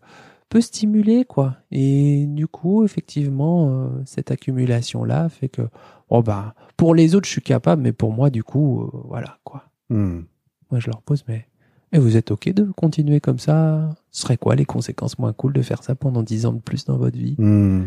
peu 0.48 0.60
stimulée 0.60 1.24
quoi. 1.24 1.56
Et 1.70 2.26
du 2.26 2.48
coup 2.48 2.84
effectivement 2.84 3.90
cette 4.04 4.30
accumulation 4.32 5.04
là 5.04 5.28
fait 5.28 5.48
que 5.48 5.62
oh 6.08 6.22
bah 6.22 6.54
pour 6.76 6.94
les 6.94 7.14
autres 7.14 7.26
je 7.26 7.32
suis 7.32 7.42
capable 7.42 7.82
mais 7.82 7.92
pour 7.92 8.12
moi 8.12 8.30
du 8.30 8.42
coup 8.42 8.90
voilà 9.04 9.38
quoi. 9.44 9.66
Hmm. 9.90 10.22
Moi 10.70 10.80
je 10.80 10.88
leur 10.88 11.02
pose 11.02 11.22
mais 11.28 11.46
et 11.92 11.98
vous 11.98 12.16
êtes 12.16 12.30
ok 12.30 12.48
de 12.52 12.64
continuer 12.76 13.20
comme 13.20 13.38
ça? 13.38 13.90
Ce 14.10 14.22
serait 14.22 14.36
quoi 14.36 14.54
les 14.54 14.64
conséquences 14.64 15.18
moins 15.18 15.32
cool 15.32 15.52
de 15.52 15.62
faire 15.62 15.82
ça 15.82 15.94
pendant 15.94 16.22
10 16.22 16.46
ans 16.46 16.52
de 16.52 16.60
plus 16.60 16.84
dans 16.84 16.96
votre 16.96 17.16
vie? 17.18 17.34
Hmm. 17.38 17.84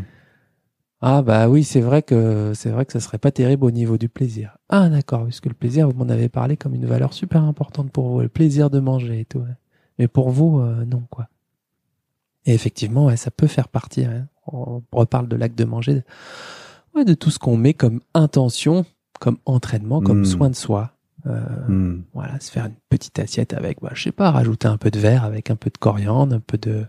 ah 1.02 1.22
bah 1.22 1.50
oui, 1.50 1.64
c'est 1.64 1.82
vrai 1.82 2.02
que 2.02 2.52
c'est 2.56 2.70
vrai 2.70 2.86
que 2.86 2.94
ça 2.94 3.00
serait 3.00 3.18
pas 3.20 3.32
terrible 3.32 3.66
au 3.66 3.72
niveau 3.72 3.98
du 3.98 4.10
plaisir. 4.10 4.58
Ah 4.70 4.90
d'accord, 4.90 5.24
puisque 5.26 5.46
le 5.48 5.54
plaisir, 5.54 5.88
vous 5.90 5.96
m'en 5.98 6.10
avez 6.10 6.30
parlé 6.30 6.58
comme 6.58 6.74
une 6.76 6.86
valeur 6.86 7.14
super 7.14 7.44
importante 7.44 7.92
pour 7.92 8.10
vous, 8.10 8.22
le 8.22 8.30
plaisir 8.30 8.70
de 8.70 8.80
manger 8.80 9.20
et 9.22 9.26
tout. 9.26 9.40
ouais. 9.40 9.56
Mais 10.00 10.08
pour 10.08 10.30
vous, 10.30 10.60
euh, 10.60 10.84
non 10.86 11.04
quoi. 11.10 11.28
Et 12.46 12.54
effectivement, 12.54 13.06
ouais, 13.06 13.18
ça 13.18 13.32
peut 13.32 13.48
faire 13.48 13.68
partie. 13.70 14.06
hein. 14.06 14.28
On 14.48 14.84
reparle 14.92 15.28
de 15.28 15.36
l'acte 15.36 15.58
de 15.58 15.64
manger, 15.66 16.04
ouais, 16.96 17.04
de 17.06 17.16
tout 17.16 17.32
ce 17.32 17.40
qu'on 17.40 17.58
met 17.58 17.74
comme 17.74 18.02
intention, 18.14 18.86
comme 19.20 19.38
entraînement, 19.46 20.02
comme 20.02 20.20
Mm. 20.22 20.26
soin 20.26 20.50
de 20.52 20.56
soi. 20.56 20.92
Euh, 21.28 21.68
Hmm. 21.68 22.04
voilà, 22.14 22.40
se 22.40 22.52
faire 22.52 22.66
une 22.68 22.76
petite 22.90 23.18
assiette 23.18 23.54
avec, 23.54 23.82
bah, 23.82 23.90
je 23.96 24.04
sais 24.04 24.12
pas, 24.12 24.30
rajouter 24.32 24.68
un 24.68 24.78
peu 24.78 24.92
de 24.92 25.00
verre 25.00 25.24
avec 25.24 25.50
un 25.50 25.56
peu 25.56 25.72
de 25.72 25.78
coriandre, 25.78 26.36
un 26.36 26.40
peu 26.40 26.58
de, 26.60 26.86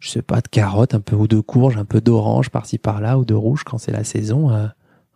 je 0.00 0.08
sais 0.10 0.22
pas, 0.22 0.40
de 0.40 0.48
carottes, 0.48 0.94
un 0.94 1.00
peu 1.00 1.14
ou 1.14 1.28
de 1.28 1.38
courge, 1.40 1.76
un 1.76 1.84
peu 1.84 2.00
d'orange 2.00 2.50
par-ci 2.50 2.78
par-là 2.78 3.18
ou 3.18 3.24
de 3.24 3.34
rouge 3.34 3.62
quand 3.64 3.78
c'est 3.78 3.92
la 3.92 4.02
saison. 4.02 4.50
euh, 4.50 4.66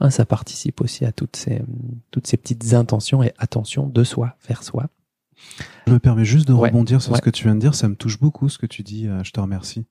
hein, 0.00 0.10
ça 0.10 0.24
participe 0.24 0.80
aussi 0.80 1.04
à 1.04 1.10
toutes 1.12 1.34
ces, 1.36 1.60
toutes 2.12 2.26
ces 2.28 2.36
petites 2.36 2.72
intentions 2.74 3.22
et 3.24 3.32
attentions 3.38 3.88
de 3.88 4.04
soi, 4.04 4.36
vers 4.48 4.62
soi. 4.62 4.86
Je 5.88 5.92
me 5.92 5.98
permets 5.98 6.24
juste 6.24 6.46
de 6.46 6.52
Ouais, 6.52 6.68
rebondir 6.68 7.02
sur 7.02 7.10
ouais. 7.12 7.18
ce 7.18 7.22
que 7.22 7.30
tu 7.30 7.42
viens 7.44 7.56
de 7.56 7.60
dire. 7.60 7.74
Ça 7.74 7.88
me 7.88 7.96
touche 7.96 8.20
beaucoup 8.20 8.48
ce 8.48 8.58
que 8.58 8.66
tu 8.66 8.82
dis. 8.84 9.08
euh, 9.08 9.24
Je 9.24 9.32
te 9.32 9.40
remercie. 9.40 9.86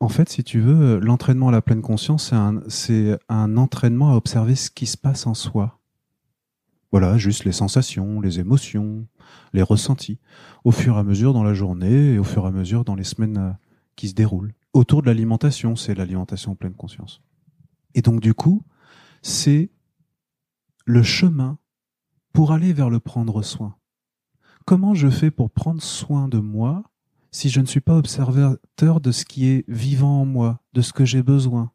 En 0.00 0.08
fait, 0.08 0.30
si 0.30 0.42
tu 0.44 0.60
veux, 0.60 0.98
l'entraînement 0.98 1.48
à 1.48 1.52
la 1.52 1.60
pleine 1.60 1.82
conscience, 1.82 2.30
c'est 2.30 2.36
un, 2.36 2.62
c'est 2.68 3.18
un 3.28 3.58
entraînement 3.58 4.12
à 4.12 4.16
observer 4.16 4.54
ce 4.54 4.70
qui 4.70 4.86
se 4.86 4.96
passe 4.96 5.26
en 5.26 5.34
soi. 5.34 5.78
Voilà, 6.92 7.18
juste 7.18 7.44
les 7.44 7.52
sensations, 7.52 8.20
les 8.20 8.40
émotions, 8.40 9.06
les 9.52 9.62
ressentis, 9.62 10.18
au 10.64 10.72
fur 10.72 10.96
et 10.96 10.98
à 10.98 11.04
mesure 11.04 11.32
dans 11.32 11.44
la 11.44 11.54
journée 11.54 12.14
et 12.14 12.18
au 12.18 12.24
fur 12.24 12.44
et 12.44 12.48
à 12.48 12.50
mesure 12.50 12.84
dans 12.84 12.96
les 12.96 13.04
semaines 13.04 13.38
euh, 13.38 13.52
qui 13.96 14.08
se 14.08 14.14
déroulent. 14.14 14.54
Autour 14.72 15.02
de 15.02 15.06
l'alimentation, 15.06 15.76
c'est 15.76 15.94
l'alimentation 15.94 16.52
en 16.52 16.56
pleine 16.56 16.74
conscience. 16.74 17.22
Et 17.94 18.02
donc, 18.02 18.20
du 18.20 18.34
coup, 18.34 18.64
c'est 19.22 19.70
le 20.84 21.02
chemin 21.02 21.58
pour 22.32 22.52
aller 22.52 22.72
vers 22.72 22.90
le 22.90 23.00
prendre 23.00 23.42
soin 23.42 23.76
comment 24.70 24.94
je 24.94 25.08
fais 25.08 25.32
pour 25.32 25.50
prendre 25.50 25.82
soin 25.82 26.28
de 26.28 26.38
moi 26.38 26.84
si 27.32 27.48
je 27.48 27.60
ne 27.60 27.66
suis 27.66 27.80
pas 27.80 27.96
observateur 27.96 29.00
de 29.00 29.10
ce 29.10 29.24
qui 29.24 29.46
est 29.48 29.64
vivant 29.68 30.20
en 30.20 30.24
moi, 30.24 30.60
de 30.74 30.80
ce 30.80 30.92
que 30.92 31.04
j'ai 31.04 31.24
besoin, 31.24 31.72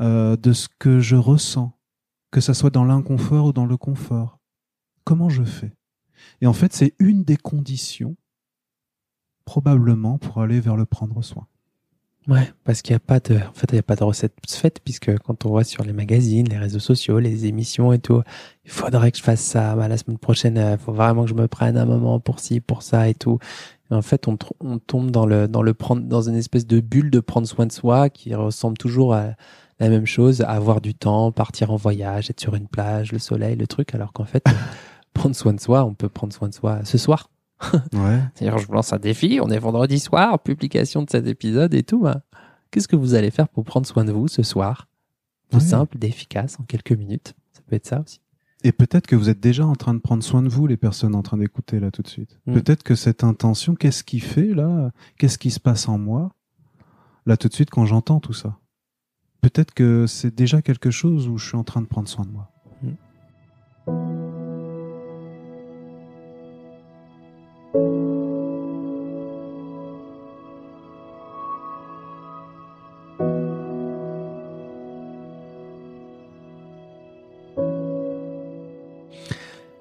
euh, 0.00 0.36
de 0.36 0.52
ce 0.52 0.68
que 0.78 1.00
je 1.00 1.16
ressens, 1.16 1.76
que 2.34 2.40
ça 2.40 2.52
soit 2.52 2.70
dans 2.70 2.84
l'inconfort 2.84 3.46
ou 3.46 3.52
dans 3.52 3.64
le 3.64 3.76
confort 3.76 4.40
Comment 5.04 5.28
je 5.28 5.44
fais? 5.44 5.72
Et 6.40 6.48
en 6.48 6.52
fait, 6.52 6.72
c'est 6.72 6.94
une 6.98 7.22
des 7.22 7.36
conditions 7.36 8.16
probablement 9.44 10.18
pour 10.18 10.40
aller 10.42 10.58
vers 10.58 10.74
le 10.74 10.84
prendre 10.84 11.22
soin. 11.22 11.46
Ouais, 12.26 12.52
parce 12.64 12.82
qu'il 12.82 12.92
n'y 12.92 12.96
a 12.96 13.00
pas 13.00 13.20
de, 13.20 13.36
en 13.36 13.52
fait, 13.52 13.66
il 13.70 13.74
n'y 13.74 13.78
a 13.78 13.84
pas 13.84 13.94
de 13.94 14.02
recette 14.02 14.34
faite 14.48 14.80
puisque 14.82 15.16
quand 15.18 15.46
on 15.46 15.50
voit 15.50 15.62
sur 15.62 15.84
les 15.84 15.92
magazines, 15.92 16.48
les 16.48 16.58
réseaux 16.58 16.80
sociaux, 16.80 17.20
les 17.20 17.46
émissions 17.46 17.92
et 17.92 18.00
tout, 18.00 18.22
il 18.64 18.70
faudrait 18.72 19.12
que 19.12 19.18
je 19.18 19.22
fasse 19.22 19.42
ça. 19.42 19.76
Bah, 19.76 19.86
la 19.86 19.96
semaine 19.96 20.18
prochaine, 20.18 20.56
il 20.56 20.78
faut 20.78 20.92
vraiment 20.92 21.24
que 21.24 21.30
je 21.30 21.34
me 21.34 21.46
prenne 21.46 21.76
un 21.76 21.84
moment 21.84 22.18
pour 22.18 22.40
ci, 22.40 22.58
pour 22.60 22.82
ça 22.82 23.08
et 23.08 23.14
tout. 23.14 23.38
En 23.90 24.02
fait, 24.02 24.26
on, 24.26 24.36
on 24.58 24.78
tombe 24.80 25.12
dans 25.12 25.26
le, 25.26 25.46
dans 25.46 25.62
le 25.62 25.72
prendre, 25.72 26.02
dans 26.02 26.28
une 26.28 26.34
espèce 26.34 26.66
de 26.66 26.80
bulle 26.80 27.10
de 27.10 27.20
prendre 27.20 27.46
soin 27.46 27.66
de 27.66 27.72
soi 27.72 28.10
qui 28.10 28.34
ressemble 28.34 28.76
toujours 28.76 29.14
à 29.14 29.34
la 29.80 29.88
même 29.88 30.06
chose, 30.06 30.40
avoir 30.42 30.80
du 30.80 30.94
temps, 30.94 31.32
partir 31.32 31.70
en 31.70 31.76
voyage, 31.76 32.30
être 32.30 32.40
sur 32.40 32.54
une 32.54 32.68
plage, 32.68 33.12
le 33.12 33.18
soleil, 33.18 33.56
le 33.56 33.66
truc, 33.66 33.94
alors 33.94 34.12
qu'en 34.12 34.24
fait, 34.24 34.44
prendre 35.14 35.34
soin 35.34 35.52
de 35.52 35.60
soi, 35.60 35.84
on 35.84 35.94
peut 35.94 36.08
prendre 36.08 36.32
soin 36.32 36.48
de 36.48 36.54
soi 36.54 36.84
ce 36.84 36.98
soir. 36.98 37.30
Ouais. 37.94 38.20
D'ailleurs, 38.38 38.58
je 38.58 38.66
vous 38.66 38.72
lance 38.72 38.92
un 38.92 38.98
défi. 38.98 39.38
On 39.40 39.48
est 39.48 39.58
vendredi 39.58 39.98
soir, 39.98 40.38
publication 40.40 41.02
de 41.02 41.10
cet 41.10 41.26
épisode 41.26 41.72
et 41.72 41.82
tout. 41.82 42.00
bah, 42.00 42.22
Qu'est-ce 42.70 42.88
que 42.88 42.96
vous 42.96 43.14
allez 43.14 43.30
faire 43.30 43.48
pour 43.48 43.64
prendre 43.64 43.86
soin 43.86 44.04
de 44.04 44.12
vous 44.12 44.28
ce 44.28 44.42
soir? 44.42 44.88
Tout 45.50 45.60
simple, 45.60 45.96
efficace, 46.02 46.58
en 46.60 46.64
quelques 46.64 46.92
minutes. 46.92 47.34
Ça 47.52 47.60
peut 47.66 47.76
être 47.76 47.86
ça 47.86 48.00
aussi. 48.00 48.20
Et 48.64 48.72
peut-être 48.72 49.06
que 49.06 49.14
vous 49.14 49.28
êtes 49.28 49.40
déjà 49.40 49.64
en 49.66 49.74
train 49.74 49.94
de 49.94 50.00
prendre 50.00 50.22
soin 50.24 50.42
de 50.42 50.48
vous, 50.48 50.66
les 50.66 50.76
personnes 50.76 51.14
en 51.14 51.22
train 51.22 51.36
d'écouter 51.36 51.78
là 51.78 51.90
tout 51.90 52.02
de 52.02 52.08
suite. 52.08 52.40
Mm. 52.46 52.54
Peut-être 52.54 52.82
que 52.82 52.94
cette 52.94 53.22
intention, 53.22 53.74
qu'est-ce 53.74 54.02
qui 54.02 54.20
fait 54.20 54.54
là? 54.54 54.90
Qu'est-ce 55.18 55.38
qui 55.38 55.50
se 55.50 55.60
passe 55.60 55.88
en 55.88 55.98
moi? 55.98 56.32
Là 57.26 57.36
tout 57.36 57.48
de 57.48 57.54
suite 57.54 57.70
quand 57.70 57.86
j'entends 57.86 58.20
tout 58.20 58.32
ça 58.32 58.58
Peut-être 59.44 59.74
que 59.74 60.06
c'est 60.06 60.34
déjà 60.34 60.62
quelque 60.62 60.90
chose 60.90 61.28
où 61.28 61.36
je 61.36 61.48
suis 61.48 61.56
en 61.58 61.64
train 61.64 61.82
de 61.82 61.86
prendre 61.86 62.08
soin 62.08 62.24
de 62.24 62.30
moi. 62.30 62.50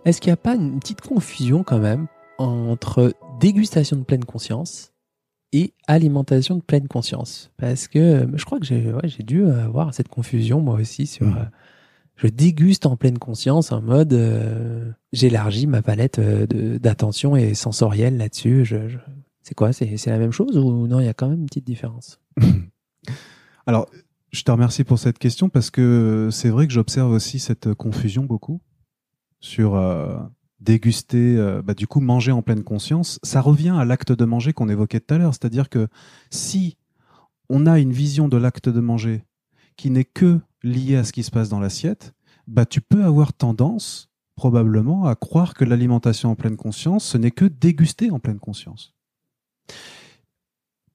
Est-ce 0.04 0.20
qu'il 0.20 0.28
n'y 0.30 0.34
a 0.34 0.36
pas 0.36 0.56
une 0.56 0.82
petite 0.82 1.00
confusion 1.00 1.64
quand 1.64 1.80
même 1.80 2.08
entre 2.38 3.14
dégustation 3.40 3.96
de 3.96 4.04
pleine 4.04 4.26
conscience 4.26 4.93
et 5.54 5.74
alimentation 5.88 6.58
de 6.58 6.62
pleine 6.62 6.88
conscience 6.90 7.52
Parce 7.58 7.88
que 7.88 8.00
euh, 8.00 8.28
je 8.36 8.44
crois 8.44 8.60
que 8.60 8.66
j'ai 8.66 8.92
ouais, 8.92 9.08
dû 9.24 9.46
avoir 9.46 9.94
cette 9.94 10.10
confusion 10.10 10.60
moi 10.60 10.76
aussi 10.76 11.06
sur... 11.08 11.26
Mhm. 11.28 11.38
euh, 11.38 11.46
je 12.16 12.28
déguste 12.28 12.86
en 12.86 12.96
pleine 12.96 13.18
conscience 13.18 13.72
en 13.72 13.82
mode 13.82 14.14
euh, 14.14 14.92
j'élargis 15.14 15.66
ma 15.66 15.82
palette 15.82 16.20
euh, 16.20 16.46
d'attention 16.78 17.36
et 17.36 17.54
sensorielle 17.56 18.18
là-dessus. 18.18 18.66
Je, 18.66 18.88
je- 18.88 18.98
C'est 19.42 19.56
quoi? 19.56 19.74
C'est 19.74 19.98
c'est 19.98 20.12
la 20.12 20.20
même 20.20 20.32
chose 20.32 20.58
ou 20.58 20.88
non 20.88 21.00
Il 21.00 21.06
y 21.06 21.10
a 21.10 21.14
quand 21.16 21.28
même 21.30 21.40
une 21.40 21.46
petite 21.48 21.66
différence? 21.66 22.20
Alors, 23.66 23.88
je 24.32 24.44
te 24.44 24.52
remercie 24.52 24.84
pour 24.84 25.00
cette 25.00 25.18
question 25.20 25.50
parce 25.50 25.70
que 25.72 26.30
c'est 26.32 26.50
vrai 26.50 26.68
que 26.68 26.74
j'observe 26.74 27.12
aussi 27.12 27.40
cette 27.40 27.74
confusion 27.74 28.24
beaucoup 28.24 28.62
sur 29.40 29.76
euh, 29.76 30.18
déguster, 30.64 31.38
euh, 31.38 31.62
bah, 31.62 31.74
du 31.74 31.88
coup 31.88 32.00
manger 32.00 32.32
en 32.32 32.42
pleine 32.42 32.64
conscience, 32.64 33.20
ça 33.24 33.42
revient 33.42 33.76
à 33.78 33.86
l'acte 33.86 34.12
de 34.12 34.26
manger 34.26 34.54
qu'on 34.54 34.70
évoquait 34.70 35.00
tout 35.00 35.14
à 35.14 35.18
l'heure. 35.18 35.34
C'est-à-dire 35.34 35.70
que 35.70 35.88
si 36.30 36.78
on 37.50 37.66
a 37.66 37.80
une 37.80 37.92
vision 37.92 38.28
de 38.28 38.38
l'acte 38.38 38.70
de 38.70 38.80
manger 38.80 39.26
qui 39.76 39.90
n'est 39.90 40.06
que 40.06 40.40
liée 40.64 40.96
à 40.96 41.04
ce 41.04 41.12
qui 41.12 41.24
se 41.24 41.32
passe 41.32 41.50
dans 41.50 41.60
l'assiette, 41.60 42.14
bah, 42.48 42.66
tu 42.66 42.82
peux 42.82 43.04
avoir 43.04 43.34
tendance 43.34 44.10
probablement 44.36 45.06
à 45.06 45.16
croire 45.16 45.54
que 45.54 45.64
l'alimentation 45.64 46.32
en 46.32 46.36
pleine 46.36 46.58
conscience, 46.58 47.06
ce 47.06 47.18
n'est 47.18 47.32
que 47.32 47.46
déguster 47.46 48.10
en 48.10 48.20
pleine 48.20 48.40
conscience. 48.40 48.96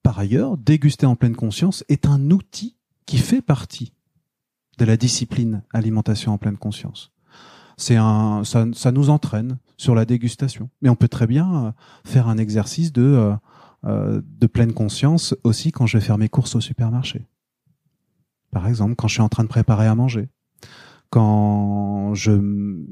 Par 0.02 0.18
ailleurs, 0.18 0.56
déguster 0.56 1.06
en 1.06 1.16
pleine 1.16 1.36
conscience 1.36 1.84
est 1.88 2.06
un 2.06 2.30
outil 2.30 2.76
qui 3.06 3.18
fait 3.18 3.42
partie 3.42 3.92
de 4.78 4.84
la 4.84 4.96
discipline 4.96 5.62
alimentation 5.72 6.32
en 6.32 6.38
pleine 6.38 6.56
conscience. 6.56 7.12
C'est 7.78 7.96
un, 7.96 8.42
ça, 8.44 8.66
ça, 8.74 8.90
nous 8.90 9.08
entraîne 9.08 9.58
sur 9.76 9.94
la 9.94 10.04
dégustation. 10.04 10.68
Mais 10.82 10.88
on 10.88 10.96
peut 10.96 11.08
très 11.08 11.28
bien 11.28 11.66
euh, 11.66 11.72
faire 12.04 12.28
un 12.28 12.36
exercice 12.36 12.92
de, 12.92 13.02
euh, 13.02 13.34
euh, 13.84 14.20
de 14.24 14.46
pleine 14.48 14.72
conscience 14.72 15.34
aussi 15.44 15.70
quand 15.70 15.86
je 15.86 15.96
vais 15.96 16.04
faire 16.04 16.18
mes 16.18 16.28
courses 16.28 16.56
au 16.56 16.60
supermarché. 16.60 17.24
Par 18.50 18.66
exemple, 18.66 18.96
quand 18.96 19.06
je 19.06 19.14
suis 19.14 19.22
en 19.22 19.28
train 19.28 19.44
de 19.44 19.48
préparer 19.48 19.86
à 19.86 19.94
manger. 19.94 20.28
Quand 21.10 22.12
je, 22.14 22.32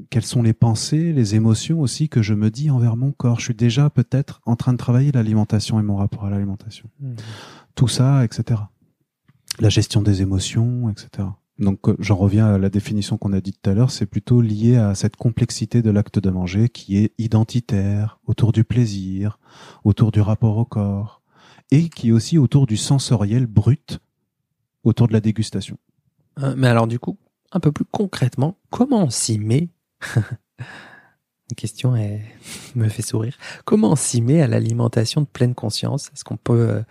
quelles 0.09 0.25
sont 0.25 0.41
les 0.41 0.53
pensées, 0.53 1.11
les 1.11 1.35
émotions 1.35 1.81
aussi 1.81 2.07
que 2.09 2.21
je 2.21 2.33
me 2.33 2.49
dis 2.49 2.71
envers 2.71 2.95
mon 2.95 3.11
corps? 3.11 3.39
Je 3.39 3.45
suis 3.45 3.53
déjà 3.53 3.89
peut-être 3.89 4.41
en 4.45 4.55
train 4.55 4.71
de 4.71 4.77
travailler 4.77 5.11
l'alimentation 5.11 5.79
et 5.79 5.83
mon 5.83 5.97
rapport 5.97 6.25
à 6.25 6.29
l'alimentation. 6.29 6.89
Mmh. 7.01 7.15
Tout 7.75 7.87
ça, 7.89 8.23
etc. 8.23 8.61
La 9.59 9.69
gestion 9.69 10.01
des 10.01 10.21
émotions, 10.21 10.89
etc. 10.89 11.27
Donc 11.59 11.89
euh, 11.89 11.95
j'en 11.99 12.15
reviens 12.15 12.47
à 12.47 12.57
la 12.57 12.69
définition 12.69 13.17
qu'on 13.17 13.33
a 13.33 13.41
dite 13.41 13.59
tout 13.61 13.69
à 13.69 13.73
l'heure, 13.73 13.91
c'est 13.91 14.05
plutôt 14.05 14.41
lié 14.41 14.77
à 14.77 14.95
cette 14.95 15.15
complexité 15.15 15.81
de 15.81 15.89
l'acte 15.89 16.19
de 16.19 16.29
manger 16.29 16.69
qui 16.69 16.97
est 16.97 17.13
identitaire, 17.17 18.19
autour 18.25 18.51
du 18.51 18.63
plaisir, 18.63 19.39
autour 19.83 20.11
du 20.11 20.21
rapport 20.21 20.57
au 20.57 20.65
corps, 20.65 21.21
et 21.71 21.89
qui 21.89 22.09
est 22.09 22.11
aussi 22.11 22.37
autour 22.37 22.67
du 22.67 22.77
sensoriel 22.77 23.47
brut, 23.47 23.99
autour 24.83 25.07
de 25.07 25.13
la 25.13 25.19
dégustation. 25.19 25.77
Euh, 26.39 26.53
mais 26.55 26.67
alors 26.67 26.87
du 26.87 26.99
coup, 26.99 27.17
un 27.51 27.59
peu 27.59 27.71
plus 27.71 27.85
concrètement, 27.85 28.57
comment 28.69 29.03
on 29.03 29.09
s'y 29.09 29.39
met 29.39 29.69
La 31.49 31.55
question 31.55 31.95
est... 31.95 32.21
me 32.75 32.89
fait 32.89 33.01
sourire. 33.01 33.37
Comment 33.65 33.91
on 33.91 33.95
s'y 33.95 34.21
met 34.21 34.41
à 34.41 34.47
l'alimentation 34.47 35.21
de 35.21 35.27
pleine 35.27 35.55
conscience? 35.55 36.11
Est-ce 36.13 36.23
qu'on 36.23 36.37
peut... 36.37 36.69
Euh, 36.69 36.81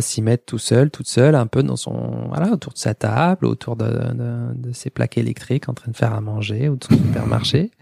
s'y 0.00 0.22
mettre 0.22 0.44
tout 0.46 0.58
seul, 0.58 0.90
toute 0.90 1.08
seule, 1.08 1.34
un 1.34 1.46
peu 1.46 1.62
dans 1.62 1.76
son, 1.76 2.26
voilà, 2.28 2.50
autour 2.52 2.72
de 2.72 2.78
sa 2.78 2.94
table, 2.94 3.46
autour 3.46 3.76
de, 3.76 4.54
de, 4.54 4.72
ses 4.72 4.90
plaques 4.90 5.18
électriques, 5.18 5.68
en 5.68 5.74
train 5.74 5.90
de 5.90 5.96
faire 5.96 6.14
à 6.14 6.20
manger 6.20 6.68
ou 6.68 6.76
de 6.76 6.84
son 6.84 6.96
supermarché. 6.96 7.70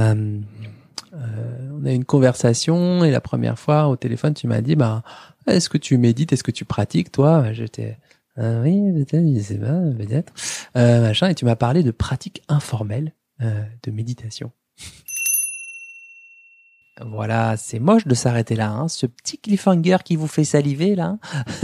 Euh, 0.00 0.40
euh, 1.14 1.70
on 1.72 1.86
a 1.86 1.92
eu 1.92 1.94
une 1.94 2.04
conversation 2.04 3.04
et 3.04 3.12
la 3.12 3.20
première 3.20 3.60
fois 3.60 3.86
au 3.86 3.94
téléphone, 3.94 4.34
tu 4.34 4.48
m'as 4.48 4.60
dit, 4.60 4.74
bah, 4.74 5.04
est-ce 5.46 5.68
que 5.68 5.78
tu 5.78 5.98
médites, 5.98 6.32
est-ce 6.32 6.42
que 6.42 6.50
tu 6.50 6.64
pratiques, 6.64 7.12
toi? 7.12 7.52
J'étais, 7.52 7.96
euh, 8.38 8.62
oui, 8.62 8.92
peut-être, 8.92 9.24
je 9.34 9.40
sais 9.40 9.58
pas, 9.58 9.80
peut-être, 9.96 10.32
euh, 10.76 11.00
machin. 11.02 11.28
Et 11.28 11.34
tu 11.34 11.44
m'as 11.44 11.56
parlé 11.56 11.82
de 11.82 11.90
pratiques 11.90 12.42
informelles 12.48 13.12
euh, 13.42 13.62
de 13.82 13.90
méditation. 13.90 14.50
Voilà, 17.00 17.56
c'est 17.56 17.80
moche 17.80 18.06
de 18.06 18.14
s'arrêter 18.14 18.54
là, 18.54 18.70
hein, 18.70 18.86
ce 18.86 19.06
petit 19.06 19.36
cliffhanger 19.38 19.98
qui 20.04 20.14
vous 20.14 20.28
fait 20.28 20.44
saliver 20.44 20.94
là. 20.94 21.18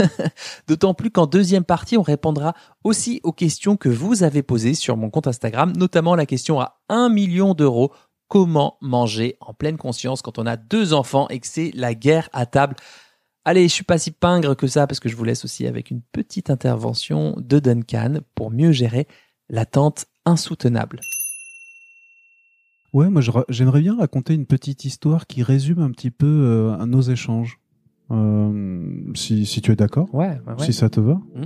D'autant 0.67 0.93
plus 0.93 1.09
qu'en 1.09 1.25
deuxième 1.25 1.63
partie, 1.63 1.97
on 1.97 2.01
répondra 2.01 2.53
aussi 2.83 3.21
aux 3.23 3.31
questions 3.31 3.77
que 3.77 3.87
vous 3.87 4.23
avez 4.23 4.43
posées 4.43 4.73
sur 4.73 4.97
mon 4.97 5.09
compte 5.09 5.27
Instagram, 5.27 5.71
notamment 5.77 6.15
la 6.15 6.25
question 6.25 6.59
à 6.59 6.81
1 6.89 7.07
million 7.07 7.53
d'euros. 7.53 7.93
Comment 8.27 8.77
manger 8.81 9.37
en 9.39 9.53
pleine 9.53 9.77
conscience 9.77 10.21
quand 10.21 10.37
on 10.37 10.45
a 10.45 10.57
deux 10.57 10.93
enfants 10.93 11.27
et 11.29 11.39
que 11.39 11.47
c'est 11.47 11.71
la 11.75 11.93
guerre 11.93 12.29
à 12.33 12.45
table 12.45 12.75
Allez, 13.45 13.63
je 13.63 13.73
suis 13.73 13.83
pas 13.83 13.97
si 13.97 14.11
pingre 14.11 14.55
que 14.55 14.67
ça 14.67 14.85
parce 14.85 14.99
que 14.99 15.09
je 15.09 15.15
vous 15.15 15.23
laisse 15.23 15.45
aussi 15.45 15.65
avec 15.65 15.91
une 15.91 16.01
petite 16.01 16.49
intervention 16.49 17.35
de 17.37 17.59
Duncan 17.59 18.19
pour 18.35 18.51
mieux 18.51 18.71
gérer 18.71 19.07
l'attente 19.49 20.05
insoutenable. 20.25 20.99
Ouais, 22.93 23.09
moi 23.09 23.21
j'aimerais 23.47 23.79
bien 23.79 23.95
raconter 23.95 24.33
une 24.33 24.45
petite 24.45 24.83
histoire 24.83 25.25
qui 25.25 25.43
résume 25.43 25.79
un 25.79 25.91
petit 25.91 26.11
peu 26.11 26.27
euh, 26.27 26.85
nos 26.85 27.01
échanges. 27.01 27.59
Euh, 28.11 29.11
si, 29.15 29.45
si, 29.45 29.61
tu 29.61 29.71
es 29.71 29.77
d'accord 29.77 30.13
ouais, 30.13 30.41
Si 30.59 30.73
ça 30.73 30.89
te 30.89 30.99
va 30.99 31.13
mmh. 31.13 31.45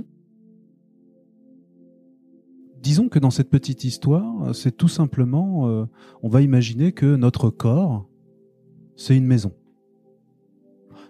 Disons 2.82 3.10
que 3.10 3.20
dans 3.20 3.30
cette 3.30 3.50
petite 3.50 3.84
histoire, 3.84 4.56
c'est 4.56 4.76
tout 4.76 4.88
simplement, 4.88 5.68
euh, 5.68 5.86
on 6.24 6.30
va 6.30 6.42
imaginer 6.42 6.92
que 6.92 7.16
notre 7.16 7.52
corps, 7.52 8.08
c'est 8.96 9.16
une 9.16 9.26
maison. 9.26 9.54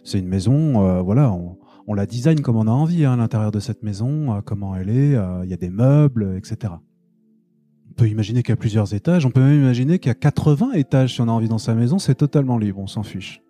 C'est 0.04 0.20
une 0.20 0.28
maison, 0.28 1.02
voilà, 1.04 1.32
on, 1.32 1.58
on, 1.88 1.94
la 1.94 2.06
design 2.06 2.42
comme 2.42 2.56
on 2.56 2.68
a 2.68 2.72
envie 2.72 3.04
hein, 3.04 3.14
à 3.14 3.18
l'intérieur 3.18 3.52
de 3.52 3.60
cette 3.60 3.84
maison, 3.84 4.42
comment 4.46 4.76
elle 4.76 4.90
est, 4.90 5.18
il 5.44 5.50
y 5.50 5.54
a 5.54 5.58
des 5.58 5.70
meubles, 5.70 6.36
etc. 6.38 6.74
On 7.96 8.02
peut 8.02 8.10
imaginer 8.10 8.44
qu'il 8.44 8.50
y 8.50 8.54
a 8.54 8.58
plusieurs 8.58 8.94
étages, 8.94 9.26
on 9.26 9.32
peut 9.32 9.40
même 9.40 9.58
imaginer 9.58 10.00
qu'il 10.00 10.10
y 10.10 10.12
a 10.12 10.16
80 10.16 10.74
étages 10.74 11.14
si 11.14 11.22
on 11.22 11.30
a 11.30 11.32
envie 11.32 11.48
dans 11.48 11.58
sa 11.58 11.74
maison, 11.74 11.98
c'est 11.98 12.16
totalement 12.16 12.58
libre, 12.58 12.80
on 12.80 12.88
s'en 12.88 13.04
fiche. 13.04 13.42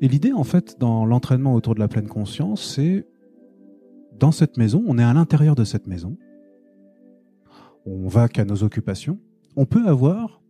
Et 0.00 0.08
l'idée, 0.08 0.32
en 0.32 0.42
fait, 0.42 0.76
dans 0.80 1.06
l'entraînement 1.06 1.54
autour 1.54 1.76
de 1.76 1.78
la 1.78 1.86
pleine 1.86 2.08
conscience, 2.08 2.74
c'est 2.74 3.06
dans 4.18 4.32
cette 4.32 4.56
maison, 4.56 4.82
on 4.88 4.98
est 4.98 5.04
à 5.04 5.14
l'intérieur 5.14 5.54
de 5.54 5.62
cette 5.62 5.86
maison, 5.86 6.16
on 7.86 8.08
va 8.08 8.26
qu'à 8.26 8.44
nos 8.44 8.64
occupations, 8.64 9.20
on 9.54 9.64
peut 9.64 9.86
avoir, 9.86 10.42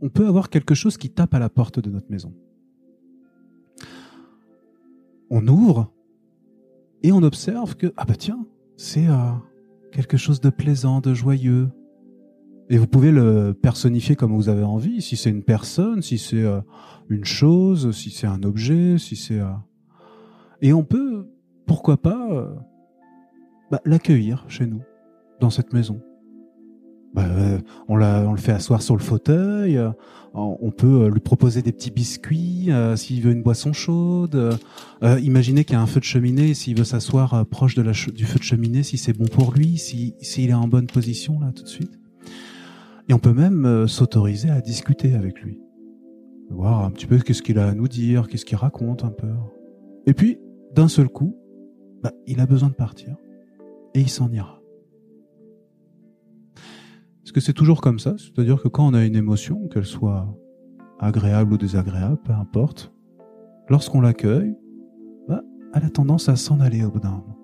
on 0.00 0.08
peut 0.08 0.26
avoir 0.26 0.48
quelque 0.48 0.74
chose 0.74 0.96
qui 0.96 1.10
tape 1.10 1.34
à 1.34 1.38
la 1.38 1.50
porte 1.50 1.80
de 1.80 1.90
notre 1.90 2.10
maison. 2.10 2.32
On 5.28 5.46
ouvre 5.46 5.92
et 7.02 7.12
on 7.12 7.22
observe 7.22 7.76
que 7.76 7.92
ah 7.98 8.06
bah 8.06 8.16
tiens, 8.16 8.46
c'est 8.78 9.06
euh, 9.06 9.32
quelque 9.92 10.16
chose 10.16 10.40
de 10.40 10.50
plaisant, 10.50 11.00
de 11.00 11.14
joyeux. 11.14 11.70
Et 12.68 12.78
vous 12.78 12.86
pouvez 12.86 13.10
le 13.10 13.52
personnifier 13.52 14.16
comme 14.16 14.34
vous 14.34 14.48
avez 14.48 14.62
envie, 14.62 15.02
si 15.02 15.16
c'est 15.16 15.30
une 15.30 15.42
personne, 15.42 16.02
si 16.02 16.18
c'est 16.18 16.42
euh, 16.42 16.60
une 17.08 17.24
chose, 17.24 17.90
si 17.92 18.10
c'est 18.10 18.26
un 18.26 18.42
objet, 18.42 18.98
si 18.98 19.16
c'est... 19.16 19.40
Euh, 19.40 19.50
et 20.62 20.72
on 20.72 20.84
peut, 20.84 21.28
pourquoi 21.66 22.00
pas, 22.00 22.28
euh, 22.30 22.54
bah, 23.70 23.80
l'accueillir 23.84 24.44
chez 24.48 24.66
nous, 24.66 24.82
dans 25.40 25.50
cette 25.50 25.72
maison. 25.72 26.00
Bah, 27.12 27.24
on, 27.88 28.00
on, 28.00 28.32
le 28.32 28.38
fait 28.38 28.52
asseoir 28.52 28.82
sur 28.82 28.96
le 28.96 29.02
fauteuil, 29.02 29.80
on 30.32 30.70
peut 30.70 31.08
lui 31.08 31.20
proposer 31.20 31.60
des 31.60 31.72
petits 31.72 31.90
biscuits 31.90 32.70
s'il 32.94 33.20
veut 33.22 33.32
une 33.32 33.42
boisson 33.42 33.72
chaude. 33.72 34.58
imaginez 35.02 35.64
qu'il 35.64 35.74
y 35.74 35.76
a 35.76 35.82
un 35.82 35.86
feu 35.86 35.98
de 35.98 36.04
cheminée, 36.04 36.54
s'il 36.54 36.78
veut 36.78 36.84
s'asseoir 36.84 37.44
proche 37.46 37.74
de 37.74 37.82
la 37.82 37.92
du 37.92 38.24
feu 38.24 38.38
de 38.38 38.44
cheminée, 38.44 38.84
si 38.84 38.96
c'est 38.96 39.12
bon 39.12 39.26
pour 39.26 39.52
lui, 39.52 39.76
s'il 39.76 40.14
si, 40.20 40.44
est 40.44 40.52
en 40.52 40.68
bonne 40.68 40.86
position 40.86 41.40
là 41.40 41.50
tout 41.52 41.64
de 41.64 41.68
suite. 41.68 41.98
Et 43.08 43.12
on 43.12 43.18
peut 43.18 43.32
même 43.32 43.88
s'autoriser 43.88 44.50
à 44.50 44.60
discuter 44.60 45.14
avec 45.14 45.40
lui, 45.42 45.58
voir 46.48 46.84
un 46.84 46.92
petit 46.92 47.06
peu 47.06 47.18
qu'est-ce 47.18 47.42
qu'il 47.42 47.58
a 47.58 47.66
à 47.66 47.74
nous 47.74 47.88
dire, 47.88 48.28
qu'est-ce 48.28 48.44
qu'il 48.44 48.56
raconte 48.56 49.02
un 49.02 49.10
peu. 49.10 49.32
Et 50.06 50.14
puis, 50.14 50.38
d'un 50.74 50.88
seul 50.88 51.08
coup, 51.08 51.36
bah, 52.02 52.12
il 52.26 52.40
a 52.40 52.46
besoin 52.46 52.68
de 52.68 52.74
partir 52.74 53.16
et 53.94 54.00
il 54.00 54.08
s'en 54.08 54.30
ira. 54.30 54.59
Est-ce 57.30 57.34
que 57.34 57.40
c'est 57.40 57.52
toujours 57.52 57.80
comme 57.80 58.00
ça? 58.00 58.16
C'est-à-dire 58.18 58.60
que 58.60 58.66
quand 58.66 58.84
on 58.84 58.92
a 58.92 59.04
une 59.04 59.14
émotion, 59.14 59.68
qu'elle 59.68 59.86
soit 59.86 60.26
agréable 60.98 61.52
ou 61.52 61.58
désagréable, 61.58 62.18
peu 62.24 62.32
importe, 62.32 62.92
lorsqu'on 63.68 64.00
l'accueille, 64.00 64.56
bah, 65.28 65.40
elle 65.72 65.84
a 65.84 65.90
tendance 65.90 66.28
à 66.28 66.34
s'en 66.34 66.58
aller 66.58 66.82
au 66.82 66.90
bout 66.90 66.98
d'un 66.98 67.10
moment. 67.10 67.38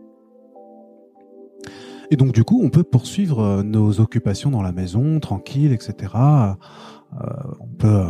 Et 2.11 2.17
donc 2.17 2.33
du 2.33 2.43
coup, 2.43 2.61
on 2.65 2.69
peut 2.69 2.83
poursuivre 2.83 3.39
euh, 3.39 3.63
nos 3.63 4.01
occupations 4.01 4.51
dans 4.51 4.61
la 4.61 4.73
maison, 4.73 5.21
tranquille, 5.21 5.71
etc. 5.71 6.15
Euh, 6.17 6.55
on 7.61 7.69
peut, 7.79 7.87
euh, 7.87 8.07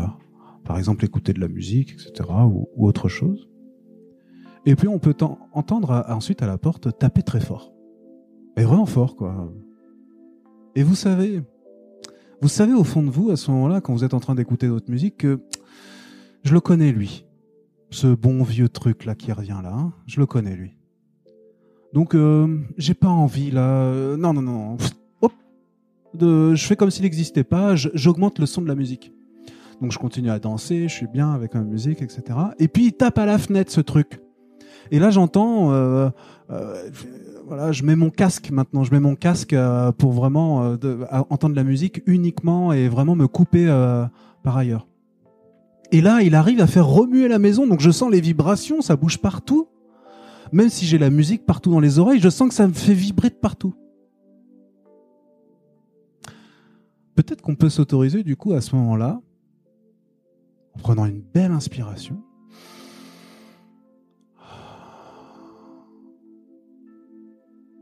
par 0.65 0.79
exemple, 0.79 1.05
écouter 1.05 1.35
de 1.35 1.41
la 1.41 1.49
musique, 1.49 1.93
etc. 1.93 2.27
Ou, 2.47 2.71
autre 2.79 3.11
chose. 3.11 3.51
Et 4.65 4.77
puis 4.77 4.89
on 4.89 4.99
peut 4.99 5.15
entendre 5.53 6.07
ensuite 6.09 6.41
à 6.41 6.47
la 6.47 6.57
porte 6.57 6.97
taper 6.97 7.23
très 7.23 7.41
fort. 7.41 7.71
Et 8.57 8.63
vraiment 8.63 8.87
fort, 8.87 9.15
quoi. 9.15 9.53
Et 10.75 10.83
vous 10.83 10.95
savez, 10.95 11.43
vous 12.43 12.49
savez 12.49 12.75
au 12.75 12.85
fond 12.85 13.03
de 13.03 13.11
vous, 13.11 13.31
à 13.31 13.37
ce 13.37 13.51
moment-là, 13.51 13.81
quand 13.81 13.93
vous 13.95 14.05
êtes 14.05 14.15
en 14.15 14.21
train 14.21 14.35
d'écouter 14.35 14.69
votre 14.69 14.91
musique, 14.91 15.19
que 15.19 15.41
je 16.45 16.53
le 16.53 16.61
connais 16.61 16.93
lui. 16.93 17.25
Ce 17.91 18.09
bon 18.09 18.43
vieux 18.43 18.69
truc 18.69 19.05
là 19.05 19.15
qui 19.15 19.33
revient 19.33 19.61
là, 19.63 19.73
hein, 19.73 19.93
je 20.07 20.21
le 20.21 20.27
connais 20.27 20.55
lui. 20.57 20.77
Donc 21.93 22.15
euh, 22.15 22.59
j'ai 22.77 22.95
pas 22.95 23.09
envie 23.09 23.51
là. 23.51 23.69
Euh, 23.69 24.17
non 24.17 24.33
non 24.33 24.43
non. 24.43 24.77
Je 26.19 26.65
fais 26.67 26.77
comme 26.77 26.91
s'il 26.91 27.05
n'existait 27.05 27.45
pas. 27.45 27.75
J'augmente 27.77 28.39
le 28.39 28.47
son 28.47 28.61
de 28.63 28.69
la 28.69 28.75
musique. 28.75 29.13
Donc 29.81 29.93
je 29.93 29.99
continue 29.99 30.31
à 30.31 30.39
danser, 30.39 30.89
je 30.89 30.95
suis 30.95 31.07
bien 31.07 31.33
avec 31.33 31.55
ma 31.55 31.61
musique, 31.61 32.03
etc. 32.03 32.23
Et 32.59 32.69
puis 32.69 32.87
il 32.87 32.93
tape 32.93 33.19
à 33.19 33.27
la 33.27 33.39
fenêtre 33.39 33.71
ce 33.71 33.81
truc. 33.81 34.21
Et 34.91 34.99
là 34.99 35.11
j'entends, 35.11 35.73
euh 35.73 36.11
voilà, 37.47 37.71
je 37.71 37.85
mets 37.85 37.95
mon 37.95 38.11
casque 38.11 38.51
maintenant. 38.51 38.83
Je 38.83 38.91
mets 38.91 39.01
mon 39.01 39.15
casque 39.15 39.53
euh, 39.53 39.93
pour 39.93 40.13
vraiment 40.13 40.65
euh, 40.65 41.07
entendre 41.31 41.55
la 41.55 41.63
musique 41.63 42.03
uniquement 42.07 42.73
et 42.73 42.89
vraiment 42.89 43.15
me 43.15 43.29
couper 43.29 43.67
euh, 43.69 44.05
par 44.43 44.57
ailleurs. 44.57 44.89
Et 45.93 46.01
là, 46.01 46.23
il 46.23 46.35
arrive 46.35 46.61
à 46.61 46.67
faire 46.67 46.87
remuer 46.87 47.29
la 47.29 47.39
maison, 47.39 47.67
donc 47.67 47.81
je 47.81 47.93
sens 47.93 48.11
les 48.11 48.21
vibrations, 48.21 48.83
ça 48.83 48.97
bouge 48.97 49.19
partout. 49.19 49.69
Même 50.53 50.69
si 50.69 50.87
j'ai 50.87 50.99
la 50.99 51.11
musique 51.11 51.47
partout 51.47 51.71
dans 51.71 51.79
les 51.79 52.01
oreilles, 52.01 52.19
je 52.19 52.29
sens 52.29 52.49
que 52.49 52.55
ça 52.55 52.67
me 52.67 52.73
fait 52.73 52.95
vibrer 52.95 53.31
de 53.31 53.35
partout. 53.35 53.75
Peut-être 57.15 57.43
qu'on 57.43 57.55
peut 57.55 57.71
s'autoriser 57.71 58.25
du 58.25 58.37
coup 58.37 58.53
à 58.53 58.61
ce 58.61 58.75
moment-là, 58.75 59.21
en 60.75 60.79
prenant 60.81 61.07
une 61.07 61.23
belle 61.23 61.53
inspiration, 61.53 62.21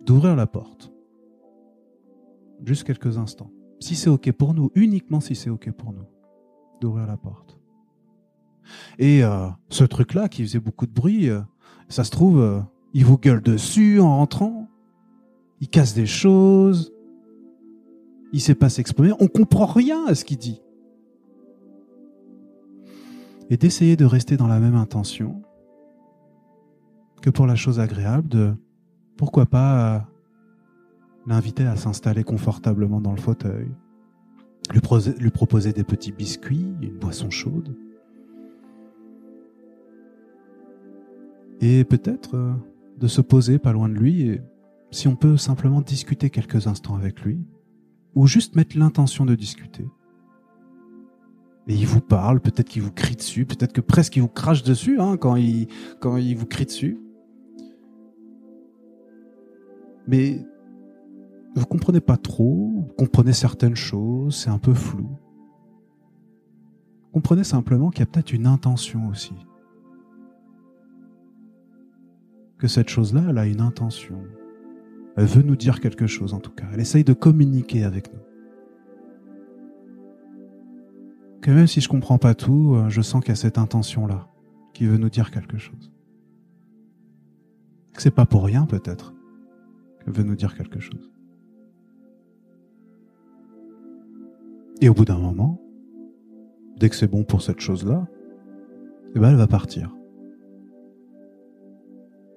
d'ouvrir 0.04 0.36
la 0.36 0.46
porte. 0.46 0.92
Juste 2.64 2.84
quelques 2.84 3.18
instants. 3.18 3.50
Si 3.80 3.96
c'est 3.96 4.10
OK 4.10 4.30
pour 4.32 4.54
nous, 4.54 4.70
uniquement 4.74 5.20
si 5.20 5.34
c'est 5.34 5.50
OK 5.50 5.70
pour 5.72 5.92
nous, 5.92 6.06
d'ouvrir 6.80 7.06
la 7.06 7.16
porte. 7.16 7.58
Et 8.98 9.22
euh, 9.24 9.48
ce 9.68 9.84
truc-là 9.84 10.28
qui 10.28 10.42
faisait 10.42 10.60
beaucoup 10.60 10.86
de 10.86 10.92
bruit, 10.92 11.28
euh, 11.28 11.40
ça 11.88 12.04
se 12.04 12.10
trouve, 12.10 12.40
euh, 12.40 12.60
il 12.92 13.04
vous 13.04 13.18
gueule 13.18 13.42
dessus 13.42 14.00
en 14.00 14.16
rentrant, 14.16 14.68
il 15.60 15.68
casse 15.68 15.94
des 15.94 16.06
choses, 16.06 16.92
il 18.32 18.40
sait 18.40 18.54
pas 18.54 18.68
s'exprimer, 18.68 19.12
on 19.20 19.28
comprend 19.28 19.66
rien 19.66 20.06
à 20.06 20.14
ce 20.14 20.24
qu'il 20.24 20.38
dit. 20.38 20.60
Et 23.50 23.56
d'essayer 23.56 23.96
de 23.96 24.04
rester 24.04 24.36
dans 24.36 24.46
la 24.46 24.58
même 24.58 24.74
intention 24.74 25.42
que 27.20 27.30
pour 27.30 27.46
la 27.46 27.56
chose 27.56 27.78
agréable 27.78 28.28
de 28.28 28.54
pourquoi 29.16 29.46
pas 29.46 29.96
euh, 29.96 30.00
l'inviter 31.26 31.66
à 31.66 31.76
s'installer 31.76 32.24
confortablement 32.24 33.00
dans 33.00 33.12
le 33.12 33.20
fauteuil, 33.20 33.68
lui, 34.70 35.30
proposer 35.30 35.72
des 35.72 35.84
petits 35.84 36.12
biscuits, 36.12 36.74
une 36.80 36.96
boisson 36.98 37.30
chaude, 37.30 37.76
et 41.60 41.84
peut-être 41.84 42.34
euh, 42.34 42.52
de 42.98 43.06
se 43.06 43.20
poser 43.20 43.58
pas 43.58 43.72
loin 43.72 43.88
de 43.88 43.94
lui, 43.94 44.22
et 44.22 44.42
si 44.90 45.08
on 45.08 45.16
peut 45.16 45.36
simplement 45.36 45.80
discuter 45.80 46.30
quelques 46.30 46.66
instants 46.66 46.94
avec 46.94 47.22
lui, 47.22 47.38
ou 48.14 48.26
juste 48.26 48.54
mettre 48.54 48.78
l'intention 48.78 49.24
de 49.24 49.34
discuter. 49.34 49.86
Et 51.66 51.74
il 51.74 51.86
vous 51.86 52.00
parle, 52.00 52.40
peut-être 52.40 52.68
qu'il 52.68 52.82
vous 52.82 52.92
crie 52.92 53.16
dessus, 53.16 53.46
peut-être 53.46 53.72
que 53.72 53.80
presque 53.80 54.16
il 54.16 54.20
vous 54.22 54.28
crache 54.28 54.62
dessus 54.62 55.00
hein, 55.00 55.16
quand 55.16 55.36
il 55.36 55.68
vous 56.36 56.46
crie 56.46 56.66
dessus. 56.66 57.03
Mais 60.06 60.44
vous 61.54 61.66
comprenez 61.66 62.00
pas 62.00 62.16
trop, 62.16 62.72
vous 62.74 62.92
comprenez 62.98 63.32
certaines 63.32 63.76
choses, 63.76 64.36
c'est 64.36 64.50
un 64.50 64.58
peu 64.58 64.74
flou. 64.74 65.08
Comprenez 67.12 67.44
simplement 67.44 67.90
qu'il 67.90 68.00
y 68.00 68.02
a 68.02 68.06
peut-être 68.06 68.32
une 68.32 68.46
intention 68.46 69.08
aussi. 69.08 69.34
Que 72.58 72.66
cette 72.66 72.88
chose-là, 72.88 73.22
elle 73.28 73.38
a 73.38 73.46
une 73.46 73.60
intention. 73.60 74.20
Elle 75.16 75.26
veut 75.26 75.42
nous 75.42 75.54
dire 75.54 75.80
quelque 75.80 76.08
chose 76.08 76.34
en 76.34 76.40
tout 76.40 76.50
cas. 76.50 76.66
Elle 76.72 76.80
essaye 76.80 77.04
de 77.04 77.12
communiquer 77.12 77.84
avec 77.84 78.12
nous. 78.12 78.20
Que 81.40 81.52
même 81.52 81.68
si 81.68 81.80
je 81.80 81.88
comprends 81.88 82.18
pas 82.18 82.34
tout, 82.34 82.74
euh, 82.74 82.88
je 82.88 83.00
sens 83.00 83.20
qu'il 83.20 83.28
y 83.28 83.32
a 83.32 83.36
cette 83.36 83.58
intention-là 83.58 84.28
qui 84.72 84.86
veut 84.86 84.96
nous 84.96 85.10
dire 85.10 85.30
quelque 85.30 85.58
chose. 85.58 85.92
Que 87.92 88.02
c'est 88.02 88.10
pas 88.10 88.26
pour 88.26 88.44
rien 88.44 88.66
peut-être 88.66 89.13
veut 90.06 90.22
nous 90.22 90.36
dire 90.36 90.54
quelque 90.54 90.80
chose. 90.80 91.10
Et 94.80 94.88
au 94.88 94.94
bout 94.94 95.04
d'un 95.04 95.18
moment, 95.18 95.60
dès 96.78 96.88
que 96.88 96.96
c'est 96.96 97.08
bon 97.08 97.24
pour 97.24 97.42
cette 97.42 97.60
chose-là, 97.60 98.06
eh 99.14 99.18
ben 99.18 99.30
elle 99.30 99.36
va 99.36 99.46
partir. 99.46 99.94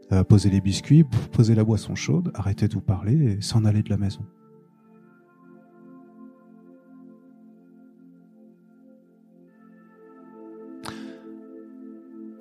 Elle 0.09 0.18
va 0.18 0.24
poser 0.24 0.49
les 0.49 0.61
biscuits, 0.61 1.03
poser 1.34 1.55
la 1.55 1.65
boisson 1.65 1.95
chaude, 1.95 2.32
arrêter 2.34 2.68
de 2.68 2.74
vous 2.76 2.82
parler 2.82 3.34
et 3.34 3.41
s'en 3.41 3.65
aller 3.65 3.84
de 3.84 3.89
la 3.89 3.97
maison. 3.97 4.26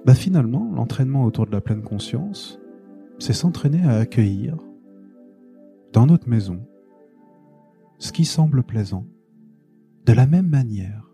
Bah 0.05 0.15
finalement, 0.15 0.71
l'entraînement 0.73 1.25
autour 1.25 1.47
de 1.47 1.51
la 1.51 1.61
pleine 1.61 1.83
conscience, 1.83 2.61
c'est 3.19 3.33
s'entraîner 3.33 3.83
à 3.83 3.97
accueillir 3.97 4.57
dans 5.93 6.07
notre 6.07 6.29
maison 6.29 6.67
ce 7.99 8.13
qui 8.13 8.25
semble 8.25 8.63
plaisant, 8.63 9.07
de 10.05 10.13
la 10.13 10.27
même 10.27 10.49
manière 10.49 11.11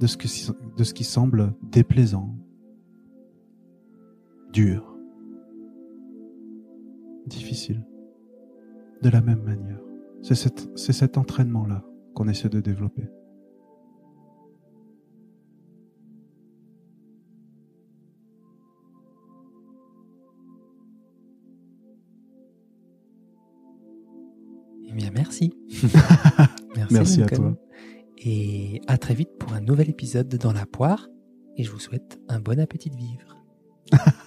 de 0.00 0.06
ce, 0.06 0.16
que, 0.16 0.26
ce 0.26 0.94
qui 0.94 1.04
semble 1.04 1.54
déplaisant, 1.62 2.34
dur, 4.52 4.96
difficile, 7.26 7.84
de 9.02 9.08
la 9.08 9.20
même 9.20 9.42
manière. 9.42 9.80
C'est 10.22 10.34
cet, 10.34 10.70
c'est 10.76 10.92
cet 10.92 11.18
entraînement-là 11.18 11.84
qu'on 12.14 12.28
essaie 12.28 12.48
de 12.48 12.60
développer. 12.60 13.08
Merci. 26.76 26.94
Merci 26.94 27.22
à 27.22 27.26
toi. 27.26 27.56
Et 28.18 28.80
à 28.86 28.98
très 28.98 29.14
vite 29.14 29.30
pour 29.38 29.52
un 29.52 29.60
nouvel 29.60 29.90
épisode 29.90 30.28
de 30.28 30.36
Dans 30.36 30.52
la 30.52 30.66
poire. 30.66 31.08
Et 31.56 31.64
je 31.64 31.70
vous 31.70 31.78
souhaite 31.78 32.18
un 32.28 32.40
bon 32.40 32.58
appétit 32.58 32.90
de 32.90 32.96
vivre. 32.96 33.36